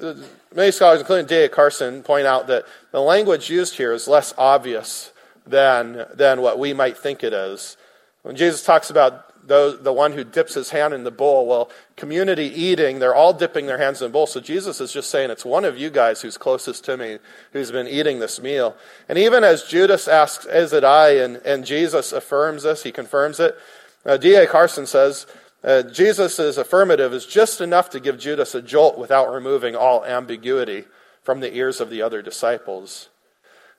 uh, 0.00 0.14
many 0.54 0.72
scholars, 0.72 1.00
including 1.00 1.26
D.A. 1.26 1.48
Carson, 1.48 2.02
point 2.02 2.26
out 2.26 2.46
that 2.48 2.64
the 2.90 3.00
language 3.00 3.50
used 3.50 3.76
here 3.76 3.92
is 3.92 4.08
less 4.08 4.34
obvious 4.36 5.12
than, 5.46 6.06
than 6.14 6.40
what 6.40 6.58
we 6.58 6.72
might 6.72 6.96
think 6.96 7.22
it 7.22 7.32
is. 7.32 7.76
When 8.22 8.36
Jesus 8.36 8.64
talks 8.64 8.90
about 8.90 9.32
the, 9.44 9.78
the 9.80 9.92
one 9.92 10.12
who 10.12 10.24
dips 10.24 10.54
his 10.54 10.70
hand 10.70 10.94
in 10.94 11.04
the 11.04 11.10
bowl. 11.10 11.46
Well, 11.46 11.70
community 11.96 12.46
eating, 12.46 12.98
they're 12.98 13.14
all 13.14 13.32
dipping 13.32 13.66
their 13.66 13.78
hands 13.78 14.00
in 14.00 14.08
the 14.08 14.12
bowl. 14.12 14.26
So 14.26 14.40
Jesus 14.40 14.80
is 14.80 14.92
just 14.92 15.10
saying, 15.10 15.30
it's 15.30 15.44
one 15.44 15.64
of 15.64 15.76
you 15.76 15.90
guys 15.90 16.22
who's 16.22 16.38
closest 16.38 16.84
to 16.84 16.96
me 16.96 17.18
who's 17.52 17.72
been 17.72 17.88
eating 17.88 18.20
this 18.20 18.40
meal. 18.40 18.76
And 19.08 19.18
even 19.18 19.44
as 19.44 19.64
Judas 19.64 20.06
asks, 20.08 20.46
is 20.46 20.72
it 20.72 20.84
I? 20.84 21.16
And, 21.16 21.36
and 21.38 21.64
Jesus 21.64 22.12
affirms 22.12 22.62
this, 22.62 22.82
he 22.82 22.92
confirms 22.92 23.40
it. 23.40 23.56
Uh, 24.04 24.16
D.A. 24.16 24.46
Carson 24.46 24.86
says, 24.86 25.26
uh, 25.64 25.82
Jesus' 25.82 26.56
affirmative 26.56 27.12
is 27.12 27.26
just 27.26 27.60
enough 27.60 27.90
to 27.90 28.00
give 28.00 28.18
Judas 28.18 28.54
a 28.54 28.62
jolt 28.62 28.98
without 28.98 29.32
removing 29.32 29.76
all 29.76 30.04
ambiguity 30.04 30.84
from 31.22 31.40
the 31.40 31.54
ears 31.54 31.80
of 31.80 31.88
the 31.88 32.02
other 32.02 32.20
disciples. 32.20 33.08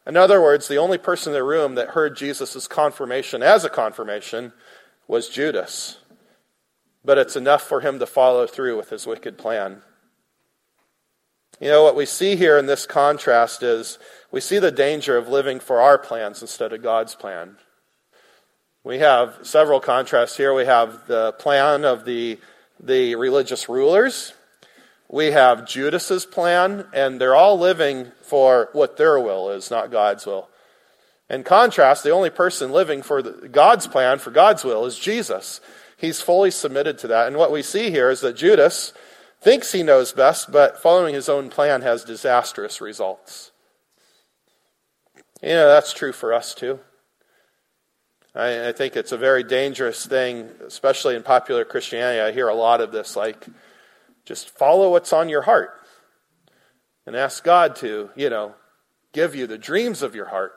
In 0.05 0.17
other 0.17 0.41
words, 0.41 0.67
the 0.67 0.77
only 0.77 0.97
person 0.97 1.31
in 1.31 1.39
the 1.39 1.43
room 1.43 1.75
that 1.75 1.89
heard 1.89 2.15
Jesus' 2.15 2.67
confirmation 2.67 3.43
as 3.43 3.65
a 3.65 3.69
confirmation 3.69 4.53
was 5.07 5.29
Judas. 5.29 5.97
But 7.03 7.17
it's 7.17 7.35
enough 7.35 7.63
for 7.63 7.81
him 7.81 7.99
to 7.99 8.05
follow 8.05 8.47
through 8.47 8.77
with 8.77 8.89
his 8.89 9.05
wicked 9.05 9.37
plan. 9.37 9.81
You 11.59 11.69
know, 11.69 11.83
what 11.83 11.95
we 11.95 12.05
see 12.05 12.35
here 12.35 12.57
in 12.57 12.65
this 12.65 12.85
contrast 12.85 13.61
is 13.61 13.99
we 14.31 14.41
see 14.41 14.59
the 14.59 14.71
danger 14.71 15.17
of 15.17 15.27
living 15.27 15.59
for 15.59 15.81
our 15.81 15.97
plans 15.97 16.41
instead 16.41 16.73
of 16.73 16.81
God's 16.81 17.15
plan. 17.15 17.57
We 18.83 18.99
have 18.99 19.39
several 19.43 19.79
contrasts 19.79 20.35
here. 20.35 20.53
We 20.53 20.65
have 20.65 21.07
the 21.07 21.33
plan 21.33 21.85
of 21.85 22.05
the, 22.05 22.39
the 22.79 23.15
religious 23.15 23.69
rulers 23.69 24.33
we 25.13 25.27
have 25.27 25.67
Judas's 25.67 26.25
plan, 26.25 26.87
and 26.91 27.21
they're 27.21 27.35
all 27.35 27.59
living 27.59 28.11
for 28.23 28.69
what 28.73 28.97
their 28.97 29.19
will 29.19 29.51
is, 29.51 29.69
not 29.69 29.91
God's 29.91 30.25
will. 30.25 30.49
In 31.29 31.43
contrast, 31.43 32.03
the 32.03 32.09
only 32.09 32.31
person 32.31 32.71
living 32.71 33.03
for 33.03 33.21
the, 33.21 33.47
God's 33.47 33.85
plan, 33.85 34.17
for 34.17 34.31
God's 34.31 34.63
will, 34.63 34.87
is 34.87 34.97
Jesus. 34.97 35.61
He's 35.97 36.19
fully 36.19 36.49
submitted 36.49 36.97
to 36.97 37.07
that. 37.09 37.27
And 37.27 37.37
what 37.37 37.51
we 37.51 37.61
see 37.61 37.91
here 37.91 38.09
is 38.09 38.21
that 38.21 38.35
Judas 38.35 38.91
thinks 39.39 39.71
he 39.71 39.83
knows 39.83 40.13
best, 40.13 40.51
but 40.51 40.81
following 40.81 41.13
his 41.13 41.29
own 41.29 41.51
plan 41.51 41.83
has 41.83 42.03
disastrous 42.03 42.81
results. 42.81 43.51
You 45.43 45.49
know, 45.49 45.67
that's 45.67 45.93
true 45.93 46.11
for 46.11 46.33
us 46.33 46.55
too. 46.55 46.79
I, 48.35 48.69
I 48.69 48.71
think 48.71 48.95
it's 48.95 49.11
a 49.11 49.17
very 49.17 49.43
dangerous 49.43 50.05
thing, 50.05 50.49
especially 50.65 51.15
in 51.15 51.23
popular 51.23 51.65
Christianity. 51.65 52.19
I 52.19 52.31
hear 52.31 52.47
a 52.47 52.55
lot 52.55 52.81
of 52.81 52.91
this, 52.91 53.15
like, 53.15 53.45
just 54.25 54.49
follow 54.49 54.91
what's 54.91 55.13
on 55.13 55.29
your 55.29 55.43
heart 55.43 55.71
and 57.05 57.15
ask 57.15 57.43
God 57.43 57.75
to, 57.77 58.09
you 58.15 58.29
know, 58.29 58.55
give 59.11 59.35
you 59.35 59.47
the 59.47 59.57
dreams 59.57 60.01
of 60.01 60.15
your 60.15 60.25
heart. 60.25 60.53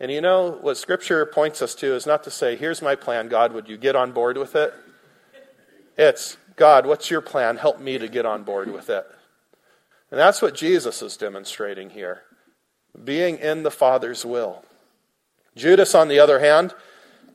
And 0.00 0.12
you 0.12 0.20
know, 0.20 0.52
what 0.60 0.76
Scripture 0.76 1.26
points 1.26 1.62
us 1.62 1.74
to 1.76 1.94
is 1.94 2.06
not 2.06 2.24
to 2.24 2.30
say, 2.30 2.56
here's 2.56 2.82
my 2.82 2.94
plan, 2.94 3.28
God, 3.28 3.52
would 3.52 3.68
you 3.68 3.76
get 3.76 3.96
on 3.96 4.12
board 4.12 4.36
with 4.36 4.54
it? 4.54 4.72
It's, 5.96 6.36
God, 6.54 6.86
what's 6.86 7.10
your 7.10 7.20
plan? 7.20 7.56
Help 7.56 7.80
me 7.80 7.98
to 7.98 8.08
get 8.08 8.26
on 8.26 8.44
board 8.44 8.72
with 8.72 8.90
it. 8.90 9.06
And 10.10 10.18
that's 10.18 10.40
what 10.40 10.54
Jesus 10.54 11.02
is 11.02 11.16
demonstrating 11.16 11.90
here 11.90 12.22
being 13.04 13.38
in 13.38 13.62
the 13.62 13.70
Father's 13.70 14.24
will. 14.24 14.64
Judas, 15.58 15.94
on 15.94 16.08
the 16.08 16.18
other 16.18 16.40
hand, 16.40 16.74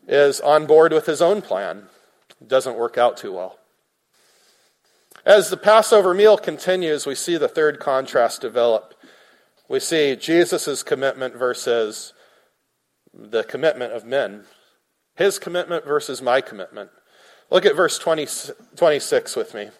is 0.08 0.42
on 0.42 0.66
board 0.66 0.92
with 0.92 1.06
his 1.06 1.22
own 1.22 1.42
plan. 1.42 1.84
It 2.42 2.48
doesn't 2.48 2.78
work 2.78 2.98
out 2.98 3.18
too 3.18 3.34
well. 3.34 3.60
As 5.26 5.50
the 5.50 5.58
Passover 5.58 6.14
meal 6.14 6.38
continues, 6.38 7.06
we 7.06 7.16
see 7.16 7.38
the 7.38 7.48
third 7.48 7.80
contrast 7.80 8.42
develop. 8.42 8.94
We 9.70 9.80
see 9.80 10.16
Jesus' 10.16 10.84
commitment 10.84 11.36
versus 11.36 12.14
the 13.14 13.44
commitment 13.44 13.94
of 13.94 14.06
men. 14.06 14.44
His 15.16 15.40
commitment 15.40 15.86
versus 15.86 16.22
my 16.22 16.42
commitment. 16.42 16.90
Look 17.50 17.66
at 17.66 17.76
verse 17.76 17.98
20, 18.00 18.28
26 18.76 19.36
with 19.36 19.54
me. 19.54 19.62
It 19.64 19.72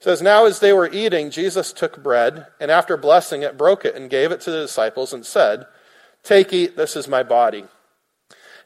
says, 0.00 0.20
Now 0.20 0.44
as 0.44 0.58
they 0.58 0.72
were 0.72 0.90
eating, 0.90 1.30
Jesus 1.30 1.72
took 1.72 2.02
bread, 2.02 2.46
and 2.58 2.70
after 2.70 2.96
blessing 2.96 3.42
it, 3.42 3.56
broke 3.56 3.84
it 3.84 3.94
and 3.94 4.10
gave 4.10 4.32
it 4.32 4.40
to 4.42 4.50
the 4.50 4.62
disciples 4.62 5.12
and 5.12 5.24
said, 5.24 5.66
Take, 6.22 6.52
eat, 6.52 6.76
this 6.76 6.96
is 6.96 7.08
my 7.08 7.22
body. 7.22 7.64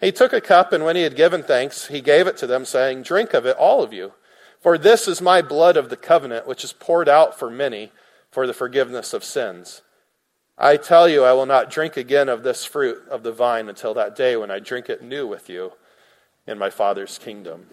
He 0.01 0.13
took 0.13 0.33
a 0.33 0.41
cup, 0.41 0.73
and 0.73 0.85
when 0.85 0.97
he 0.97 1.03
had 1.03 1.17
given 1.17 1.43
thanks, 1.43 1.87
he 1.87 2.01
gave 2.01 2.27
it 2.27 2.37
to 2.39 2.47
them, 2.47 2.65
saying, 2.65 3.03
Drink 3.03 3.33
of 3.33 3.47
it, 3.47 3.57
all 3.57 3.83
of 3.83 3.93
you. 3.93 4.13
For 4.61 4.79
this 4.79 5.07
is 5.07 5.21
my 5.21 5.43
blood 5.43 5.77
of 5.77 5.89
the 5.89 5.97
covenant, 5.97 6.47
which 6.47 6.65
is 6.65 6.73
poured 6.73 7.09
out 7.09 7.39
for 7.39 7.51
many 7.51 7.93
for 8.31 8.47
the 8.47 8.55
forgiveness 8.55 9.13
of 9.13 9.23
sins. 9.23 9.83
I 10.57 10.77
tell 10.77 11.09
you, 11.09 11.25
I 11.25 11.33
will 11.33 11.47
not 11.47 11.71
drink 11.71 11.97
again 11.97 12.29
of 12.29 12.43
this 12.43 12.65
fruit 12.65 13.03
of 13.09 13.23
the 13.23 13.33
vine 13.33 13.69
until 13.69 13.95
that 13.95 14.17
day 14.17 14.37
when 14.37 14.51
I 14.51 14.61
drink 14.61 14.89
it 14.89 15.03
new 15.03 15.27
with 15.27 15.49
you 15.49 15.73
in 16.47 16.59
my 16.59 16.71
Father's 16.71 17.19
kingdom. 17.19 17.67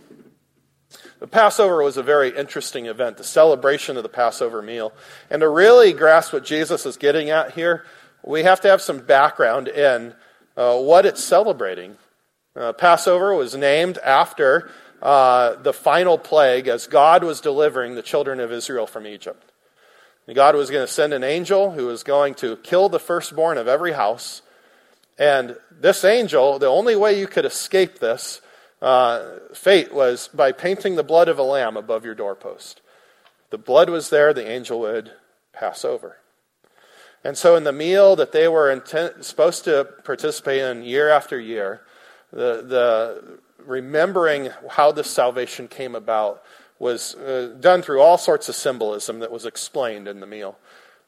The 1.19 1.27
Passover 1.27 1.83
was 1.83 1.97
a 1.97 2.03
very 2.03 2.35
interesting 2.35 2.87
event, 2.87 3.17
the 3.17 3.23
celebration 3.23 3.97
of 3.97 4.03
the 4.03 4.09
Passover 4.09 4.61
meal. 4.61 4.93
And 5.29 5.41
to 5.41 5.49
really 5.49 5.93
grasp 5.93 6.33
what 6.33 6.43
Jesus 6.43 6.85
is 6.85 6.97
getting 6.97 7.29
at 7.29 7.51
here, 7.51 7.85
we 8.23 8.43
have 8.43 8.61
to 8.61 8.67
have 8.69 8.81
some 8.81 8.99
background 8.99 9.67
in 9.67 10.13
uh, 10.55 10.77
what 10.77 11.05
it's 11.05 11.23
celebrating. 11.23 11.97
Uh, 12.55 12.73
Passover 12.73 13.33
was 13.33 13.55
named 13.55 13.97
after 13.99 14.69
uh, 15.01 15.55
the 15.55 15.73
final 15.73 16.17
plague 16.17 16.67
as 16.67 16.87
God 16.87 17.23
was 17.23 17.41
delivering 17.41 17.95
the 17.95 18.01
children 18.01 18.39
of 18.39 18.51
Israel 18.51 18.85
from 18.85 19.07
Egypt. 19.07 19.51
And 20.27 20.35
God 20.35 20.55
was 20.55 20.69
going 20.69 20.85
to 20.85 20.91
send 20.91 21.13
an 21.13 21.23
angel 21.23 21.71
who 21.71 21.87
was 21.87 22.03
going 22.03 22.35
to 22.35 22.57
kill 22.57 22.89
the 22.89 22.99
firstborn 22.99 23.57
of 23.57 23.67
every 23.67 23.93
house. 23.93 24.41
And 25.17 25.57
this 25.71 26.03
angel, 26.03 26.59
the 26.59 26.67
only 26.67 26.95
way 26.95 27.19
you 27.19 27.27
could 27.27 27.45
escape 27.45 27.99
this 27.99 28.41
uh, 28.81 29.39
fate 29.53 29.93
was 29.93 30.27
by 30.33 30.51
painting 30.51 30.95
the 30.95 31.03
blood 31.03 31.27
of 31.27 31.39
a 31.39 31.43
lamb 31.43 31.77
above 31.77 32.05
your 32.05 32.15
doorpost. 32.15 32.81
The 33.49 33.57
blood 33.57 33.89
was 33.89 34.09
there, 34.09 34.33
the 34.33 34.49
angel 34.49 34.79
would 34.81 35.11
pass 35.53 35.83
over. 35.83 36.17
And 37.23 37.37
so, 37.37 37.55
in 37.55 37.63
the 37.63 37.71
meal 37.71 38.15
that 38.15 38.31
they 38.31 38.47
were 38.47 38.71
intent, 38.71 39.25
supposed 39.25 39.63
to 39.65 39.87
participate 40.03 40.61
in 40.61 40.83
year 40.83 41.09
after 41.09 41.39
year, 41.39 41.81
the, 42.31 42.63
the 42.63 43.39
remembering 43.63 44.49
how 44.69 44.91
this 44.91 45.09
salvation 45.09 45.67
came 45.67 45.95
about 45.95 46.43
was 46.79 47.13
uh, 47.15 47.55
done 47.59 47.83
through 47.83 48.01
all 48.01 48.17
sorts 48.17 48.49
of 48.49 48.55
symbolism 48.55 49.19
that 49.19 49.31
was 49.31 49.45
explained 49.45 50.07
in 50.07 50.19
the 50.19 50.25
meal. 50.25 50.57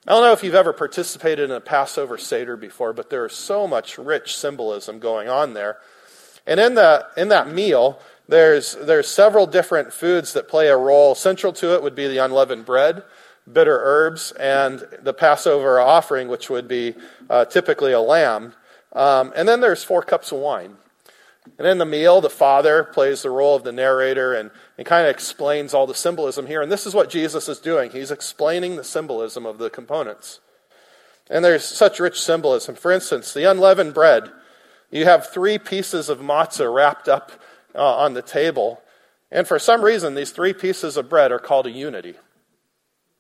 I 0.06 0.12
don't 0.12 0.21
know 0.21 0.34
if 0.34 0.43
you've 0.43 0.54
ever 0.54 0.73
participated 0.73 1.49
in 1.49 1.56
a 1.56 1.62
Passover 1.62 2.17
Seder 2.17 2.58
before, 2.58 2.93
but 2.93 3.10
there 3.10 3.26
is 3.26 3.34
so 3.34 3.67
much 3.67 3.97
rich 3.97 4.38
symbolism 4.38 4.99
going 4.99 5.30
on 5.30 5.54
there. 5.54 5.78
And 6.45 6.60
in 6.60 6.76
that, 6.76 7.06
in 7.15 7.30
that 7.30 7.47
meal, 7.47 7.99
there's, 8.28 8.76
there's 8.76 9.08
several 9.08 9.47
different 9.47 9.93
foods 9.93 10.34
that 10.34 10.47
play 10.47 10.67
a 10.67 10.78
role. 10.78 11.15
Central 11.15 11.54
to 11.54 11.73
it 11.73 11.82
would 11.82 11.95
be 11.95 12.08
the 12.08 12.17
unleavened 12.17 12.65
bread, 12.65 13.04
bitter 13.51 13.79
herbs, 13.82 14.32
and 14.34 14.84
the 15.01 15.13
Passover 15.13 15.79
offering, 15.79 16.27
which 16.27 16.49
would 16.49 16.67
be 16.67 16.95
uh, 17.29 17.45
typically 17.45 17.91
a 17.91 17.99
lamb. 17.99 18.53
Um, 18.93 19.34
and 19.36 19.47
then 19.47 19.60
there's 19.60 19.84
four 19.84 20.01
cups 20.01 20.32
of 20.32 20.39
wine. 20.39 20.77
And 21.58 21.67
in 21.67 21.77
the 21.77 21.86
meal, 21.86 22.21
the 22.21 22.29
father 22.29 22.84
plays 22.84 23.21
the 23.21 23.29
role 23.29 23.56
of 23.56 23.63
the 23.63 23.71
narrator 23.71 24.34
and, 24.34 24.49
and 24.77 24.88
kind 24.88 25.06
of 25.06 25.12
explains 25.12 25.73
all 25.73 25.86
the 25.86 25.93
symbolism 25.93 26.47
here. 26.47 26.62
And 26.62 26.71
this 26.71 26.86
is 26.86 26.93
what 26.95 27.10
Jesus 27.10 27.49
is 27.49 27.60
doing. 27.60 27.91
He's 27.91 28.12
explaining 28.12 28.75
the 28.75 28.84
symbolism 28.84 29.45
of 29.45 29.58
the 29.58 29.69
components. 29.69 30.39
And 31.29 31.43
there's 31.43 31.65
such 31.65 31.99
rich 31.99 32.21
symbolism. 32.21 32.75
For 32.75 32.91
instance, 32.91 33.34
the 33.34 33.49
unleavened 33.49 33.93
bread, 33.93 34.32
you 34.89 35.06
have 35.06 35.27
three 35.27 35.58
pieces 35.58 36.08
of 36.08 36.19
matzah 36.19 36.73
wrapped 36.73 37.10
up 37.10 37.32
uh, 37.75 37.95
on 37.97 38.13
the 38.13 38.21
table. 38.21 38.82
And 39.32 39.47
for 39.47 39.60
some 39.60 39.84
reason, 39.84 40.15
these 40.15 40.32
three 40.32 40.53
pieces 40.53 40.95
of 40.95 41.10
bread 41.10 41.32
are 41.32 41.39
called 41.39 41.67
a 41.67 41.71
unity. 41.71 42.15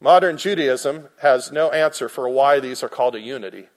Modern 0.03 0.35
Judaism 0.35 1.07
has 1.21 1.49
no 1.49 1.71
answer 1.71 2.09
for 2.09 2.27
why 2.27 2.59
these 2.59 2.83
are 2.83 2.89
called 2.89 3.15
a 3.15 3.21
unity. 3.21 3.69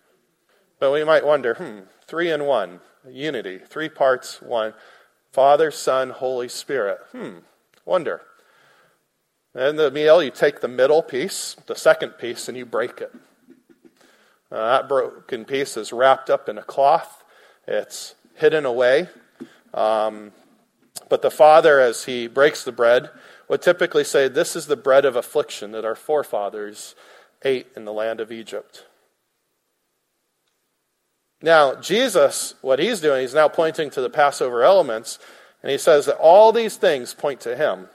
But 0.80 0.90
we 0.90 1.04
might 1.04 1.24
wonder 1.24 1.54
hmm, 1.54 1.88
three 2.08 2.32
in 2.32 2.42
one 2.42 2.80
unity, 3.08 3.60
three 3.64 3.88
parts, 3.88 4.42
one. 4.42 4.74
Father, 5.30 5.70
Son, 5.70 6.10
Holy 6.10 6.48
Spirit. 6.48 6.98
Hmm, 7.12 7.38
wonder. 7.84 8.22
In 9.54 9.76
the 9.76 9.92
meal, 9.92 10.20
you 10.20 10.32
take 10.32 10.60
the 10.60 10.66
middle 10.66 11.00
piece, 11.00 11.54
the 11.66 11.76
second 11.76 12.18
piece, 12.18 12.48
and 12.48 12.58
you 12.58 12.66
break 12.66 13.00
it. 13.00 13.14
Uh, 14.50 14.78
that 14.78 14.88
broken 14.88 15.44
piece 15.44 15.76
is 15.76 15.92
wrapped 15.92 16.28
up 16.28 16.48
in 16.48 16.58
a 16.58 16.62
cloth, 16.64 17.22
it's 17.68 18.16
hidden 18.34 18.66
away. 18.66 19.08
Um, 19.72 20.32
but 21.08 21.22
the 21.22 21.30
Father, 21.30 21.78
as 21.78 22.04
he 22.04 22.26
breaks 22.26 22.64
the 22.64 22.72
bread, 22.72 23.10
would 23.48 23.62
typically 23.62 24.04
say, 24.04 24.28
This 24.28 24.56
is 24.56 24.66
the 24.66 24.76
bread 24.76 25.04
of 25.04 25.16
affliction 25.16 25.72
that 25.72 25.84
our 25.84 25.94
forefathers 25.94 26.94
ate 27.42 27.66
in 27.76 27.84
the 27.84 27.92
land 27.92 28.20
of 28.20 28.32
Egypt. 28.32 28.84
Now, 31.42 31.74
Jesus, 31.74 32.54
what 32.62 32.78
he's 32.78 33.00
doing, 33.00 33.20
he's 33.20 33.34
now 33.34 33.48
pointing 33.48 33.90
to 33.90 34.00
the 34.00 34.10
Passover 34.10 34.62
elements, 34.62 35.18
and 35.62 35.70
he 35.70 35.78
says 35.78 36.06
that 36.06 36.16
all 36.16 36.52
these 36.52 36.76
things 36.76 37.14
point 37.14 37.40
to 37.40 37.56
him. 37.56 37.88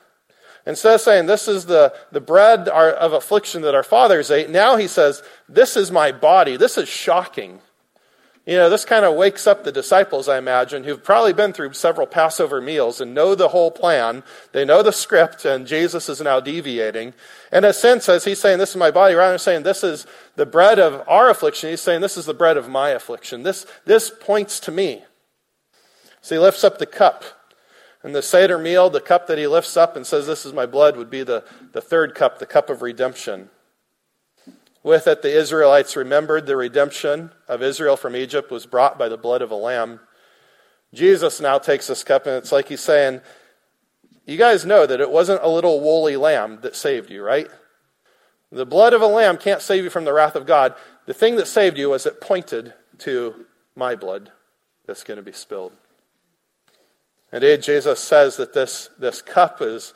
Instead 0.65 0.95
of 0.95 1.01
saying, 1.01 1.25
This 1.25 1.47
is 1.47 1.65
the, 1.65 1.93
the 2.11 2.21
bread 2.21 2.67
of 2.67 3.13
affliction 3.13 3.63
that 3.63 3.75
our 3.75 3.83
fathers 3.83 4.29
ate, 4.29 4.49
now 4.49 4.75
he 4.75 4.87
says, 4.87 5.23
This 5.49 5.75
is 5.75 5.91
my 5.91 6.11
body. 6.11 6.55
This 6.55 6.77
is 6.77 6.87
shocking. 6.87 7.61
You 8.45 8.55
know, 8.55 8.71
this 8.71 8.85
kind 8.85 9.05
of 9.05 9.15
wakes 9.15 9.45
up 9.45 9.63
the 9.63 9.71
disciples, 9.71 10.27
I 10.27 10.39
imagine, 10.39 10.83
who've 10.83 11.03
probably 11.03 11.31
been 11.31 11.53
through 11.53 11.73
several 11.73 12.07
Passover 12.07 12.59
meals 12.59 12.99
and 12.99 13.13
know 13.13 13.35
the 13.35 13.49
whole 13.49 13.69
plan. 13.69 14.23
They 14.51 14.65
know 14.65 14.81
the 14.81 14.91
script, 14.91 15.45
and 15.45 15.67
Jesus 15.67 16.09
is 16.09 16.21
now 16.21 16.39
deviating. 16.39 17.13
In 17.51 17.63
a 17.63 17.71
sense, 17.71 18.09
as 18.09 18.25
he's 18.25 18.39
saying, 18.39 18.57
This 18.57 18.71
is 18.71 18.77
my 18.77 18.89
body, 18.89 19.13
rather 19.13 19.33
than 19.33 19.39
saying, 19.39 19.61
This 19.61 19.83
is 19.83 20.07
the 20.37 20.47
bread 20.47 20.79
of 20.79 21.07
our 21.07 21.29
affliction, 21.29 21.69
he's 21.69 21.81
saying, 21.81 22.01
This 22.01 22.17
is 22.17 22.25
the 22.25 22.33
bread 22.33 22.57
of 22.57 22.67
my 22.67 22.89
affliction. 22.89 23.43
This, 23.43 23.67
this 23.85 24.09
points 24.09 24.59
to 24.61 24.71
me. 24.71 25.03
So 26.21 26.35
he 26.35 26.39
lifts 26.39 26.63
up 26.63 26.79
the 26.79 26.87
cup. 26.87 27.23
And 28.03 28.15
the 28.15 28.23
Seder 28.23 28.57
meal, 28.57 28.89
the 28.89 28.99
cup 28.99 29.27
that 29.27 29.37
he 29.37 29.45
lifts 29.45 29.77
up 29.77 29.95
and 29.95 30.05
says, 30.05 30.25
This 30.25 30.47
is 30.47 30.53
my 30.53 30.65
blood, 30.65 30.97
would 30.97 31.11
be 31.11 31.21
the, 31.21 31.43
the 31.73 31.81
third 31.81 32.15
cup, 32.15 32.39
the 32.39 32.47
cup 32.47 32.71
of 32.71 32.81
redemption. 32.81 33.51
With 34.83 35.07
it, 35.07 35.21
the 35.21 35.37
Israelites 35.37 35.95
remembered 35.95 36.45
the 36.45 36.57
redemption 36.57 37.31
of 37.47 37.61
Israel 37.61 37.95
from 37.95 38.15
Egypt 38.15 38.49
was 38.49 38.65
brought 38.65 38.97
by 38.97 39.09
the 39.09 39.17
blood 39.17 39.41
of 39.41 39.51
a 39.51 39.55
lamb. 39.55 39.99
Jesus 40.93 41.39
now 41.39 41.59
takes 41.59 41.87
this 41.87 42.03
cup, 42.03 42.25
and 42.25 42.35
it's 42.35 42.51
like 42.51 42.67
he's 42.67 42.81
saying, 42.81 43.21
You 44.25 44.37
guys 44.37 44.65
know 44.65 44.85
that 44.85 44.99
it 44.99 45.11
wasn't 45.11 45.43
a 45.43 45.49
little 45.49 45.81
woolly 45.81 46.17
lamb 46.17 46.59
that 46.61 46.75
saved 46.75 47.11
you, 47.11 47.23
right? 47.23 47.47
The 48.51 48.65
blood 48.65 48.93
of 48.93 49.01
a 49.01 49.07
lamb 49.07 49.37
can't 49.37 49.61
save 49.61 49.83
you 49.83 49.89
from 49.89 50.03
the 50.03 50.13
wrath 50.13 50.35
of 50.35 50.45
God. 50.45 50.75
The 51.05 51.13
thing 51.13 51.35
that 51.37 51.47
saved 51.47 51.77
you 51.77 51.89
was 51.89 52.05
it 52.05 52.19
pointed 52.19 52.73
to 52.99 53.45
my 53.75 53.95
blood 53.95 54.31
that's 54.85 55.03
going 55.03 55.17
to 55.17 55.23
be 55.23 55.31
spilled. 55.31 55.71
Indeed, 57.31 57.61
Jesus 57.61 57.99
says 57.99 58.35
that 58.37 58.53
this, 58.53 58.89
this 58.99 59.21
cup 59.21 59.61
is 59.61 59.93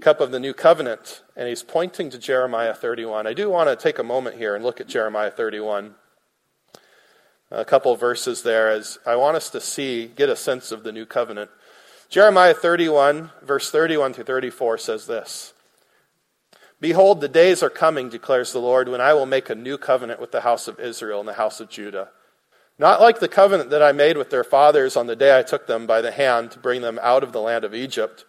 cup 0.00 0.20
of 0.20 0.30
the 0.30 0.40
new 0.40 0.52
covenant, 0.52 1.22
and 1.36 1.48
he's 1.48 1.62
pointing 1.62 2.10
to 2.10 2.18
Jeremiah 2.18 2.74
31. 2.74 3.26
I 3.26 3.34
do 3.34 3.50
want 3.50 3.68
to 3.68 3.76
take 3.76 3.98
a 3.98 4.04
moment 4.04 4.36
here 4.36 4.54
and 4.54 4.64
look 4.64 4.80
at 4.80 4.88
Jeremiah 4.88 5.30
31. 5.30 5.94
A 7.50 7.64
couple 7.64 7.94
verses 7.96 8.42
there 8.42 8.70
as 8.70 8.98
I 9.04 9.16
want 9.16 9.36
us 9.36 9.50
to 9.50 9.60
see, 9.60 10.06
get 10.06 10.28
a 10.28 10.36
sense 10.36 10.72
of 10.72 10.84
the 10.84 10.92
new 10.92 11.04
covenant. 11.04 11.50
Jeremiah 12.08 12.54
31, 12.54 13.30
verse 13.42 13.70
31 13.70 14.14
through 14.14 14.24
34 14.24 14.78
says 14.78 15.06
this 15.06 15.52
Behold, 16.80 17.20
the 17.20 17.28
days 17.28 17.62
are 17.62 17.70
coming, 17.70 18.08
declares 18.08 18.52
the 18.52 18.58
Lord, 18.58 18.88
when 18.88 19.00
I 19.00 19.14
will 19.14 19.26
make 19.26 19.48
a 19.48 19.54
new 19.54 19.78
covenant 19.78 20.20
with 20.20 20.32
the 20.32 20.40
house 20.40 20.66
of 20.66 20.80
Israel 20.80 21.20
and 21.20 21.28
the 21.28 21.34
house 21.34 21.60
of 21.60 21.70
Judah. 21.70 22.08
Not 22.78 23.00
like 23.00 23.20
the 23.20 23.28
covenant 23.28 23.70
that 23.70 23.82
I 23.82 23.92
made 23.92 24.16
with 24.16 24.30
their 24.30 24.44
fathers 24.44 24.96
on 24.96 25.06
the 25.06 25.14
day 25.14 25.38
I 25.38 25.42
took 25.42 25.66
them 25.66 25.86
by 25.86 26.00
the 26.00 26.10
hand 26.10 26.50
to 26.50 26.58
bring 26.58 26.82
them 26.82 26.98
out 27.02 27.22
of 27.22 27.32
the 27.32 27.40
land 27.40 27.64
of 27.64 27.74
Egypt 27.74 28.24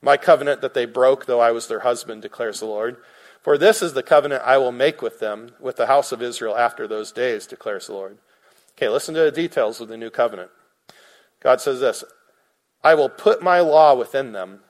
my 0.00 0.16
covenant 0.16 0.60
that 0.60 0.74
they 0.74 0.86
broke, 0.86 1.26
though 1.26 1.40
I 1.40 1.50
was 1.50 1.66
their 1.66 1.80
husband, 1.80 2.22
declares 2.22 2.60
the 2.60 2.66
Lord. 2.66 2.96
For 3.42 3.56
this 3.58 3.82
is 3.82 3.94
the 3.94 4.02
covenant 4.02 4.42
I 4.44 4.58
will 4.58 4.72
make 4.72 5.02
with 5.02 5.20
them, 5.20 5.52
with 5.60 5.76
the 5.76 5.86
house 5.86 6.12
of 6.12 6.22
Israel 6.22 6.56
after 6.56 6.86
those 6.86 7.12
days, 7.12 7.46
declares 7.46 7.86
the 7.86 7.94
Lord. 7.94 8.18
Okay, 8.76 8.88
listen 8.88 9.14
to 9.14 9.22
the 9.22 9.32
details 9.32 9.80
of 9.80 9.88
the 9.88 9.96
new 9.96 10.10
covenant. 10.10 10.50
God 11.40 11.60
says 11.60 11.80
this 11.80 12.04
I 12.82 12.94
will 12.94 13.08
put 13.08 13.42
my 13.42 13.60
law 13.60 13.94
within 13.94 14.32
them. 14.32 14.60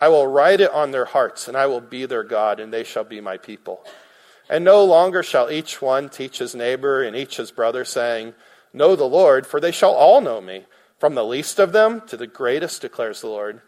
I 0.00 0.08
will 0.08 0.26
write 0.26 0.60
it 0.60 0.72
on 0.72 0.90
their 0.90 1.04
hearts, 1.04 1.46
and 1.46 1.56
I 1.56 1.66
will 1.66 1.80
be 1.80 2.06
their 2.06 2.24
God, 2.24 2.58
and 2.58 2.72
they 2.72 2.82
shall 2.82 3.04
be 3.04 3.20
my 3.20 3.36
people. 3.36 3.84
And 4.50 4.64
no 4.64 4.84
longer 4.84 5.22
shall 5.22 5.50
each 5.50 5.80
one 5.80 6.08
teach 6.08 6.38
his 6.38 6.54
neighbor 6.54 7.02
and 7.02 7.14
each 7.14 7.36
his 7.36 7.52
brother, 7.52 7.84
saying, 7.84 8.34
Know 8.72 8.96
the 8.96 9.04
Lord, 9.04 9.46
for 9.46 9.60
they 9.60 9.70
shall 9.70 9.92
all 9.92 10.20
know 10.20 10.40
me, 10.40 10.64
from 10.98 11.14
the 11.14 11.24
least 11.24 11.60
of 11.60 11.72
them 11.72 12.02
to 12.08 12.16
the 12.16 12.26
greatest, 12.26 12.82
declares 12.82 13.20
the 13.20 13.28
Lord. 13.28 13.60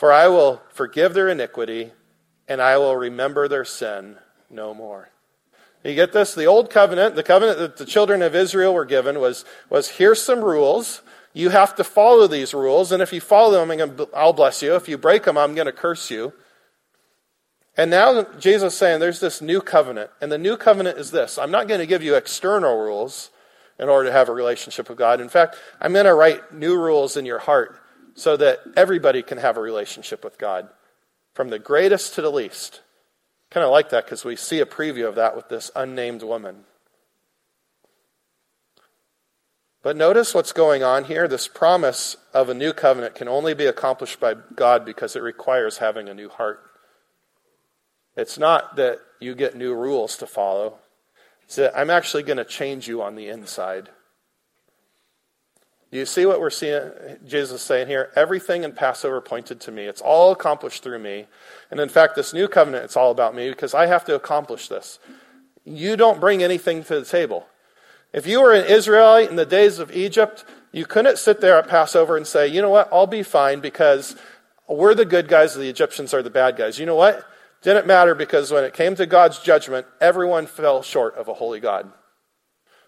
For 0.00 0.10
I 0.10 0.28
will 0.28 0.62
forgive 0.70 1.12
their 1.12 1.28
iniquity, 1.28 1.92
and 2.48 2.62
I 2.62 2.78
will 2.78 2.96
remember 2.96 3.48
their 3.48 3.66
sin 3.66 4.16
no 4.48 4.72
more. 4.72 5.10
You 5.84 5.94
get 5.94 6.14
this? 6.14 6.34
The 6.34 6.46
old 6.46 6.70
covenant, 6.70 7.16
the 7.16 7.22
covenant 7.22 7.58
that 7.58 7.76
the 7.76 7.84
children 7.84 8.22
of 8.22 8.34
Israel 8.34 8.72
were 8.72 8.86
given, 8.86 9.20
was, 9.20 9.44
was 9.68 9.90
here's 9.90 10.22
some 10.22 10.40
rules. 10.40 11.02
You 11.34 11.50
have 11.50 11.74
to 11.74 11.84
follow 11.84 12.26
these 12.26 12.54
rules, 12.54 12.92
and 12.92 13.02
if 13.02 13.12
you 13.12 13.20
follow 13.20 13.62
them, 13.62 14.08
I'll 14.14 14.32
bless 14.32 14.62
you. 14.62 14.74
If 14.74 14.88
you 14.88 14.96
break 14.96 15.24
them, 15.24 15.36
I'm 15.36 15.54
going 15.54 15.66
to 15.66 15.70
curse 15.72 16.10
you. 16.10 16.32
And 17.76 17.90
now 17.90 18.22
Jesus 18.38 18.72
is 18.72 18.78
saying 18.78 19.00
there's 19.00 19.20
this 19.20 19.42
new 19.42 19.60
covenant, 19.60 20.12
and 20.22 20.32
the 20.32 20.38
new 20.38 20.56
covenant 20.56 20.96
is 20.96 21.10
this 21.10 21.36
I'm 21.36 21.50
not 21.50 21.68
going 21.68 21.80
to 21.80 21.86
give 21.86 22.02
you 22.02 22.14
external 22.14 22.78
rules 22.78 23.28
in 23.78 23.90
order 23.90 24.08
to 24.08 24.12
have 24.12 24.30
a 24.30 24.32
relationship 24.32 24.88
with 24.88 24.96
God. 24.96 25.20
In 25.20 25.28
fact, 25.28 25.56
I'm 25.78 25.92
going 25.92 26.06
to 26.06 26.14
write 26.14 26.54
new 26.54 26.74
rules 26.78 27.18
in 27.18 27.26
your 27.26 27.40
heart 27.40 27.76
so 28.14 28.36
that 28.36 28.60
everybody 28.76 29.22
can 29.22 29.38
have 29.38 29.56
a 29.56 29.62
relationship 29.62 30.24
with 30.24 30.38
God, 30.38 30.68
from 31.34 31.48
the 31.48 31.58
greatest 31.58 32.14
to 32.14 32.22
the 32.22 32.30
least. 32.30 32.80
Kind 33.50 33.64
of 33.64 33.70
like 33.70 33.90
that 33.90 34.04
because 34.04 34.24
we 34.24 34.36
see 34.36 34.60
a 34.60 34.66
preview 34.66 35.08
of 35.08 35.16
that 35.16 35.34
with 35.34 35.48
this 35.48 35.70
unnamed 35.74 36.22
woman. 36.22 36.64
But 39.82 39.96
notice 39.96 40.34
what's 40.34 40.52
going 40.52 40.82
on 40.82 41.04
here. 41.04 41.26
This 41.26 41.48
promise 41.48 42.16
of 42.34 42.48
a 42.48 42.54
new 42.54 42.72
covenant 42.72 43.14
can 43.14 43.28
only 43.28 43.54
be 43.54 43.66
accomplished 43.66 44.20
by 44.20 44.34
God 44.54 44.84
because 44.84 45.16
it 45.16 45.22
requires 45.22 45.78
having 45.78 46.08
a 46.08 46.14
new 46.14 46.28
heart. 46.28 46.60
It's 48.16 48.38
not 48.38 48.76
that 48.76 48.98
you 49.20 49.34
get 49.34 49.56
new 49.56 49.74
rules 49.74 50.16
to 50.18 50.26
follow, 50.26 50.78
it's 51.44 51.56
that 51.56 51.76
I'm 51.76 51.90
actually 51.90 52.22
going 52.22 52.36
to 52.36 52.44
change 52.44 52.86
you 52.86 53.02
on 53.02 53.16
the 53.16 53.28
inside. 53.28 53.88
Do 55.90 55.98
you 55.98 56.06
see 56.06 56.24
what 56.24 56.40
we're 56.40 56.50
seeing 56.50 56.90
Jesus 57.26 57.62
saying 57.62 57.88
here? 57.88 58.12
Everything 58.14 58.62
in 58.62 58.72
Passover 58.72 59.20
pointed 59.20 59.60
to 59.62 59.72
me. 59.72 59.84
It's 59.84 60.00
all 60.00 60.30
accomplished 60.30 60.84
through 60.84 61.00
me. 61.00 61.26
And 61.70 61.80
in 61.80 61.88
fact, 61.88 62.14
this 62.14 62.32
new 62.32 62.46
covenant, 62.46 62.84
it's 62.84 62.96
all 62.96 63.10
about 63.10 63.34
me 63.34 63.50
because 63.50 63.74
I 63.74 63.86
have 63.86 64.04
to 64.04 64.14
accomplish 64.14 64.68
this. 64.68 65.00
You 65.64 65.96
don't 65.96 66.20
bring 66.20 66.42
anything 66.42 66.84
to 66.84 67.00
the 67.00 67.04
table. 67.04 67.46
If 68.12 68.26
you 68.26 68.40
were 68.40 68.54
an 68.54 68.66
Israelite 68.66 69.30
in 69.30 69.36
the 69.36 69.46
days 69.46 69.80
of 69.80 69.90
Egypt, 69.90 70.44
you 70.70 70.86
couldn't 70.86 71.18
sit 71.18 71.40
there 71.40 71.58
at 71.58 71.68
Passover 71.68 72.16
and 72.16 72.26
say, 72.26 72.46
you 72.46 72.62
know 72.62 72.70
what, 72.70 72.88
I'll 72.92 73.08
be 73.08 73.24
fine 73.24 73.58
because 73.60 74.16
we're 74.68 74.94
the 74.94 75.04
good 75.04 75.26
guys, 75.26 75.54
the 75.54 75.68
Egyptians 75.68 76.14
are 76.14 76.22
the 76.22 76.30
bad 76.30 76.56
guys. 76.56 76.78
You 76.78 76.86
know 76.86 76.96
what? 76.96 77.24
Didn't 77.62 77.86
matter 77.86 78.14
because 78.14 78.52
when 78.52 78.64
it 78.64 78.74
came 78.74 78.94
to 78.94 79.06
God's 79.06 79.40
judgment, 79.40 79.86
everyone 80.00 80.46
fell 80.46 80.82
short 80.82 81.16
of 81.16 81.26
a 81.28 81.34
holy 81.34 81.60
God. 81.60 81.92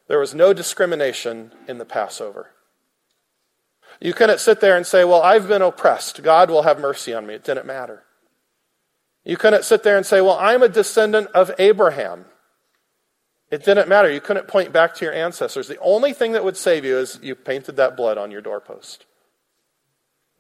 There 0.09 0.21
was 0.21 0.35
no 0.35 0.53
discrimination 0.53 1.53
in 1.67 1.79
the 1.79 1.85
Passover. 1.85 2.51
You 4.03 4.13
couldn't 4.13 4.41
sit 4.41 4.61
there 4.61 4.77
and 4.77 4.85
say, 4.85 5.05
Well, 5.05 5.23
I've 5.23 5.47
been 5.47 5.63
oppressed. 5.63 6.25
God 6.25 6.51
will 6.51 6.63
have 6.63 6.81
mercy 6.81 7.15
on 7.15 7.25
me. 7.25 7.35
It 7.35 7.45
didn't 7.45 7.67
matter. 7.67 8.03
You 9.25 9.37
couldn't 9.37 9.65
sit 9.65 9.85
there 9.85 9.97
and 9.97 10.05
say, 10.05 10.21
Well, 10.21 10.37
I'm 10.41 10.63
a 10.63 10.69
descendant 10.69 11.29
of 11.29 11.53
Abraham. 11.59 12.25
It 13.49 13.65
didn't 13.65 13.89
matter. 13.89 14.11
You 14.11 14.21
couldn't 14.21 14.49
point 14.49 14.73
back 14.73 14.95
to 14.97 15.05
your 15.05 15.15
ancestors. 15.15 15.69
The 15.69 15.79
only 15.79 16.13
thing 16.13 16.33
that 16.33 16.43
would 16.43 16.57
save 16.57 16.85
you 16.85 16.99
is 16.99 17.21
you 17.23 17.37
painted 17.37 17.77
that 17.77 17.97
blood 17.97 18.19
on 18.19 18.33
your 18.33 18.41
doorpost. 18.41 19.07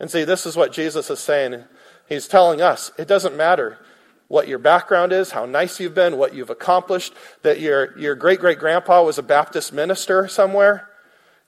And 0.01 0.11
see, 0.11 0.25
this 0.25 0.45
is 0.45 0.57
what 0.57 0.73
Jesus 0.73 1.09
is 1.09 1.21
saying. 1.21 1.63
He's 2.09 2.27
telling 2.27 2.61
us 2.61 2.91
it 2.99 3.07
doesn't 3.07 3.37
matter 3.37 3.79
what 4.27 4.49
your 4.49 4.59
background 4.59 5.13
is, 5.13 5.31
how 5.31 5.47
nice 5.47 5.79
you've 5.79 5.95
been, 5.95 6.17
what 6.17 6.35
you've 6.35 6.51
accomplished, 6.51 7.13
that 7.43 7.61
your, 7.61 7.97
your 7.97 8.17
great 8.17 8.41
great 8.41 8.59
grandpa 8.59 9.05
was 9.05 9.19
a 9.19 9.23
Baptist 9.23 9.73
minister 9.73 10.27
somewhere. 10.27 10.89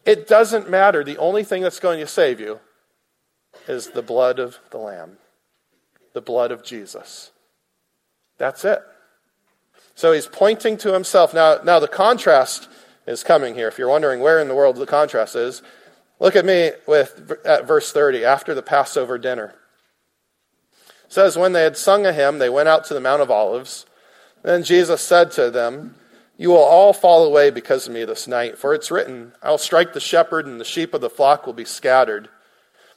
It 0.05 0.29
doesn't 0.29 0.71
matter. 0.71 1.03
The 1.03 1.19
only 1.19 1.45
thing 1.45 1.63
that's 1.63 1.81
going 1.81 2.01
to 2.01 2.07
save 2.07 2.41
you 2.41 2.61
is 3.67 3.91
the 3.91 4.03
blood 4.03 4.39
of 4.39 4.59
the 4.71 4.79
Lamb, 4.79 5.19
the 6.13 6.21
blood 6.21 6.51
of 6.51 6.63
Jesus. 6.63 7.31
That's 8.39 8.65
it. 8.65 8.83
So 9.95 10.13
he's 10.13 10.27
pointing 10.27 10.77
to 10.79 10.93
himself. 10.93 11.33
Now, 11.33 11.59
now 11.65 11.79
the 11.79 11.89
contrast 11.89 12.69
is 13.07 13.23
coming 13.23 13.55
here. 13.55 13.69
If 13.69 13.79
you're 13.79 13.89
wondering 13.89 14.21
where 14.21 14.41
in 14.41 14.49
the 14.49 14.55
world 14.55 14.77
the 14.77 14.87
contrast 14.87 15.37
is, 15.37 15.63
look 16.19 16.37
at 16.37 16.45
me 16.45 16.73
with 16.87 17.33
at 17.45 17.67
verse 17.67 17.93
30 17.93 18.25
after 18.25 18.55
the 18.55 18.63
Passover 18.63 19.19
dinner. 19.19 19.55
It 21.05 21.13
says, 21.13 21.37
When 21.37 21.53
they 21.53 21.63
had 21.63 21.77
sung 21.77 22.07
a 22.07 22.13
hymn, 22.13 22.39
they 22.39 22.51
went 22.51 22.69
out 22.69 22.85
to 22.87 22.95
the 22.95 23.01
Mount 23.01 23.23
of 23.23 23.31
Olives. 23.31 23.87
Then 24.43 24.63
Jesus 24.65 25.01
said 25.01 25.31
to 25.33 25.51
them, 25.51 25.95
you 26.37 26.51
will 26.51 26.57
all 26.57 26.93
fall 26.93 27.25
away 27.25 27.51
because 27.51 27.87
of 27.87 27.95
me 27.95 28.05
this 28.05 28.27
night, 28.27 28.59
for 28.59 28.75
it's 28.75 28.91
written, 28.91 29.33
I'll 29.43 29.59
strike 29.59 29.93
the 29.93 30.01
shepherd, 30.01 30.47
and 30.47 30.61
the 30.61 30.65
sheep 30.65 30.93
of 30.93 31.01
the 31.01 31.11
flock 31.11 31.47
will 31.47 31.53
be 31.53 31.65
scattered. 31.65 32.29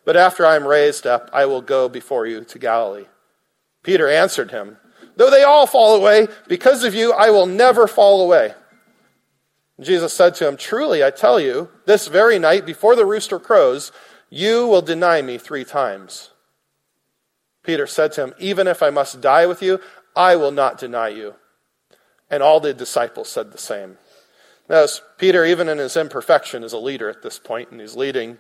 But 0.06 0.18
after 0.18 0.46
I 0.46 0.56
am 0.56 0.66
raised 0.66 1.06
up, 1.06 1.30
I 1.34 1.46
will 1.46 1.62
go 1.62 1.88
before 1.88 2.26
you 2.26 2.44
to 2.46 2.60
Galilee. 2.60 3.06
Peter 3.84 4.10
answered 4.10 4.52
him, 4.52 4.78
Though 5.18 5.30
they 5.30 5.44
all 5.44 5.68
fall 5.68 5.96
away, 5.96 6.28
because 6.48 6.84
of 6.84 6.96
you, 6.96 7.14
I 7.14 7.30
will 7.30 7.46
never 7.46 7.88
fall 7.88 8.22
away. 8.22 8.54
Jesus 9.80 10.14
said 10.14 10.34
to 10.36 10.48
him, 10.48 10.58
Truly, 10.58 11.04
I 11.04 11.12
tell 11.12 11.40
you, 11.40 11.70
this 11.86 12.08
very 12.08 12.40
night, 12.40 12.66
before 12.66 12.96
the 12.96 13.06
rooster 13.06 13.40
crows, 13.40 13.92
you 14.30 14.68
will 14.68 14.82
deny 14.82 15.22
me 15.22 15.38
three 15.38 15.64
times. 15.64 16.32
Peter 17.64 17.86
said 17.86 18.14
to 18.14 18.24
him, 18.24 18.34
Even 18.40 18.66
if 18.68 18.82
I 18.82 18.90
must 18.90 19.22
die 19.22 19.46
with 19.46 19.62
you, 19.62 19.80
I 20.16 20.36
will 20.36 20.52
not 20.52 20.80
deny 20.80 21.10
you. 21.10 21.36
And 22.30 22.44
all 22.44 22.60
the 22.60 22.74
disciples 22.74 23.30
said 23.30 23.52
the 23.52 23.58
same. 23.58 23.98
Notice, 24.70 25.02
Peter, 25.18 25.46
even 25.46 25.70
in 25.70 25.78
his 25.78 25.96
imperfection, 25.96 26.64
is 26.64 26.74
a 26.74 26.78
leader 26.78 27.10
at 27.10 27.22
this 27.22 27.40
point, 27.40 27.72
and 27.72 27.80
he's 27.80 27.96
leading 27.96 28.38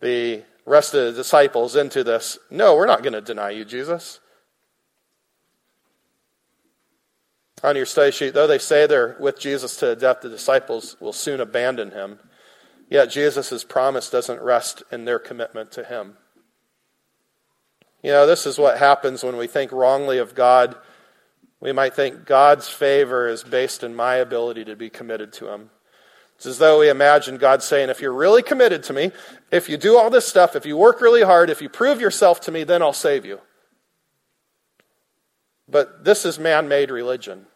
the 0.00 0.42
rest 0.66 0.94
of 0.94 1.06
the 1.06 1.12
disciples 1.12 1.76
into 1.76 2.04
this. 2.04 2.38
No, 2.50 2.76
we're 2.76 2.86
not 2.86 3.02
going 3.02 3.14
to 3.14 3.20
deny 3.22 3.50
you, 3.50 3.64
Jesus. 3.64 4.20
On 7.62 7.76
your 7.76 7.86
study 7.86 8.10
sheet, 8.10 8.34
though 8.34 8.48
they 8.48 8.58
say 8.58 8.86
they're 8.86 9.16
with 9.20 9.38
Jesus 9.38 9.76
to 9.76 9.86
the 9.86 9.96
death, 9.96 10.20
the 10.20 10.28
disciples 10.28 10.96
will 11.00 11.12
soon 11.12 11.40
abandon 11.40 11.92
him. 11.92 12.18
Yet 12.90 13.10
Jesus' 13.10 13.64
promise 13.64 14.10
doesn't 14.10 14.42
rest 14.42 14.82
in 14.90 15.04
their 15.04 15.18
commitment 15.18 15.70
to 15.72 15.84
him. 15.84 16.16
You 18.02 18.10
know, 18.10 18.26
this 18.26 18.46
is 18.46 18.58
what 18.58 18.78
happens 18.78 19.22
when 19.22 19.36
we 19.36 19.46
think 19.46 19.70
wrongly 19.70 20.18
of 20.18 20.34
God. 20.34 20.76
We 21.62 21.70
might 21.70 21.94
think 21.94 22.26
God's 22.26 22.68
favor 22.68 23.28
is 23.28 23.44
based 23.44 23.84
in 23.84 23.94
my 23.94 24.16
ability 24.16 24.64
to 24.64 24.74
be 24.74 24.90
committed 24.90 25.32
to 25.34 25.48
him. 25.48 25.70
It's 26.34 26.44
as 26.44 26.58
though 26.58 26.80
we 26.80 26.88
imagine 26.88 27.36
God 27.36 27.62
saying, 27.62 27.88
if 27.88 28.00
you're 28.00 28.12
really 28.12 28.42
committed 28.42 28.82
to 28.84 28.92
me, 28.92 29.12
if 29.52 29.68
you 29.68 29.76
do 29.76 29.96
all 29.96 30.10
this 30.10 30.26
stuff, 30.26 30.56
if 30.56 30.66
you 30.66 30.76
work 30.76 31.00
really 31.00 31.22
hard, 31.22 31.50
if 31.50 31.62
you 31.62 31.68
prove 31.68 32.00
yourself 32.00 32.40
to 32.40 32.50
me, 32.50 32.64
then 32.64 32.82
I'll 32.82 32.92
save 32.92 33.24
you. 33.24 33.38
But 35.68 36.02
this 36.04 36.26
is 36.26 36.36
man 36.36 36.66
made 36.66 36.90
religion. 36.90 37.46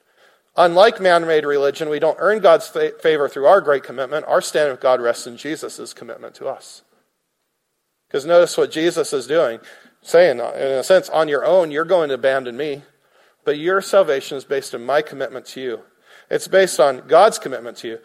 Unlike 0.56 1.00
man 1.00 1.26
made 1.26 1.44
religion, 1.44 1.88
we 1.88 1.98
don't 1.98 2.16
earn 2.20 2.38
God's 2.38 2.68
favor 2.68 3.28
through 3.28 3.46
our 3.46 3.60
great 3.60 3.82
commitment. 3.82 4.24
Our 4.28 4.40
standing 4.40 4.70
with 4.70 4.80
God 4.80 5.00
rests 5.00 5.26
in 5.26 5.36
Jesus' 5.36 5.92
commitment 5.92 6.36
to 6.36 6.46
us. 6.46 6.82
Because 8.06 8.24
notice 8.24 8.56
what 8.56 8.70
Jesus 8.70 9.12
is 9.12 9.26
doing, 9.26 9.58
saying, 10.00 10.38
in 10.38 10.44
a 10.44 10.84
sense, 10.84 11.08
on 11.08 11.26
your 11.26 11.44
own, 11.44 11.72
you're 11.72 11.84
going 11.84 12.10
to 12.10 12.14
abandon 12.14 12.56
me, 12.56 12.82
but 13.46 13.58
your 13.58 13.80
salvation 13.80 14.36
is 14.36 14.44
based 14.44 14.74
on 14.74 14.84
my 14.84 15.00
commitment 15.00 15.46
to 15.46 15.60
you. 15.60 15.80
It's 16.28 16.48
based 16.48 16.80
on 16.80 17.06
God's 17.06 17.38
commitment 17.38 17.76
to 17.78 17.88
you. 17.88 17.98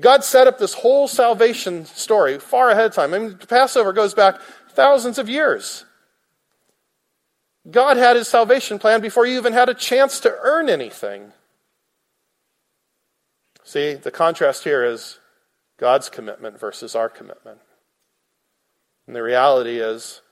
God 0.00 0.24
set 0.24 0.46
up 0.46 0.58
this 0.58 0.72
whole 0.72 1.06
salvation 1.06 1.84
story 1.84 2.38
far 2.38 2.70
ahead 2.70 2.86
of 2.86 2.94
time. 2.94 3.12
I 3.12 3.18
mean, 3.18 3.36
Passover 3.36 3.92
goes 3.92 4.14
back 4.14 4.40
thousands 4.70 5.18
of 5.18 5.28
years. 5.28 5.84
God 7.70 7.98
had 7.98 8.16
his 8.16 8.26
salvation 8.26 8.78
plan 8.78 9.02
before 9.02 9.26
you 9.26 9.36
even 9.36 9.52
had 9.52 9.68
a 9.68 9.74
chance 9.74 10.18
to 10.20 10.34
earn 10.42 10.70
anything. 10.70 11.32
See, 13.64 13.94
the 13.94 14.10
contrast 14.10 14.64
here 14.64 14.82
is 14.82 15.18
God's 15.78 16.08
commitment 16.08 16.58
versus 16.58 16.94
our 16.94 17.10
commitment. 17.10 17.58
And 19.06 19.14
the 19.14 19.22
reality 19.22 19.78
is, 19.78 20.22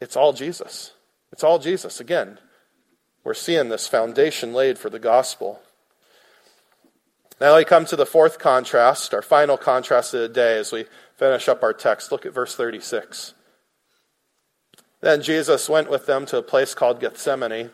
it's 0.00 0.16
all 0.16 0.32
Jesus. 0.32 0.92
It's 1.32 1.44
all 1.44 1.58
Jesus. 1.58 2.00
Again, 2.00 2.38
we're 3.24 3.34
seeing 3.34 3.68
this 3.68 3.86
foundation 3.86 4.52
laid 4.52 4.78
for 4.78 4.90
the 4.90 4.98
gospel. 4.98 5.60
Now 7.40 7.56
we 7.56 7.64
come 7.64 7.86
to 7.86 7.96
the 7.96 8.06
fourth 8.06 8.38
contrast, 8.38 9.14
our 9.14 9.22
final 9.22 9.56
contrast 9.56 10.14
of 10.14 10.20
the 10.20 10.28
day 10.28 10.58
as 10.58 10.72
we 10.72 10.84
finish 11.16 11.48
up 11.48 11.62
our 11.62 11.72
text. 11.72 12.12
Look 12.12 12.26
at 12.26 12.34
verse 12.34 12.54
36. 12.54 13.34
Then 15.00 15.22
Jesus 15.22 15.68
went 15.68 15.90
with 15.90 16.06
them 16.06 16.26
to 16.26 16.38
a 16.38 16.42
place 16.42 16.74
called 16.74 17.00
Gethsemane. 17.00 17.52
And 17.52 17.70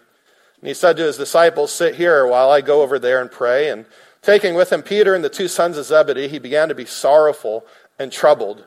he 0.69 0.75
said 0.75 0.97
to 0.97 1.05
his 1.05 1.17
disciples, 1.17 1.73
Sit 1.73 1.97
here 1.97 2.27
while 2.27 2.51
I 2.51 2.61
go 2.61 2.83
over 2.83 2.99
there 2.99 3.21
and 3.21 3.31
pray. 3.31 3.69
And 3.69 3.87
Taking 4.27 4.57
with 4.57 4.73
him 4.73 4.83
Peter 4.83 5.15
and 5.15 5.23
the 5.23 5.29
two 5.29 5.47
sons 5.47 5.79
of 5.79 5.85
Zebedee, 5.85 6.27
he 6.27 6.41
began 6.41 6.69
to 6.69 6.75
be 6.75 6.85
sorrowful 6.85 7.65
and 7.97 8.11
troubled. 8.11 8.67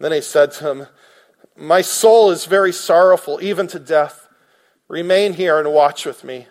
Then 0.00 0.10
he 0.10 0.22
said 0.22 0.52
to 0.52 0.70
him, 0.70 0.86
My 1.54 1.82
soul 1.82 2.30
is 2.30 2.46
very 2.46 2.72
sorrowful, 2.72 3.38
even 3.42 3.66
to 3.66 3.78
death. 3.78 4.23
Remain 4.88 5.32
here 5.32 5.58
and 5.58 5.72
watch 5.72 6.04
with 6.04 6.24
me. 6.24 6.46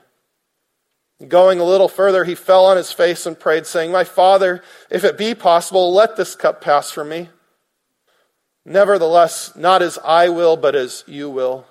Going 1.27 1.59
a 1.59 1.63
little 1.63 1.87
further, 1.87 2.23
he 2.23 2.35
fell 2.35 2.65
on 2.65 2.77
his 2.77 2.91
face 2.91 3.25
and 3.25 3.39
prayed, 3.39 3.65
saying, 3.65 3.91
My 3.91 4.03
father, 4.03 4.61
if 4.89 5.03
it 5.03 5.17
be 5.17 5.35
possible, 5.35 5.93
let 5.93 6.15
this 6.15 6.35
cup 6.35 6.59
pass 6.59 6.91
from 6.91 7.09
me. 7.09 7.29
Nevertheless, 8.65 9.55
not 9.55 9.81
as 9.81 9.99
I 10.03 10.29
will, 10.29 10.57
but 10.57 10.75
as 10.75 11.03
you 11.07 11.29
will. 11.29 11.65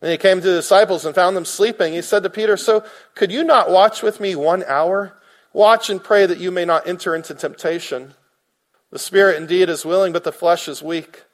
Then 0.00 0.12
he 0.12 0.16
came 0.16 0.40
to 0.40 0.46
the 0.46 0.56
disciples 0.56 1.04
and 1.04 1.14
found 1.14 1.36
them 1.36 1.44
sleeping. 1.44 1.92
He 1.92 2.02
said 2.02 2.22
to 2.22 2.30
Peter, 2.30 2.56
So 2.56 2.84
could 3.14 3.30
you 3.30 3.44
not 3.44 3.70
watch 3.70 4.02
with 4.02 4.20
me 4.20 4.34
one 4.34 4.64
hour? 4.66 5.20
Watch 5.52 5.90
and 5.90 6.02
pray 6.02 6.26
that 6.26 6.38
you 6.38 6.50
may 6.50 6.64
not 6.64 6.86
enter 6.86 7.14
into 7.14 7.34
temptation. 7.34 8.14
The 8.90 8.98
spirit 8.98 9.36
indeed 9.36 9.68
is 9.68 9.84
willing, 9.84 10.12
but 10.12 10.24
the 10.24 10.32
flesh 10.32 10.68
is 10.68 10.82
weak. 10.82 11.24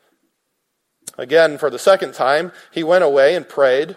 Again, 1.19 1.59
for 1.59 1.71
the 1.71 1.79
second 1.79 2.15
time, 2.15 2.53
he 2.71 2.83
went 2.83 3.05
away 3.05 3.35
and 3.35 3.49
prayed, 3.49 3.97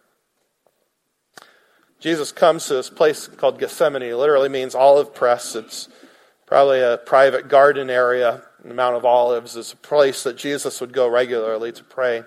Jesus 2.01 2.31
comes 2.31 2.65
to 2.65 2.73
this 2.73 2.89
place 2.89 3.27
called 3.27 3.59
Gethsemane. 3.59 4.01
It 4.01 4.15
literally 4.15 4.49
means 4.49 4.73
olive 4.73 5.13
press. 5.13 5.55
It's 5.55 5.87
probably 6.47 6.81
a 6.81 6.97
private 6.97 7.47
garden 7.47 7.91
area. 7.91 8.41
The 8.65 8.73
Mount 8.73 8.95
of 8.95 9.05
Olives 9.05 9.55
is 9.55 9.71
a 9.71 9.77
place 9.77 10.23
that 10.23 10.35
Jesus 10.35 10.81
would 10.81 10.93
go 10.93 11.07
regularly 11.07 11.71
to 11.71 11.83
pray. 11.83 12.23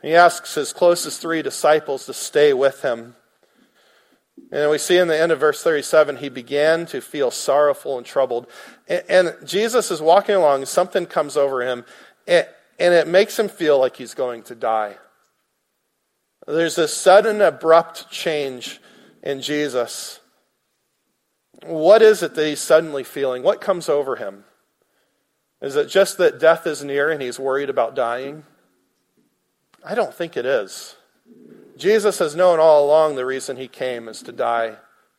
He 0.00 0.14
asks 0.14 0.54
his 0.54 0.72
closest 0.72 1.20
three 1.20 1.42
disciples 1.42 2.06
to 2.06 2.14
stay 2.14 2.54
with 2.54 2.80
him. 2.80 3.14
And 4.50 4.70
we 4.70 4.78
see 4.78 4.96
in 4.96 5.08
the 5.08 5.18
end 5.18 5.32
of 5.32 5.40
verse 5.40 5.62
37, 5.62 6.16
he 6.16 6.30
began 6.30 6.86
to 6.86 7.02
feel 7.02 7.30
sorrowful 7.30 7.98
and 7.98 8.06
troubled. 8.06 8.46
And, 8.88 9.34
Jesus 9.44 9.90
is 9.90 10.00
walking 10.00 10.34
along, 10.34 10.64
something 10.64 11.04
comes 11.04 11.36
over 11.36 11.60
him, 11.60 11.84
and 12.26 12.46
it 12.78 13.06
makes 13.06 13.38
him 13.38 13.50
feel 13.50 13.78
like 13.78 13.96
he's 13.96 14.14
going 14.14 14.44
to 14.44 14.54
die. 14.54 14.96
There's 16.46 16.76
this 16.76 16.94
sudden, 16.94 17.42
abrupt 17.42 18.10
change 18.10 18.80
in 19.24 19.40
Jesus. 19.40 20.20
What 21.64 22.02
is 22.02 22.22
it 22.22 22.34
that 22.34 22.46
he's 22.46 22.60
suddenly 22.60 23.02
feeling? 23.02 23.42
What 23.42 23.60
comes 23.60 23.88
over 23.88 24.16
him? 24.16 24.44
Is 25.60 25.76
it 25.76 25.88
just 25.88 26.18
that 26.18 26.38
death 26.38 26.66
is 26.66 26.84
near 26.84 27.10
and 27.10 27.22
he's 27.22 27.40
worried 27.40 27.70
about 27.70 27.96
dying? 27.96 28.44
I 29.84 29.94
don't 29.94 30.14
think 30.14 30.36
it 30.36 30.46
is. 30.46 30.94
Jesus 31.76 32.18
has 32.18 32.36
known 32.36 32.60
all 32.60 32.84
along 32.84 33.16
the 33.16 33.26
reason 33.26 33.56
he 33.56 33.66
came 33.66 34.08
is 34.08 34.22
to 34.22 34.32
die 34.32 34.76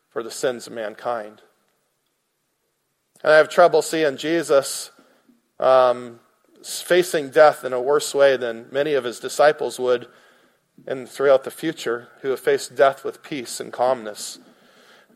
for 0.08 0.22
the 0.22 0.30
sins 0.30 0.66
of 0.66 0.72
mankind. 0.72 1.42
And 3.22 3.32
I 3.32 3.36
have 3.36 3.48
trouble 3.48 3.82
seeing 3.82 4.16
Jesus 4.16 4.90
um, 5.58 6.20
facing 6.62 7.30
death 7.30 7.64
in 7.64 7.72
a 7.72 7.80
worse 7.80 8.14
way 8.14 8.36
than 8.36 8.66
many 8.70 8.94
of 8.94 9.04
his 9.04 9.18
disciples 9.18 9.78
would 9.80 10.06
and 10.86 11.08
throughout 11.08 11.44
the 11.44 11.50
future 11.50 12.08
who 12.22 12.30
have 12.30 12.40
faced 12.40 12.74
death 12.74 13.04
with 13.04 13.22
peace 13.22 13.60
and 13.60 13.72
calmness. 13.72 14.38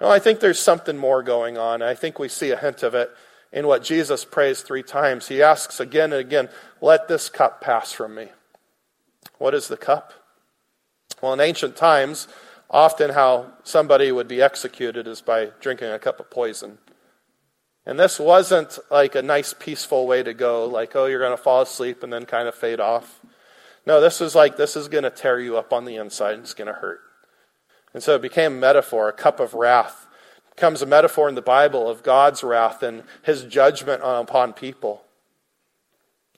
No, 0.01 0.09
I 0.09 0.19
think 0.19 0.41
there's 0.41 0.59
something 0.59 0.97
more 0.97 1.23
going 1.23 1.59
on. 1.59 1.83
I 1.83 1.95
think 1.95 2.19
we 2.19 2.29
see 2.29 2.51
a 2.51 2.57
hint 2.57 2.83
of 2.83 2.95
it 2.95 3.11
in 3.53 3.67
what 3.67 3.83
Jesus 3.83 4.25
prays 4.25 4.63
three 4.63 4.83
times. 4.83 5.29
He 5.29 5.43
asks 5.43 5.81
again 5.81 6.13
and 6.13 6.21
again, 6.21 6.49
Let 6.81 7.09
this 7.09 7.29
cup 7.29 7.61
pass 7.61 7.93
from 7.93 8.15
me. 8.15 8.29
What 9.39 9.55
is 9.55 9.69
the 9.69 9.77
cup? 9.77 10.13
Well, 11.21 11.35
in 11.35 11.41
ancient 11.41 11.77
times, 11.77 12.29
often 12.71 13.11
how 13.11 13.53
somebody 13.63 14.11
would 14.13 14.29
be 14.29 14.41
executed 14.41 15.07
is 15.07 15.21
by 15.21 15.51
drinking 15.61 15.91
a 15.91 15.99
cup 15.99 16.21
of 16.21 16.31
poison. 16.31 16.79
And 17.85 17.99
this 17.99 18.19
wasn't 18.19 18.79
like 18.91 19.15
a 19.15 19.23
nice, 19.23 19.55
peaceful 19.55 20.07
way 20.07 20.23
to 20.23 20.33
go, 20.33 20.67
like, 20.67 20.95
oh, 20.95 21.07
you're 21.07 21.19
going 21.19 21.37
to 21.37 21.43
fall 21.43 21.63
asleep 21.63 22.03
and 22.03 22.13
then 22.13 22.27
kind 22.27 22.47
of 22.47 22.55
fade 22.55 22.81
off. 22.81 23.21
No, 23.87 24.01
this 24.01 24.21
is 24.21 24.35
like, 24.35 24.57
this 24.57 24.77
is 24.77 24.89
going 24.89 25.05
to 25.05 25.11
tear 25.11 25.41
you 25.41 25.57
up 25.57 25.73
on 25.73 25.85
the 25.85 25.97
inside 25.97 26.35
and 26.35 26.43
it's 26.43 26.55
going 26.55 26.69
to 26.69 26.75
hurt. 26.75 27.01
And 27.93 28.03
so 28.03 28.15
it 28.15 28.23
became 28.23 28.53
a 28.55 28.61
metaphor, 28.61 29.09
a 29.09 29.13
cup 29.13 29.41
of 29.41 29.55
wrath. 29.55 30.07
It 30.49 30.57
becomes 30.57 30.83
a 30.83 30.87
metaphor 30.87 31.29
in 31.29 31.35
the 31.35 31.43
Bible 31.43 31.89
of 31.89 32.03
God's 32.03 32.45
wrath 32.45 32.83
and 32.83 33.03
his 33.23 33.45
judgment 33.45 34.03
upon 34.05 34.53
people. 34.53 35.03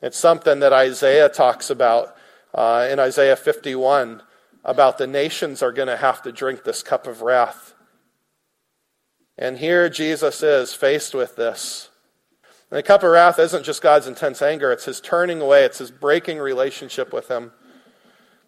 It's 0.01 0.19
something 0.19 0.61
that 0.61 0.73
Isaiah 0.73 1.29
talks 1.29 1.71
about 1.71 2.17
uh, 2.55 2.89
in 2.91 2.99
Isaiah 2.99 3.37
51 3.37 4.23
about 4.65 4.99
the 4.99 5.07
nations 5.07 5.63
are 5.63 5.73
going 5.73 5.89
to 5.89 5.97
have 5.97 6.23
to 6.23 6.33
drink 6.33 6.65
this 6.65 6.83
cup 6.83 7.07
of 7.07 7.23
wrath. 7.23 7.75
And 9.37 9.59
here 9.59 9.89
Jesus 9.89 10.43
is 10.43 10.75
faced 10.75 11.15
with 11.15 11.37
this. 11.37 11.89
And 12.73 12.79
the 12.79 12.83
cup 12.83 13.03
of 13.03 13.11
wrath 13.11 13.39
isn't 13.39 13.65
just 13.65 13.83
God's 13.83 14.07
intense 14.07 14.41
anger, 14.41 14.73
it's 14.73 14.87
his 14.87 14.99
turning 14.99 15.43
away, 15.43 15.65
it's 15.65 15.77
his 15.77 15.91
breaking 15.91 16.39
relationship 16.39 17.13
with 17.13 17.29
him. 17.29 17.53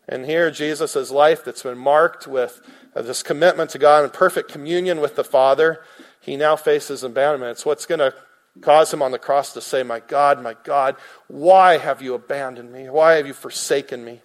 And 0.09 0.25
here, 0.25 0.51
Jesus' 0.51 1.11
life 1.11 1.45
that's 1.45 1.63
been 1.63 1.77
marked 1.77 2.27
with 2.27 2.63
uh, 2.97 3.03
this 3.03 3.23
commitment 3.23 3.69
to 3.73 3.79
God 3.79 4.03
and 4.03 4.11
perfect 4.11 4.51
communion 4.51 5.03
with 5.03 5.17
the 5.17 5.25
Father, 5.25 5.83
he 6.23 6.39
now 6.39 6.57
faces 6.57 7.05
abandonment. 7.05 7.51
It's 7.51 7.67
what's 7.67 7.85
going 7.85 7.99
to 7.99 8.15
cause 8.63 8.95
him 8.95 9.03
on 9.03 9.11
the 9.11 9.19
cross 9.19 9.53
to 9.53 9.61
say, 9.61 9.83
My 9.83 10.01
God, 10.01 10.43
my 10.43 10.57
God, 10.65 10.97
why 11.29 11.77
have 11.77 12.01
you 12.01 12.15
abandoned 12.15 12.73
me? 12.73 12.89
Why 12.89 13.17
have 13.17 13.27
you 13.27 13.35
forsaken 13.35 14.07
me? 14.07 14.23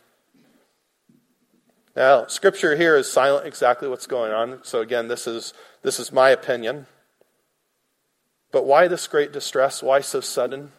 Now, 1.93 2.26
scripture 2.28 2.78
here 2.78 2.95
is 2.95 3.12
silent 3.12 3.45
exactly 3.45 3.89
what's 3.89 4.08
going 4.08 4.32
on. 4.32 4.60
So 4.64 4.80
again, 4.80 5.10
this 5.10 5.28
is 5.28 5.54
this 5.82 6.00
is 6.00 6.14
my 6.14 6.30
opinion. 6.30 6.86
But 8.52 8.66
why 8.66 8.88
this 8.88 9.08
great 9.08 9.32
distress? 9.32 9.84
Why 9.84 10.02
so 10.02 10.22
sudden? 10.22 10.72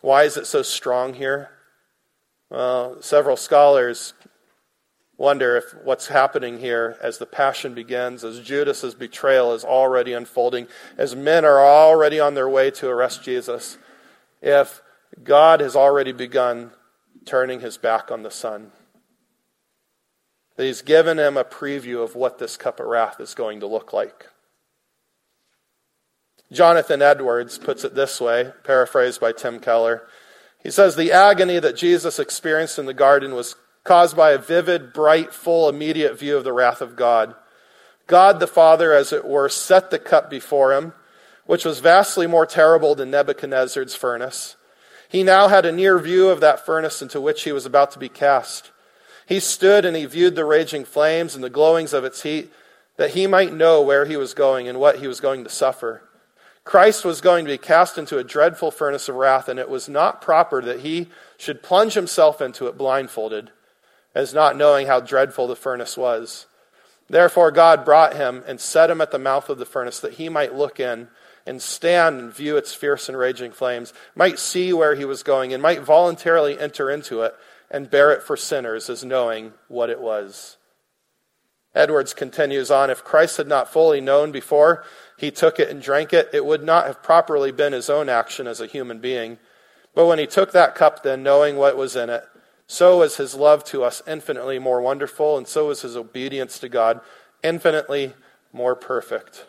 Why 0.00 0.24
is 0.24 0.36
it 0.36 0.46
so 0.46 0.62
strong 0.62 1.14
here? 1.14 1.50
Well, 2.50 3.02
several 3.02 3.36
scholars 3.36 4.14
wonder 5.16 5.56
if 5.56 5.74
what's 5.84 6.06
happening 6.06 6.60
here 6.60 6.96
as 7.02 7.18
the 7.18 7.26
passion 7.26 7.74
begins, 7.74 8.24
as 8.24 8.40
Judas's 8.40 8.94
betrayal 8.94 9.52
is 9.52 9.64
already 9.64 10.12
unfolding, 10.12 10.68
as 10.96 11.14
men 11.14 11.44
are 11.44 11.58
already 11.58 12.20
on 12.20 12.34
their 12.34 12.48
way 12.48 12.70
to 12.70 12.88
arrest 12.88 13.22
Jesus, 13.22 13.76
if 14.40 14.80
God 15.24 15.60
has 15.60 15.74
already 15.74 16.12
begun 16.12 16.70
turning 17.26 17.60
his 17.60 17.76
back 17.76 18.10
on 18.10 18.22
the 18.22 18.30
Son. 18.30 18.70
That 20.56 20.64
he's 20.64 20.82
given 20.82 21.18
him 21.18 21.36
a 21.36 21.44
preview 21.44 22.02
of 22.02 22.14
what 22.14 22.38
this 22.38 22.56
cup 22.56 22.80
of 22.80 22.86
wrath 22.86 23.20
is 23.20 23.34
going 23.34 23.60
to 23.60 23.66
look 23.66 23.92
like. 23.92 24.28
Jonathan 26.50 27.02
Edwards 27.02 27.58
puts 27.58 27.84
it 27.84 27.94
this 27.94 28.20
way, 28.20 28.52
paraphrased 28.64 29.20
by 29.20 29.32
Tim 29.32 29.60
Keller. 29.60 30.06
He 30.62 30.70
says, 30.70 30.96
The 30.96 31.12
agony 31.12 31.58
that 31.58 31.76
Jesus 31.76 32.18
experienced 32.18 32.78
in 32.78 32.86
the 32.86 32.94
garden 32.94 33.34
was 33.34 33.54
caused 33.84 34.16
by 34.16 34.32
a 34.32 34.38
vivid, 34.38 34.92
bright, 34.92 35.32
full, 35.32 35.68
immediate 35.68 36.18
view 36.18 36.36
of 36.36 36.44
the 36.44 36.52
wrath 36.52 36.80
of 36.80 36.96
God. 36.96 37.34
God 38.06 38.40
the 38.40 38.46
Father, 38.46 38.92
as 38.92 39.12
it 39.12 39.26
were, 39.26 39.48
set 39.48 39.90
the 39.90 39.98
cup 39.98 40.30
before 40.30 40.72
him, 40.72 40.94
which 41.44 41.64
was 41.64 41.80
vastly 41.80 42.26
more 42.26 42.46
terrible 42.46 42.94
than 42.94 43.10
Nebuchadnezzar's 43.10 43.94
furnace. 43.94 44.56
He 45.08 45.22
now 45.22 45.48
had 45.48 45.64
a 45.64 45.72
near 45.72 45.98
view 45.98 46.28
of 46.28 46.40
that 46.40 46.64
furnace 46.64 47.00
into 47.00 47.20
which 47.20 47.44
he 47.44 47.52
was 47.52 47.64
about 47.64 47.90
to 47.92 47.98
be 47.98 48.08
cast. 48.08 48.72
He 49.26 49.40
stood 49.40 49.84
and 49.84 49.96
he 49.96 50.06
viewed 50.06 50.34
the 50.34 50.44
raging 50.44 50.84
flames 50.84 51.34
and 51.34 51.44
the 51.44 51.50
glowings 51.50 51.92
of 51.92 52.04
its 52.04 52.22
heat, 52.22 52.50
that 52.96 53.10
he 53.10 53.26
might 53.26 53.52
know 53.52 53.80
where 53.80 54.06
he 54.06 54.16
was 54.16 54.34
going 54.34 54.68
and 54.68 54.80
what 54.80 54.98
he 54.98 55.06
was 55.06 55.20
going 55.20 55.44
to 55.44 55.50
suffer. 55.50 56.02
Christ 56.68 57.02
was 57.02 57.22
going 57.22 57.46
to 57.46 57.50
be 57.50 57.56
cast 57.56 57.96
into 57.96 58.18
a 58.18 58.22
dreadful 58.22 58.70
furnace 58.70 59.08
of 59.08 59.14
wrath, 59.14 59.48
and 59.48 59.58
it 59.58 59.70
was 59.70 59.88
not 59.88 60.20
proper 60.20 60.60
that 60.60 60.80
he 60.80 61.08
should 61.38 61.62
plunge 61.62 61.94
himself 61.94 62.42
into 62.42 62.66
it 62.66 62.76
blindfolded, 62.76 63.50
as 64.14 64.34
not 64.34 64.54
knowing 64.54 64.86
how 64.86 65.00
dreadful 65.00 65.46
the 65.46 65.56
furnace 65.56 65.96
was. 65.96 66.44
Therefore, 67.08 67.50
God 67.50 67.86
brought 67.86 68.16
him 68.16 68.44
and 68.46 68.60
set 68.60 68.90
him 68.90 69.00
at 69.00 69.12
the 69.12 69.18
mouth 69.18 69.48
of 69.48 69.56
the 69.56 69.64
furnace 69.64 69.98
that 70.00 70.12
he 70.12 70.28
might 70.28 70.56
look 70.56 70.78
in 70.78 71.08
and 71.46 71.62
stand 71.62 72.20
and 72.20 72.34
view 72.34 72.58
its 72.58 72.74
fierce 72.74 73.08
and 73.08 73.16
raging 73.16 73.52
flames, 73.52 73.94
might 74.14 74.38
see 74.38 74.70
where 74.70 74.94
he 74.94 75.06
was 75.06 75.22
going, 75.22 75.54
and 75.54 75.62
might 75.62 75.80
voluntarily 75.80 76.60
enter 76.60 76.90
into 76.90 77.22
it 77.22 77.34
and 77.70 77.90
bear 77.90 78.12
it 78.12 78.22
for 78.22 78.36
sinners 78.36 78.90
as 78.90 79.02
knowing 79.02 79.54
what 79.68 79.88
it 79.88 80.00
was. 80.02 80.58
Edwards 81.74 82.12
continues 82.12 82.70
on 82.70 82.90
If 82.90 83.04
Christ 83.04 83.38
had 83.38 83.46
not 83.46 83.72
fully 83.72 84.02
known 84.02 84.32
before 84.32 84.84
he 85.18 85.30
took 85.32 85.58
it 85.58 85.68
and 85.68 85.82
drank 85.82 86.12
it, 86.12 86.30
it 86.32 86.46
would 86.46 86.62
not 86.62 86.86
have 86.86 87.02
properly 87.02 87.50
been 87.50 87.72
his 87.72 87.90
own 87.90 88.08
action 88.08 88.46
as 88.46 88.60
a 88.60 88.66
human 88.66 89.00
being. 89.00 89.38
But 89.94 90.06
when 90.06 90.20
he 90.20 90.26
took 90.26 90.52
that 90.52 90.76
cup, 90.76 91.02
then, 91.02 91.24
knowing 91.24 91.56
what 91.56 91.76
was 91.76 91.96
in 91.96 92.08
it, 92.08 92.24
so 92.68 92.98
was 92.98 93.16
his 93.16 93.34
love 93.34 93.64
to 93.64 93.82
us 93.82 94.00
infinitely 94.06 94.60
more 94.60 94.80
wonderful, 94.80 95.36
and 95.36 95.48
so 95.48 95.66
was 95.66 95.82
his 95.82 95.96
obedience 95.96 96.58
to 96.60 96.68
God 96.68 97.00
infinitely 97.42 98.14
more 98.52 98.76
perfect. 98.76 99.46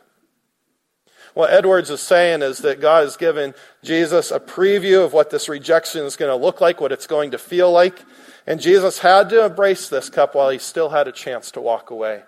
What 1.33 1.51
Edwards 1.51 1.89
is 1.89 2.01
saying 2.01 2.41
is 2.41 2.59
that 2.59 2.81
God 2.81 3.03
has 3.03 3.15
given 3.15 3.53
Jesus 3.83 4.31
a 4.31 4.39
preview 4.39 5.05
of 5.05 5.13
what 5.13 5.29
this 5.29 5.47
rejection 5.47 6.03
is 6.03 6.15
going 6.15 6.31
to 6.31 6.43
look 6.43 6.59
like, 6.59 6.81
what 6.81 6.91
it's 6.91 7.07
going 7.07 7.31
to 7.31 7.37
feel 7.37 7.71
like. 7.71 8.03
And 8.47 8.59
Jesus 8.59 8.99
had 8.99 9.29
to 9.29 9.45
embrace 9.45 9.89
this 9.89 10.09
cup 10.09 10.33
while 10.33 10.49
he 10.49 10.57
still 10.57 10.89
had 10.89 11.07
a 11.07 11.11
chance 11.11 11.51
to 11.51 11.61
walk 11.61 11.91
away. 11.91 12.23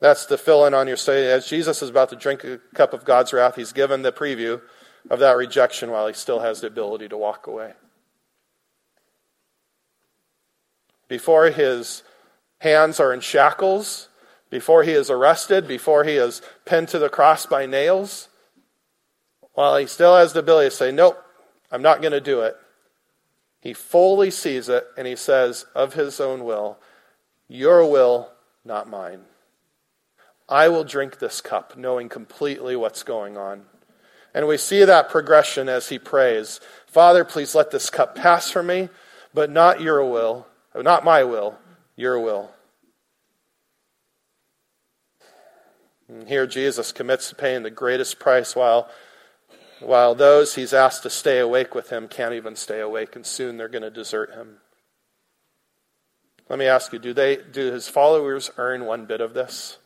That's 0.00 0.26
the 0.26 0.38
fill 0.38 0.64
in 0.64 0.74
on 0.74 0.88
your 0.88 0.96
study. 0.96 1.26
As 1.26 1.46
Jesus 1.46 1.82
is 1.82 1.90
about 1.90 2.08
to 2.08 2.16
drink 2.16 2.42
a 2.42 2.58
cup 2.74 2.94
of 2.94 3.04
God's 3.04 3.32
wrath, 3.32 3.56
he's 3.56 3.72
given 3.72 4.02
the 4.02 4.12
preview 4.12 4.60
of 5.10 5.18
that 5.20 5.36
rejection 5.36 5.90
while 5.90 6.06
he 6.06 6.14
still 6.14 6.40
has 6.40 6.60
the 6.60 6.66
ability 6.66 7.08
to 7.08 7.16
walk 7.16 7.46
away. 7.46 7.74
Before 11.06 11.50
his 11.50 12.02
hands 12.60 12.98
are 12.98 13.12
in 13.12 13.20
shackles, 13.20 14.08
before 14.48 14.84
he 14.84 14.92
is 14.92 15.10
arrested, 15.10 15.68
before 15.68 16.04
he 16.04 16.16
is 16.16 16.40
pinned 16.64 16.88
to 16.88 16.98
the 16.98 17.08
cross 17.08 17.46
by 17.46 17.66
nails, 17.66 18.28
while 19.52 19.76
he 19.76 19.86
still 19.86 20.16
has 20.16 20.32
the 20.32 20.40
ability 20.40 20.70
to 20.70 20.76
say, 20.76 20.92
Nope, 20.92 21.22
I'm 21.70 21.82
not 21.82 22.00
going 22.00 22.12
to 22.12 22.20
do 22.20 22.40
it, 22.40 22.56
he 23.60 23.74
fully 23.74 24.30
sees 24.30 24.68
it 24.68 24.86
and 24.96 25.06
he 25.06 25.16
says, 25.16 25.66
of 25.74 25.94
his 25.94 26.20
own 26.20 26.44
will, 26.44 26.78
Your 27.48 27.84
will, 27.84 28.30
not 28.64 28.88
mine. 28.88 29.24
I 30.50 30.68
will 30.68 30.82
drink 30.82 31.18
this 31.18 31.40
cup, 31.40 31.76
knowing 31.76 32.08
completely 32.08 32.74
what's 32.74 33.04
going 33.04 33.36
on. 33.36 33.62
And 34.34 34.46
we 34.46 34.58
see 34.58 34.84
that 34.84 35.08
progression 35.08 35.68
as 35.68 35.88
he 35.88 35.98
prays 35.98 36.60
Father, 36.86 37.24
please 37.24 37.54
let 37.54 37.70
this 37.70 37.88
cup 37.88 38.16
pass 38.16 38.50
from 38.50 38.66
me, 38.66 38.88
but 39.32 39.48
not 39.48 39.80
your 39.80 40.04
will, 40.04 40.48
not 40.74 41.04
my 41.04 41.22
will, 41.22 41.56
your 41.94 42.18
will. 42.18 42.50
And 46.08 46.26
here 46.26 46.48
Jesus 46.48 46.90
commits 46.90 47.28
to 47.28 47.36
paying 47.36 47.62
the 47.62 47.70
greatest 47.70 48.18
price 48.18 48.56
while, 48.56 48.88
while 49.78 50.16
those 50.16 50.56
he's 50.56 50.74
asked 50.74 51.04
to 51.04 51.10
stay 51.10 51.38
awake 51.38 51.76
with 51.76 51.90
him 51.90 52.08
can't 52.08 52.34
even 52.34 52.56
stay 52.56 52.80
awake, 52.80 53.14
and 53.14 53.24
soon 53.24 53.56
they're 53.56 53.68
going 53.68 53.82
to 53.82 53.90
desert 53.90 54.34
him. 54.34 54.56
Let 56.48 56.58
me 56.58 56.66
ask 56.66 56.92
you 56.92 56.98
do, 56.98 57.12
they, 57.12 57.36
do 57.36 57.70
his 57.70 57.88
followers 57.88 58.50
earn 58.56 58.84
one 58.84 59.06
bit 59.06 59.20
of 59.20 59.32
this? 59.32 59.78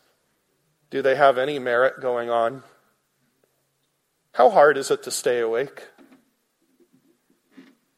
Do 0.90 1.02
they 1.02 1.16
have 1.16 1.38
any 1.38 1.58
merit 1.58 2.00
going 2.00 2.30
on? 2.30 2.62
How 4.32 4.50
hard 4.50 4.76
is 4.76 4.90
it 4.90 5.02
to 5.04 5.10
stay 5.10 5.40
awake? 5.40 5.88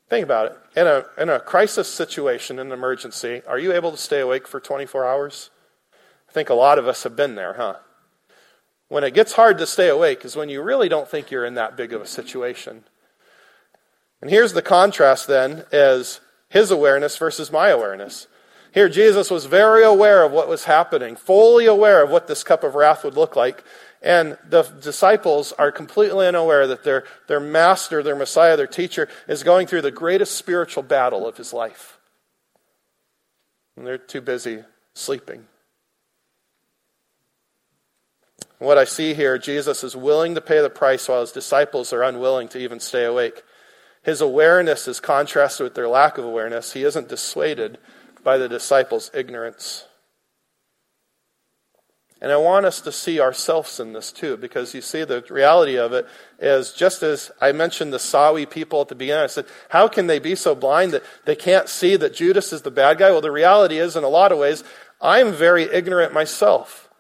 Think 0.08 0.24
about 0.24 0.52
it. 0.52 0.80
In 0.80 0.86
a, 0.86 1.04
in 1.18 1.28
a 1.28 1.40
crisis 1.40 1.92
situation, 1.92 2.58
in 2.58 2.68
an 2.68 2.72
emergency, 2.72 3.42
are 3.46 3.58
you 3.58 3.72
able 3.72 3.90
to 3.90 3.96
stay 3.96 4.20
awake 4.20 4.46
for 4.46 4.60
24 4.60 5.04
hours? 5.04 5.50
I 6.28 6.32
think 6.32 6.48
a 6.48 6.54
lot 6.54 6.78
of 6.78 6.86
us 6.86 7.02
have 7.02 7.16
been 7.16 7.34
there, 7.34 7.54
huh? 7.54 7.76
When 8.88 9.02
it 9.02 9.14
gets 9.14 9.32
hard 9.32 9.58
to 9.58 9.66
stay 9.66 9.88
awake 9.88 10.24
is 10.24 10.36
when 10.36 10.48
you 10.48 10.62
really 10.62 10.88
don't 10.88 11.08
think 11.08 11.30
you're 11.30 11.44
in 11.44 11.54
that 11.54 11.76
big 11.76 11.92
of 11.92 12.02
a 12.02 12.06
situation. 12.06 12.84
And 14.20 14.30
here's 14.30 14.52
the 14.52 14.62
contrast 14.62 15.26
then 15.26 15.64
is 15.72 16.20
his 16.48 16.70
awareness 16.70 17.16
versus 17.16 17.50
my 17.50 17.68
awareness. 17.68 18.28
Here, 18.76 18.90
Jesus 18.90 19.30
was 19.30 19.46
very 19.46 19.82
aware 19.82 20.22
of 20.22 20.32
what 20.32 20.50
was 20.50 20.64
happening, 20.64 21.16
fully 21.16 21.64
aware 21.64 22.02
of 22.02 22.10
what 22.10 22.26
this 22.26 22.44
cup 22.44 22.62
of 22.62 22.74
wrath 22.74 23.04
would 23.04 23.14
look 23.14 23.34
like. 23.34 23.64
And 24.02 24.36
the 24.46 24.64
disciples 24.64 25.52
are 25.52 25.72
completely 25.72 26.26
unaware 26.26 26.66
that 26.66 26.84
their, 26.84 27.04
their 27.26 27.40
master, 27.40 28.02
their 28.02 28.14
Messiah, 28.14 28.54
their 28.54 28.66
teacher 28.66 29.08
is 29.26 29.42
going 29.42 29.66
through 29.66 29.80
the 29.80 29.90
greatest 29.90 30.36
spiritual 30.36 30.82
battle 30.82 31.26
of 31.26 31.38
his 31.38 31.54
life. 31.54 31.96
And 33.78 33.86
they're 33.86 33.96
too 33.96 34.20
busy 34.20 34.62
sleeping. 34.92 35.46
What 38.58 38.76
I 38.76 38.84
see 38.84 39.14
here, 39.14 39.38
Jesus 39.38 39.84
is 39.84 39.96
willing 39.96 40.34
to 40.34 40.42
pay 40.42 40.60
the 40.60 40.68
price 40.68 41.08
while 41.08 41.22
his 41.22 41.32
disciples 41.32 41.94
are 41.94 42.02
unwilling 42.02 42.48
to 42.48 42.58
even 42.58 42.80
stay 42.80 43.06
awake. 43.06 43.42
His 44.02 44.20
awareness 44.20 44.86
is 44.86 45.00
contrasted 45.00 45.64
with 45.64 45.74
their 45.74 45.88
lack 45.88 46.18
of 46.18 46.26
awareness. 46.26 46.74
He 46.74 46.84
isn't 46.84 47.08
dissuaded 47.08 47.78
by 48.26 48.38
the 48.38 48.48
disciples' 48.48 49.08
ignorance. 49.14 49.86
And 52.20 52.32
I 52.32 52.36
want 52.38 52.66
us 52.66 52.80
to 52.80 52.90
see 52.90 53.20
ourselves 53.20 53.78
in 53.78 53.92
this 53.92 54.10
too, 54.10 54.36
because 54.36 54.74
you 54.74 54.80
see, 54.80 55.04
the 55.04 55.24
reality 55.30 55.78
of 55.78 55.92
it 55.92 56.08
is 56.40 56.72
just 56.72 57.04
as 57.04 57.30
I 57.40 57.52
mentioned 57.52 57.92
the 57.92 57.98
Sawi 57.98 58.50
people 58.50 58.80
at 58.80 58.88
the 58.88 58.96
beginning, 58.96 59.22
I 59.22 59.28
said, 59.28 59.46
how 59.68 59.86
can 59.86 60.08
they 60.08 60.18
be 60.18 60.34
so 60.34 60.56
blind 60.56 60.90
that 60.90 61.04
they 61.24 61.36
can't 61.36 61.68
see 61.68 61.94
that 61.94 62.14
Judas 62.14 62.52
is 62.52 62.62
the 62.62 62.70
bad 62.72 62.98
guy? 62.98 63.12
Well, 63.12 63.20
the 63.20 63.30
reality 63.30 63.78
is, 63.78 63.94
in 63.94 64.02
a 64.02 64.08
lot 64.08 64.32
of 64.32 64.38
ways, 64.38 64.64
I'm 65.00 65.32
very 65.32 65.62
ignorant 65.62 66.12
myself. 66.12 66.90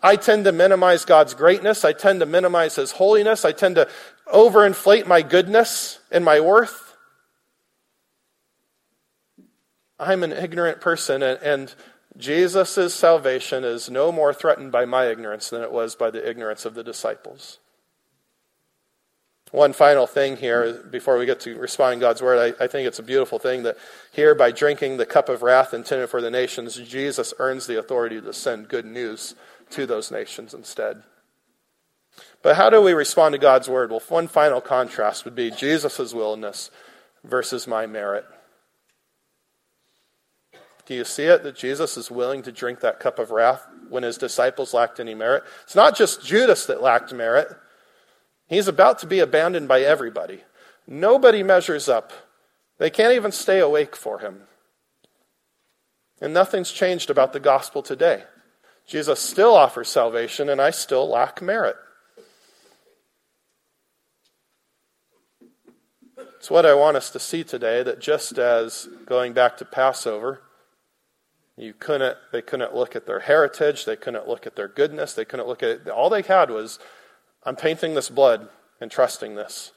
I 0.00 0.14
tend 0.14 0.44
to 0.44 0.52
minimize 0.52 1.04
God's 1.04 1.34
greatness. 1.34 1.84
I 1.84 1.92
tend 1.92 2.20
to 2.20 2.26
minimize 2.26 2.76
His 2.76 2.92
holiness. 2.92 3.44
I 3.44 3.50
tend 3.50 3.74
to 3.74 3.88
overinflate 4.32 5.08
my 5.08 5.22
goodness 5.22 5.98
and 6.12 6.24
my 6.24 6.38
worth. 6.38 6.87
I'm 9.98 10.22
an 10.22 10.32
ignorant 10.32 10.80
person, 10.80 11.22
and, 11.22 11.40
and 11.42 11.74
Jesus' 12.16 12.94
salvation 12.94 13.64
is 13.64 13.90
no 13.90 14.12
more 14.12 14.32
threatened 14.32 14.72
by 14.72 14.84
my 14.84 15.06
ignorance 15.06 15.50
than 15.50 15.62
it 15.62 15.72
was 15.72 15.94
by 15.94 16.10
the 16.10 16.28
ignorance 16.28 16.64
of 16.64 16.74
the 16.74 16.84
disciples. 16.84 17.58
One 19.50 19.72
final 19.72 20.06
thing 20.06 20.36
here 20.36 20.74
before 20.90 21.16
we 21.16 21.24
get 21.24 21.40
to 21.40 21.56
responding 21.56 22.00
to 22.00 22.06
God's 22.06 22.20
word, 22.20 22.54
I, 22.60 22.64
I, 22.64 22.66
think 22.66 22.86
it's 22.86 22.98
a 22.98 23.04
beautiful 23.04 23.38
thing 23.38 23.62
that 23.62 23.78
here, 24.12 24.34
by 24.34 24.50
drinking 24.50 24.98
the 24.98 25.06
cup 25.06 25.30
of 25.30 25.42
wrath 25.42 25.72
intended 25.72 26.10
for 26.10 26.20
the 26.20 26.30
nations, 26.30 26.76
Jesus 26.76 27.32
earns 27.38 27.66
the 27.66 27.78
authority 27.78 28.20
to 28.20 28.32
send 28.34 28.68
good 28.68 28.84
news 28.84 29.34
to 29.70 29.86
those 29.86 30.10
nations 30.10 30.52
instead. 30.52 31.02
But 32.42 32.56
how 32.56 32.68
do 32.68 32.82
we 32.82 32.92
respond 32.92 33.32
to 33.32 33.38
God's 33.38 33.68
word? 33.68 33.90
Well, 33.90 34.02
one 34.08 34.28
final 34.28 34.60
contrast 34.60 35.24
would 35.24 35.34
be 35.34 35.50
Jesus' 35.50 36.12
willingness 36.12 36.70
versus 37.24 37.66
my 37.66 37.86
merit. 37.86 38.26
Do 40.88 40.94
you 40.94 41.04
see 41.04 41.24
it 41.24 41.42
that 41.42 41.54
Jesus 41.54 41.98
is 41.98 42.10
willing 42.10 42.40
to 42.44 42.50
drink 42.50 42.80
that 42.80 42.98
cup 42.98 43.18
of 43.18 43.30
wrath 43.30 43.66
when 43.90 44.04
his 44.04 44.16
disciples 44.16 44.72
lacked 44.72 44.98
any 44.98 45.14
merit? 45.14 45.44
It's 45.64 45.76
not 45.76 45.94
just 45.94 46.24
Judas 46.24 46.64
that 46.64 46.82
lacked 46.82 47.12
merit. 47.12 47.48
He's 48.46 48.68
about 48.68 48.98
to 49.00 49.06
be 49.06 49.20
abandoned 49.20 49.68
by 49.68 49.82
everybody. 49.82 50.44
Nobody 50.86 51.42
measures 51.42 51.90
up. 51.90 52.14
They 52.78 52.88
can't 52.88 53.12
even 53.12 53.32
stay 53.32 53.60
awake 53.60 53.94
for 53.94 54.20
him. 54.20 54.44
And 56.22 56.32
nothing's 56.32 56.72
changed 56.72 57.10
about 57.10 57.34
the 57.34 57.40
gospel 57.40 57.82
today. 57.82 58.24
Jesus 58.86 59.20
still 59.20 59.52
offers 59.52 59.88
salvation, 59.88 60.48
and 60.48 60.58
I 60.58 60.70
still 60.70 61.06
lack 61.06 61.42
merit. 61.42 61.76
It's 66.38 66.50
what 66.50 66.64
I 66.64 66.72
want 66.72 66.96
us 66.96 67.10
to 67.10 67.18
see 67.18 67.44
today 67.44 67.82
that 67.82 68.00
just 68.00 68.38
as 68.38 68.88
going 69.04 69.34
back 69.34 69.58
to 69.58 69.66
Passover, 69.66 70.40
you 71.58 71.74
couldn't, 71.74 72.16
they 72.32 72.42
couldn't 72.42 72.74
look 72.74 72.94
at 72.94 73.06
their 73.06 73.20
heritage, 73.20 73.84
they 73.84 73.96
couldn't 73.96 74.28
look 74.28 74.46
at 74.46 74.56
their 74.56 74.68
goodness, 74.68 75.12
they 75.12 75.24
couldn't 75.24 75.48
look 75.48 75.62
at 75.62 75.70
it. 75.70 75.88
all 75.88 76.08
they 76.08 76.22
had 76.22 76.50
was, 76.50 76.78
I'm 77.44 77.56
painting 77.56 77.94
this 77.94 78.08
blood 78.08 78.48
and 78.80 78.90
trusting 78.90 79.34
this. 79.34 79.72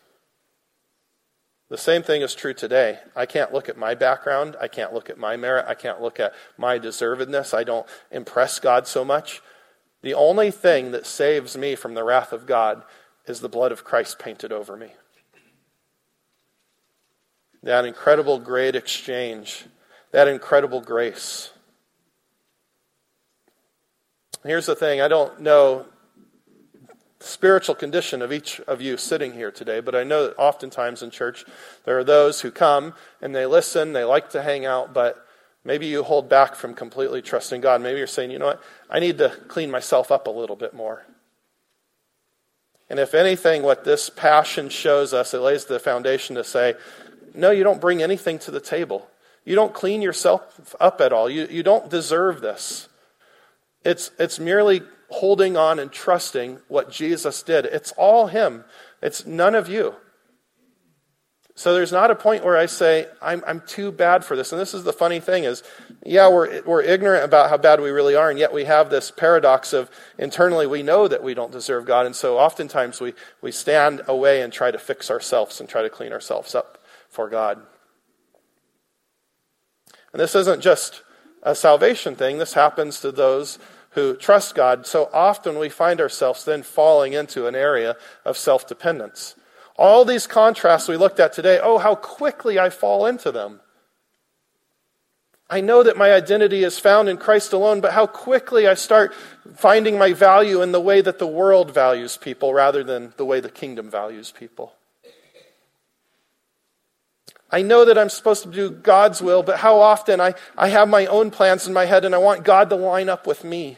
The 1.70 1.78
same 1.78 2.04
thing 2.04 2.22
is 2.22 2.36
true 2.36 2.54
today. 2.54 3.00
I 3.16 3.26
can't 3.26 3.54
look 3.54 3.70
at 3.70 3.78
my 3.78 3.96
background. 3.96 4.58
I 4.60 4.68
can't 4.68 4.94
look 4.94 5.10
at 5.10 5.18
my 5.18 5.38
merit. 5.38 5.66
I 5.70 5.74
can't 5.74 6.02
look 6.02 6.20
at 6.20 6.34
my 6.58 6.78
deservedness. 6.78 7.54
I 7.54 7.64
don't 7.64 7.88
impress 8.12 8.60
God 8.60 8.88
so 8.88 9.06
much. 9.06 9.42
The 10.02 10.14
only 10.14 10.52
thing 10.52 10.92
that 10.92 11.06
saves 11.06 11.58
me 11.58 11.76
from 11.76 11.94
the 11.94 12.04
wrath 12.04 12.34
of 12.34 12.46
God 12.46 12.84
is 13.26 13.40
the 13.40 13.48
blood 13.48 13.72
of 13.72 13.86
Christ 13.86 14.20
painted 14.20 14.52
over 14.52 14.76
me. 14.76 14.94
That 17.64 17.86
incredible 17.86 18.40
great 18.40 18.76
exchange, 18.76 19.66
that 20.12 20.28
incredible 20.28 20.82
grace. 20.82 21.52
Here's 24.44 24.66
the 24.66 24.76
thing 24.76 25.02
I 25.02 25.08
don't 25.08 25.42
know 25.42 25.86
the 27.20 27.28
spiritual 27.28 27.76
condition 27.76 28.24
of 28.24 28.34
each 28.34 28.60
of 28.62 28.82
you 28.82 28.98
sitting 28.98 29.34
here 29.34 29.52
today, 29.52 29.80
but 29.80 29.94
I 29.94 30.04
know 30.04 30.28
that 30.28 30.38
oftentimes 30.38 31.04
in 31.04 31.12
church 31.12 31.46
there 31.86 32.00
are 32.00 32.04
those 32.04 32.42
who 32.42 32.50
come 32.50 32.96
and 33.22 33.36
they 33.36 33.46
listen, 33.46 33.94
they 33.94 34.04
like 34.04 34.32
to 34.32 34.42
hang 34.42 34.66
out, 34.66 34.92
but 34.92 35.24
maybe 35.64 35.86
you 35.86 36.02
hold 36.02 36.28
back 36.28 36.56
from 36.56 36.74
completely 36.74 37.22
trusting 37.22 37.62
God. 37.62 37.82
Maybe 37.82 38.00
you're 38.00 38.08
saying, 38.08 38.32
you 38.32 38.40
know 38.40 38.48
what, 38.48 38.64
I 38.90 39.00
need 39.00 39.20
to 39.20 39.30
clean 39.48 39.70
myself 39.70 40.12
up 40.12 40.26
a 40.26 40.32
little 40.32 40.56
bit 40.56 40.74
more. 40.74 41.06
And 42.90 43.00
if 43.00 43.14
anything, 43.14 43.62
what 43.62 43.84
this 43.84 44.10
passion 44.10 44.70
shows 44.70 45.14
us, 45.14 45.36
it 45.36 45.40
lays 45.40 45.66
the 45.66 45.80
foundation 45.80 46.36
to 46.36 46.44
say, 46.44 46.74
no, 47.36 47.52
you 47.52 47.64
don't 47.64 47.80
bring 47.80 48.02
anything 48.02 48.40
to 48.40 48.52
the 48.52 48.60
table. 48.60 49.08
You 49.46 49.56
don't 49.56 49.74
clean 49.74 50.02
yourself 50.02 50.76
up 50.80 51.00
at 51.00 51.14
all. 51.14 51.30
You, 51.30 51.48
you 51.50 51.62
don't 51.64 51.90
deserve 51.90 52.42
this. 52.42 52.90
It's, 53.84 54.12
it's 54.20 54.40
merely 54.40 54.82
holding 55.10 55.58
on 55.58 55.80
and 55.80 55.92
trusting 55.92 56.60
what 56.68 56.92
Jesus 56.92 57.44
did. 57.44 57.66
It's 57.66 57.92
all 57.94 58.28
Him, 58.28 58.64
it's 59.02 59.26
none 59.26 59.56
of 59.56 59.70
you. 59.70 59.96
So 61.54 61.74
there's 61.74 61.92
not 61.92 62.10
a 62.10 62.16
point 62.16 62.46
where 62.46 62.58
I 62.58 62.66
say, 62.66 63.08
I'm, 63.22 63.44
I'm 63.46 63.62
too 63.68 63.92
bad 63.92 64.24
for 64.24 64.38
this. 64.38 64.52
And 64.52 64.60
this 64.60 64.74
is 64.74 64.84
the 64.84 64.94
funny 64.94 65.20
thing 65.20 65.44
is, 65.44 65.64
yeah, 66.04 66.30
we're, 66.30 66.62
we're 66.64 66.82
ignorant 66.82 67.26
about 67.26 67.50
how 67.50 67.58
bad 67.58 67.82
we 67.82 67.90
really 67.90 68.16
are, 68.16 68.30
and 68.30 68.40
yet 68.40 68.54
we 68.54 68.64
have 68.64 68.90
this 68.90 69.12
paradox 69.12 69.74
of 69.74 69.92
internally 70.18 70.66
we 70.66 70.82
know 70.82 71.08
that 71.08 71.22
we 71.22 71.34
don't 71.34 71.52
deserve 71.52 71.86
God. 71.86 72.06
And 72.06 72.16
so 72.16 72.40
oftentimes 72.40 73.02
we, 73.02 73.14
we 73.42 73.52
stand 73.52 74.02
away 74.08 74.42
and 74.42 74.52
try 74.52 74.72
to 74.72 74.80
fix 74.80 75.12
ourselves 75.12 75.60
and 75.60 75.68
try 75.68 75.82
to 75.82 75.90
clean 75.90 76.14
ourselves 76.14 76.56
up 76.56 76.80
for 77.10 77.30
God. 77.30 77.62
And 80.14 80.20
this 80.20 80.36
isn't 80.36 80.62
just 80.62 81.04
a 81.44 81.56
salvation 81.56 82.16
thing, 82.16 82.38
this 82.38 82.54
happens 82.54 83.00
to 83.02 83.12
those 83.12 83.60
who 83.92 84.16
trust 84.16 84.56
God, 84.56 84.86
so 84.86 85.10
often 85.12 85.60
we 85.60 85.70
find 85.70 86.00
ourselves 86.00 86.46
then 86.46 86.64
falling 86.64 87.14
into 87.14 87.48
an 87.48 87.56
area 87.56 87.98
of 88.24 88.38
self 88.38 88.68
dependence. 88.68 89.36
All 89.76 90.06
these 90.06 90.28
contrasts 90.28 90.88
we 90.88 90.98
looked 90.98 91.20
at 91.20 91.34
today, 91.34 91.60
oh, 91.62 91.78
how 91.78 91.96
quickly 91.96 92.60
I 92.60 92.70
fall 92.70 93.06
into 93.06 93.32
them. 93.32 93.60
I 95.50 95.60
know 95.60 95.84
that 95.84 95.98
my 95.98 96.14
identity 96.14 96.64
is 96.64 96.80
found 96.80 97.10
in 97.10 97.18
Christ 97.18 97.52
alone, 97.52 97.82
but 97.82 97.92
how 97.92 98.08
quickly 98.08 98.68
I 98.68 98.76
start 98.76 99.14
finding 99.56 99.98
my 99.98 100.14
value 100.14 100.62
in 100.62 100.72
the 100.72 100.80
way 100.80 101.02
that 101.02 101.20
the 101.20 101.28
world 101.28 101.74
values 101.74 102.16
people 102.16 102.54
rather 102.54 102.86
than 102.86 103.14
the 103.18 103.26
way 103.26 103.42
the 103.42 103.50
kingdom 103.50 103.92
values 103.92 104.32
people. 104.32 104.74
I 107.52 107.62
know 107.62 107.84
that 107.86 107.98
I'm 107.98 108.10
supposed 108.10 108.44
to 108.44 108.50
do 108.50 108.70
God's 108.70 109.22
will, 109.22 109.44
but 109.44 109.58
how 109.58 109.80
often 109.80 110.22
I, 110.22 110.36
I 110.58 110.70
have 110.70 110.88
my 110.88 111.06
own 111.08 111.32
plans 111.32 111.68
in 111.68 111.74
my 111.74 111.86
head 111.86 112.06
and 112.06 112.16
I 112.16 112.18
want 112.18 112.46
God 112.46 112.70
to 112.70 112.76
line 112.76 113.10
up 113.10 113.28
with 113.28 113.44
me. 113.44 113.78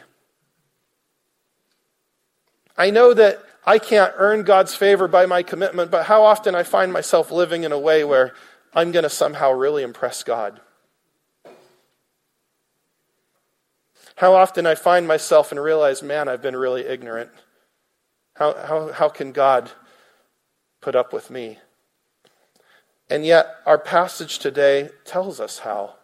I 2.76 2.90
know 2.90 3.12
that 3.14 3.42
I 3.66 3.78
can't 3.78 4.12
earn 4.16 4.44
God's 4.44 4.74
favor 4.74 5.08
by 5.08 5.26
my 5.26 5.42
commitment, 5.42 5.90
but 5.90 6.06
how 6.06 6.22
often 6.22 6.54
I 6.54 6.62
find 6.62 6.92
myself 6.92 7.30
living 7.32 7.64
in 7.64 7.72
a 7.72 7.78
way 7.78 8.04
where 8.04 8.34
I'm 8.74 8.92
going 8.92 9.04
to 9.04 9.10
somehow 9.10 9.50
really 9.50 9.82
impress 9.82 10.22
God. 10.22 10.60
How 14.16 14.34
often 14.34 14.66
I 14.66 14.76
find 14.76 15.08
myself 15.08 15.50
and 15.50 15.60
realize, 15.60 16.02
man, 16.02 16.28
I've 16.28 16.42
been 16.42 16.56
really 16.56 16.86
ignorant. 16.86 17.30
How, 18.36 18.54
how, 18.54 18.92
how 18.92 19.08
can 19.08 19.32
God 19.32 19.70
put 20.80 20.94
up 20.94 21.12
with 21.12 21.30
me? 21.30 21.58
And 23.14 23.24
yet, 23.24 23.58
our 23.64 23.78
passage 23.78 24.40
today 24.40 24.90
tells 25.04 25.38
us 25.38 25.60
how. 25.60 25.94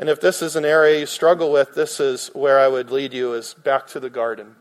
And 0.00 0.08
if 0.08 0.20
this 0.20 0.42
is 0.42 0.56
an 0.56 0.64
area 0.64 0.98
you 0.98 1.06
struggle 1.06 1.52
with, 1.52 1.76
this 1.76 2.00
is 2.00 2.26
where 2.34 2.58
I 2.58 2.66
would 2.66 2.90
lead 2.90 3.14
you 3.14 3.34
is 3.34 3.54
back 3.54 3.86
to 3.90 4.00
the 4.00 4.10
garden, 4.10 4.56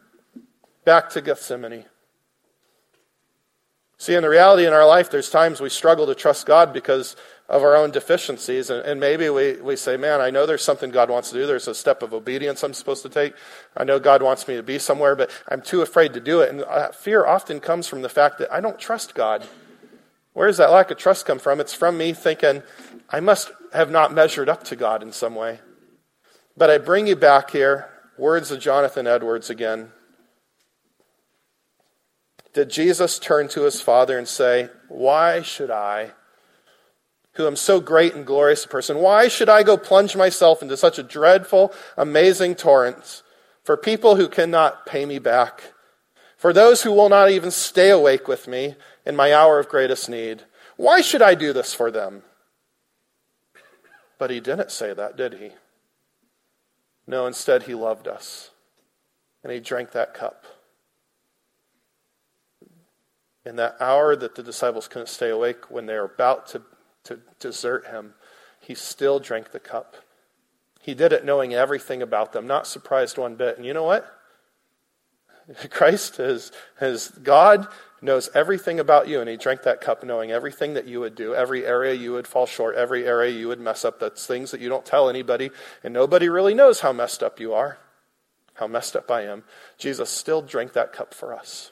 back 0.85 1.09
to 1.09 1.21
Gethsemane. 1.21 1.85
See, 3.97 4.13
in 4.13 4.21
the 4.21 4.29
reality 4.29 4.67
in 4.67 4.73
our 4.73 4.85
life, 4.85 5.09
there's 5.09 5.31
times 5.31 5.61
we 5.61 5.69
struggle 5.69 6.05
to 6.05 6.13
trust 6.13 6.45
God 6.45 6.73
because 6.73 7.15
of 7.49 7.63
our 7.63 7.75
own 7.75 7.89
deficiencies. 7.89 8.69
And, 8.69 8.85
and, 8.85 8.99
maybe 8.99 9.31
we, 9.31 9.53
we 9.53 9.75
say, 9.75 9.97
man, 9.97 10.21
I 10.21 10.29
know 10.29 10.45
there's 10.45 10.63
something 10.63 10.91
God 10.91 11.09
wants 11.09 11.31
to 11.31 11.37
do. 11.37 11.47
There's 11.47 11.67
a 11.67 11.73
step 11.73 12.03
of 12.03 12.13
obedience 12.13 12.61
I'm 12.61 12.75
supposed 12.75 13.01
to 13.01 13.09
take. 13.09 13.33
I 13.75 13.83
know 13.83 13.97
God 13.97 14.21
wants 14.21 14.47
me 14.47 14.57
to 14.57 14.63
be 14.63 14.77
somewhere, 14.77 15.15
but 15.15 15.31
I'm 15.47 15.63
too 15.63 15.81
afraid 15.81 16.13
to 16.13 16.19
do 16.19 16.41
it. 16.41 16.51
And 16.51 16.61
uh, 16.65 16.91
fear 16.91 17.25
often 17.25 17.59
comes 17.59 17.87
from 17.87 18.03
the 18.03 18.09
fact 18.09 18.37
that 18.37 18.53
I 18.53 18.61
don't 18.61 18.77
trust 18.77 19.15
God. 19.15 19.47
Where 20.33 20.47
does 20.47 20.57
that 20.57 20.71
lack 20.71 20.91
of 20.91 20.97
trust 20.97 21.25
come 21.25 21.39
from? 21.39 21.59
It's 21.59 21.73
from 21.73 21.97
me 21.97 22.13
thinking, 22.13 22.63
I 23.09 23.19
must 23.19 23.51
have 23.71 23.91
not 23.91 24.13
measured 24.13 24.49
up 24.49 24.63
to 24.65 24.75
God 24.75 25.03
in 25.03 25.11
some 25.11 25.35
way. 25.35 25.59
But 26.57 26.69
I 26.69 26.77
bring 26.77 27.07
you 27.07 27.15
back 27.15 27.51
here, 27.51 27.89
words 28.17 28.51
of 28.51 28.59
Jonathan 28.59 29.07
Edwards 29.07 29.49
again. 29.49 29.91
Did 32.53 32.69
Jesus 32.69 33.17
turn 33.17 33.47
to 33.49 33.63
his 33.63 33.81
Father 33.81 34.17
and 34.17 34.27
say, 34.27 34.69
Why 34.87 35.41
should 35.41 35.71
I, 35.71 36.11
who 37.33 37.47
am 37.47 37.55
so 37.55 37.79
great 37.79 38.13
and 38.13 38.25
glorious 38.25 38.65
a 38.65 38.67
person, 38.67 38.99
why 38.99 39.27
should 39.27 39.49
I 39.49 39.63
go 39.63 39.75
plunge 39.75 40.15
myself 40.15 40.61
into 40.61 40.77
such 40.77 40.99
a 40.99 41.03
dreadful, 41.03 41.73
amazing 41.97 42.55
torrent 42.55 43.23
for 43.63 43.75
people 43.75 44.15
who 44.15 44.27
cannot 44.27 44.85
pay 44.85 45.05
me 45.05 45.17
back? 45.17 45.73
For 46.37 46.53
those 46.53 46.83
who 46.83 46.91
will 46.91 47.09
not 47.09 47.31
even 47.31 47.49
stay 47.49 47.89
awake 47.89 48.27
with 48.27 48.47
me, 48.47 48.75
in 49.05 49.15
my 49.15 49.33
hour 49.33 49.59
of 49.59 49.69
greatest 49.69 50.09
need. 50.09 50.43
Why 50.77 51.01
should 51.01 51.21
I 51.21 51.35
do 51.35 51.53
this 51.53 51.73
for 51.73 51.91
them? 51.91 52.23
But 54.17 54.29
he 54.29 54.39
didn't 54.39 54.71
say 54.71 54.93
that, 54.93 55.17
did 55.17 55.33
he? 55.35 55.51
No, 57.05 57.27
instead, 57.27 57.63
he 57.63 57.73
loved 57.73 58.07
us. 58.07 58.51
And 59.43 59.51
he 59.51 59.59
drank 59.59 59.91
that 59.91 60.13
cup. 60.13 60.45
In 63.45 63.57
that 63.57 63.75
hour 63.81 64.15
that 64.15 64.35
the 64.35 64.43
disciples 64.43 64.87
couldn't 64.87 65.09
stay 65.09 65.29
awake, 65.29 65.69
when 65.69 65.85
they 65.85 65.95
were 65.95 66.05
about 66.05 66.47
to, 66.47 66.61
to 67.03 67.19
desert 67.39 67.87
him, 67.87 68.13
he 68.61 68.73
still 68.73 69.19
drank 69.19 69.51
the 69.51 69.59
cup. 69.59 69.97
He 70.79 70.93
did 70.93 71.11
it 71.11 71.25
knowing 71.25 71.53
everything 71.53 72.01
about 72.01 72.31
them, 72.31 72.47
not 72.47 72.67
surprised 72.67 73.17
one 73.17 73.35
bit. 73.35 73.57
And 73.57 73.65
you 73.65 73.73
know 73.73 73.83
what? 73.83 74.09
Christ 75.69 76.19
is, 76.19 76.51
is 76.81 77.09
God 77.09 77.67
knows 78.01 78.29
everything 78.33 78.79
about 78.79 79.07
you, 79.07 79.21
and 79.21 79.29
he 79.29 79.37
drank 79.37 79.63
that 79.63 79.81
cup 79.81 80.03
knowing 80.03 80.31
everything 80.31 80.73
that 80.73 80.87
you 80.87 80.99
would 80.99 81.15
do, 81.15 81.33
every 81.33 81.65
area 81.65 81.93
you 81.93 82.11
would 82.11 82.27
fall 82.27 82.45
short, 82.45 82.75
every 82.75 83.05
area 83.05 83.31
you 83.31 83.47
would 83.47 83.59
mess 83.59 83.85
up. 83.85 83.99
That's 83.99 84.25
things 84.25 84.51
that 84.51 84.61
you 84.61 84.69
don't 84.69 84.85
tell 84.85 85.09
anybody, 85.09 85.51
and 85.83 85.93
nobody 85.93 86.29
really 86.29 86.53
knows 86.53 86.81
how 86.81 86.91
messed 86.91 87.23
up 87.23 87.39
you 87.39 87.53
are, 87.53 87.77
how 88.55 88.67
messed 88.67 88.95
up 88.95 89.09
I 89.09 89.23
am. 89.23 89.43
Jesus 89.77 90.09
still 90.09 90.41
drank 90.41 90.73
that 90.73 90.93
cup 90.93 91.13
for 91.13 91.33
us. 91.33 91.71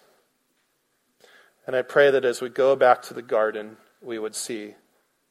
And 1.67 1.75
I 1.75 1.81
pray 1.81 2.09
that 2.11 2.25
as 2.25 2.41
we 2.41 2.49
go 2.49 2.75
back 2.75 3.01
to 3.03 3.13
the 3.13 3.21
garden, 3.21 3.77
we 4.01 4.17
would 4.17 4.35
see 4.35 4.75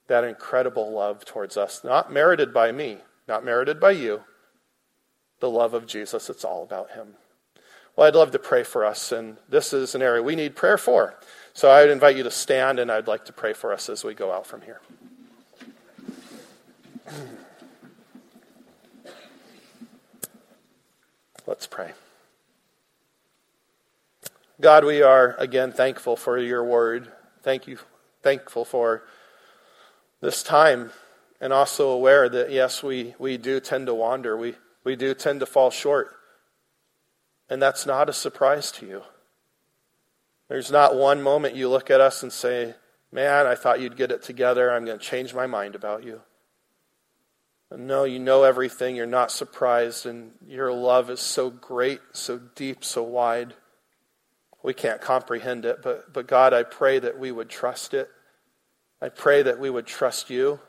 that 0.07 0.25
incredible 0.25 0.93
love 0.93 1.25
towards 1.25 1.57
us, 1.57 1.83
not 1.83 2.13
merited 2.13 2.53
by 2.53 2.73
me, 2.73 2.99
not 3.27 3.45
merited 3.45 3.81
by 3.81 3.93
you, 3.93 4.23
the 5.41 5.51
love 5.51 5.75
of 5.75 5.87
Jesus. 5.87 6.29
It's 6.29 6.45
all 6.45 6.63
about 6.63 6.93
him. 6.93 7.15
Well, 8.01 8.09
I'd 8.09 8.15
love 8.15 8.31
to 8.31 8.39
pray 8.39 8.63
for 8.63 8.87
us, 8.87 9.13
and 9.13 9.37
this 9.51 9.75
is 9.75 9.95
an 9.95 10.01
area 10.01 10.23
we 10.23 10.35
need 10.35 10.57
prayer 10.57 10.79
for. 10.79 11.21
So 11.53 11.69
I 11.69 11.83
would 11.83 11.91
invite 11.91 12.17
you 12.17 12.23
to 12.23 12.31
stand, 12.31 12.79
and 12.79 12.91
I'd 12.91 13.07
like 13.07 13.27
to 13.27 13.33
pray 13.35 13.53
for 13.53 13.75
us 13.75 13.91
as 13.91 14.03
we 14.05 14.15
go 14.15 14.33
out 14.33 14.47
from 14.47 14.63
here. 14.63 14.81
Let's 21.47 21.67
pray. 21.67 21.93
God, 24.63 24.87
we 24.87 25.03
are 25.03 25.37
again 25.39 25.71
thankful 25.71 26.17
for 26.17 26.39
your 26.39 26.65
word. 26.65 27.13
Thank 27.43 27.67
you 27.67 27.77
thankful 28.23 28.65
for 28.65 29.03
this 30.23 30.43
time 30.43 30.91
and 31.39 31.53
also 31.53 31.91
aware 31.91 32.31
that, 32.31 32.51
yes, 32.51 32.83
we, 32.83 33.15
we 33.19 33.37
do 33.37 33.61
tend 33.61 33.89
to 33.89 33.95
wander. 33.95 34.39
We, 34.39 34.55
we 34.85 34.97
do 34.97 35.13
tend 35.13 35.41
to 35.41 35.47
fall 35.47 35.71
short. 35.71 36.17
And 37.51 37.61
that's 37.61 37.85
not 37.85 38.09
a 38.09 38.13
surprise 38.13 38.71
to 38.73 38.87
you. 38.87 39.03
There's 40.49 40.71
not 40.71 40.97
one 40.97 41.21
moment 41.21 41.57
you 41.57 41.69
look 41.69 41.91
at 41.91 42.01
us 42.01 42.23
and 42.23 42.33
say, 42.33 42.75
Man, 43.13 43.47
I 43.47 43.57
thought 43.57 43.81
you'd 43.81 43.97
get 43.97 44.13
it 44.13 44.23
together. 44.23 44.71
I'm 44.71 44.85
going 44.85 44.99
to 44.99 45.05
change 45.05 45.35
my 45.35 45.49
mind 45.49 45.75
about 45.75 46.05
you. 46.05 46.21
No, 47.77 48.05
you 48.05 48.21
know 48.21 48.45
everything. 48.45 48.95
You're 48.95 49.07
not 49.07 49.33
surprised. 49.33 50.07
And 50.07 50.31
your 50.47 50.73
love 50.73 51.11
is 51.11 51.19
so 51.19 51.51
great, 51.51 52.01
so 52.13 52.39
deep, 52.39 52.85
so 52.85 53.03
wide. 53.03 53.55
We 54.63 54.75
can't 54.75 55.01
comprehend 55.01 55.65
it. 55.65 55.83
But, 55.83 56.13
but 56.13 56.29
God, 56.29 56.53
I 56.53 56.63
pray 56.63 57.01
that 57.01 57.19
we 57.19 57.33
would 57.33 57.49
trust 57.49 57.95
it. 57.95 58.09
I 59.03 59.09
pray 59.09 59.43
that 59.43 59.59
we 59.59 59.71
would 59.71 59.87
trust 59.87 60.31
you. 60.31 60.61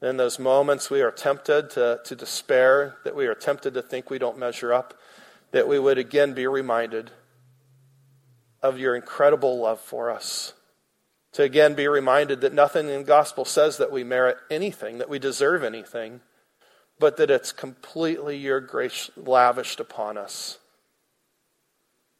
In 0.00 0.16
those 0.16 0.38
moments 0.38 0.90
we 0.90 1.00
are 1.00 1.12
tempted 1.12 1.70
to, 1.70 2.00
to 2.04 2.16
despair, 2.16 2.96
that 3.04 3.16
we 3.16 3.26
are 3.26 3.34
tempted 3.34 3.74
to 3.74 3.82
think 3.82 4.10
we 4.10 4.18
don't 4.18 4.38
measure 4.38 4.72
up, 4.72 4.94
that 5.52 5.68
we 5.68 5.78
would 5.78 5.98
again 5.98 6.34
be 6.34 6.46
reminded 6.46 7.10
of 8.62 8.78
your 8.78 8.94
incredible 8.96 9.58
love 9.60 9.80
for 9.80 10.10
us. 10.10 10.54
To 11.32 11.42
again 11.42 11.74
be 11.74 11.88
reminded 11.88 12.40
that 12.42 12.52
nothing 12.52 12.88
in 12.88 12.98
the 12.98 13.04
gospel 13.04 13.44
says 13.44 13.78
that 13.78 13.92
we 13.92 14.04
merit 14.04 14.36
anything, 14.50 14.98
that 14.98 15.08
we 15.08 15.18
deserve 15.18 15.62
anything, 15.62 16.20
but 16.98 17.16
that 17.16 17.30
it's 17.30 17.52
completely 17.52 18.36
your 18.36 18.60
grace 18.60 19.10
lavished 19.16 19.80
upon 19.80 20.18
us. 20.18 20.58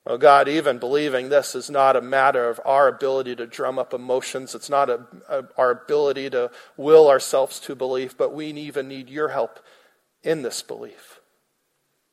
Oh 0.05 0.19
God, 0.19 0.49
even 0.49 0.79
believing 0.79 1.29
this 1.29 1.55
is 1.55 1.71
not 1.71 1.95
a 1.95 2.01
matter 2.01 2.49
of 2.49 2.61
our 2.65 2.89
ability 2.89 3.37
to 3.37 3.47
drum 3.47 3.79
up 3.79 3.95
emotions. 3.95 4.55
It's 4.55 4.71
not 4.71 4.91
a, 4.91 5.07
a, 5.29 5.45
our 5.57 5.71
ability 5.71 6.31
to 6.31 6.51
will 6.77 7.09
ourselves 7.09 7.61
to 7.61 7.77
belief, 7.77 8.17
but 8.19 8.35
we 8.35 8.47
even 8.47 8.89
need 8.89 9.09
your 9.09 9.29
help 9.29 9.61
in 10.25 10.43
this 10.43 10.61
belief. 10.63 11.12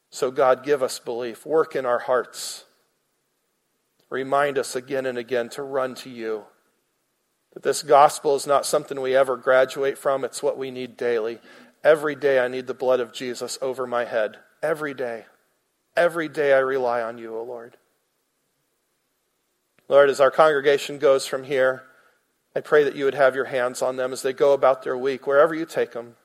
So, 0.10 0.32
God, 0.32 0.64
give 0.64 0.82
us 0.82 1.00
belief. 1.00 1.46
Work 1.46 1.76
in 1.76 1.86
our 1.86 2.00
hearts. 2.00 2.66
Remind 4.10 4.58
us 4.58 4.76
again 4.76 5.06
and 5.06 5.18
again 5.18 5.50
to 5.50 5.64
run 5.64 5.94
to 5.96 6.10
you. 6.10 6.46
That 7.54 7.64
this 7.64 7.84
gospel 7.84 8.36
is 8.36 8.48
not 8.48 8.66
something 8.66 9.00
we 9.00 9.16
ever 9.16 9.38
graduate 9.38 9.98
from, 9.98 10.24
it's 10.24 10.44
what 10.44 10.58
we 10.58 10.72
need 10.72 10.98
daily. 10.98 11.40
Every 11.84 12.16
day 12.16 12.40
I 12.40 12.48
need 12.48 12.68
the 12.68 12.74
blood 12.74 13.00
of 13.00 13.14
Jesus 13.14 13.58
over 13.62 13.88
my 13.88 14.06
head. 14.06 14.38
Every 14.62 14.94
day. 14.94 15.26
Every 15.96 16.28
day 16.28 16.54
I 16.54 16.60
rely 16.60 17.02
on 17.02 17.18
you, 17.18 17.38
O 17.38 17.44
Lord. 17.44 17.78
Lord, 19.88 20.10
as 20.10 20.20
our 20.20 20.32
congregation 20.32 21.00
goes 21.00 21.26
from 21.26 21.44
here, 21.44 21.84
I 22.56 22.62
pray 22.62 22.84
that 22.84 22.96
you 22.96 23.06
would 23.06 23.16
have 23.16 23.36
your 23.36 23.46
hands 23.46 23.82
on 23.82 23.96
them 23.96 24.12
as 24.12 24.22
they 24.22 24.34
go 24.34 24.54
about 24.54 24.84
their 24.84 24.98
week, 24.98 25.26
wherever 25.26 25.54
you 25.54 25.66
take 25.66 25.94
them. 25.94 26.16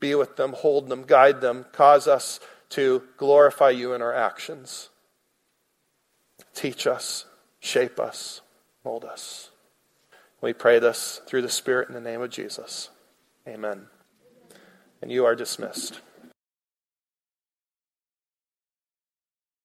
Be 0.00 0.14
with 0.14 0.36
them, 0.36 0.52
hold 0.52 0.88
them, 0.88 1.04
guide 1.04 1.40
them, 1.40 1.66
cause 1.72 2.06
us 2.06 2.40
to 2.74 3.04
glorify 3.16 3.70
you 3.70 3.94
in 3.94 4.02
our 4.02 4.12
actions. 4.12 4.90
Teach 6.54 6.88
us, 6.88 7.24
shape 7.60 8.00
us, 8.00 8.40
mold 8.84 9.04
us. 9.04 9.50
We 10.40 10.52
pray 10.52 10.80
this 10.80 11.20
through 11.26 11.42
the 11.42 11.48
Spirit 11.48 11.88
in 11.88 11.94
the 11.94 12.00
name 12.00 12.20
of 12.20 12.30
Jesus. 12.30 12.90
Amen. 13.46 13.86
And 15.00 15.12
you 15.12 15.24
are 15.24 15.36
dismissed. 15.36 16.00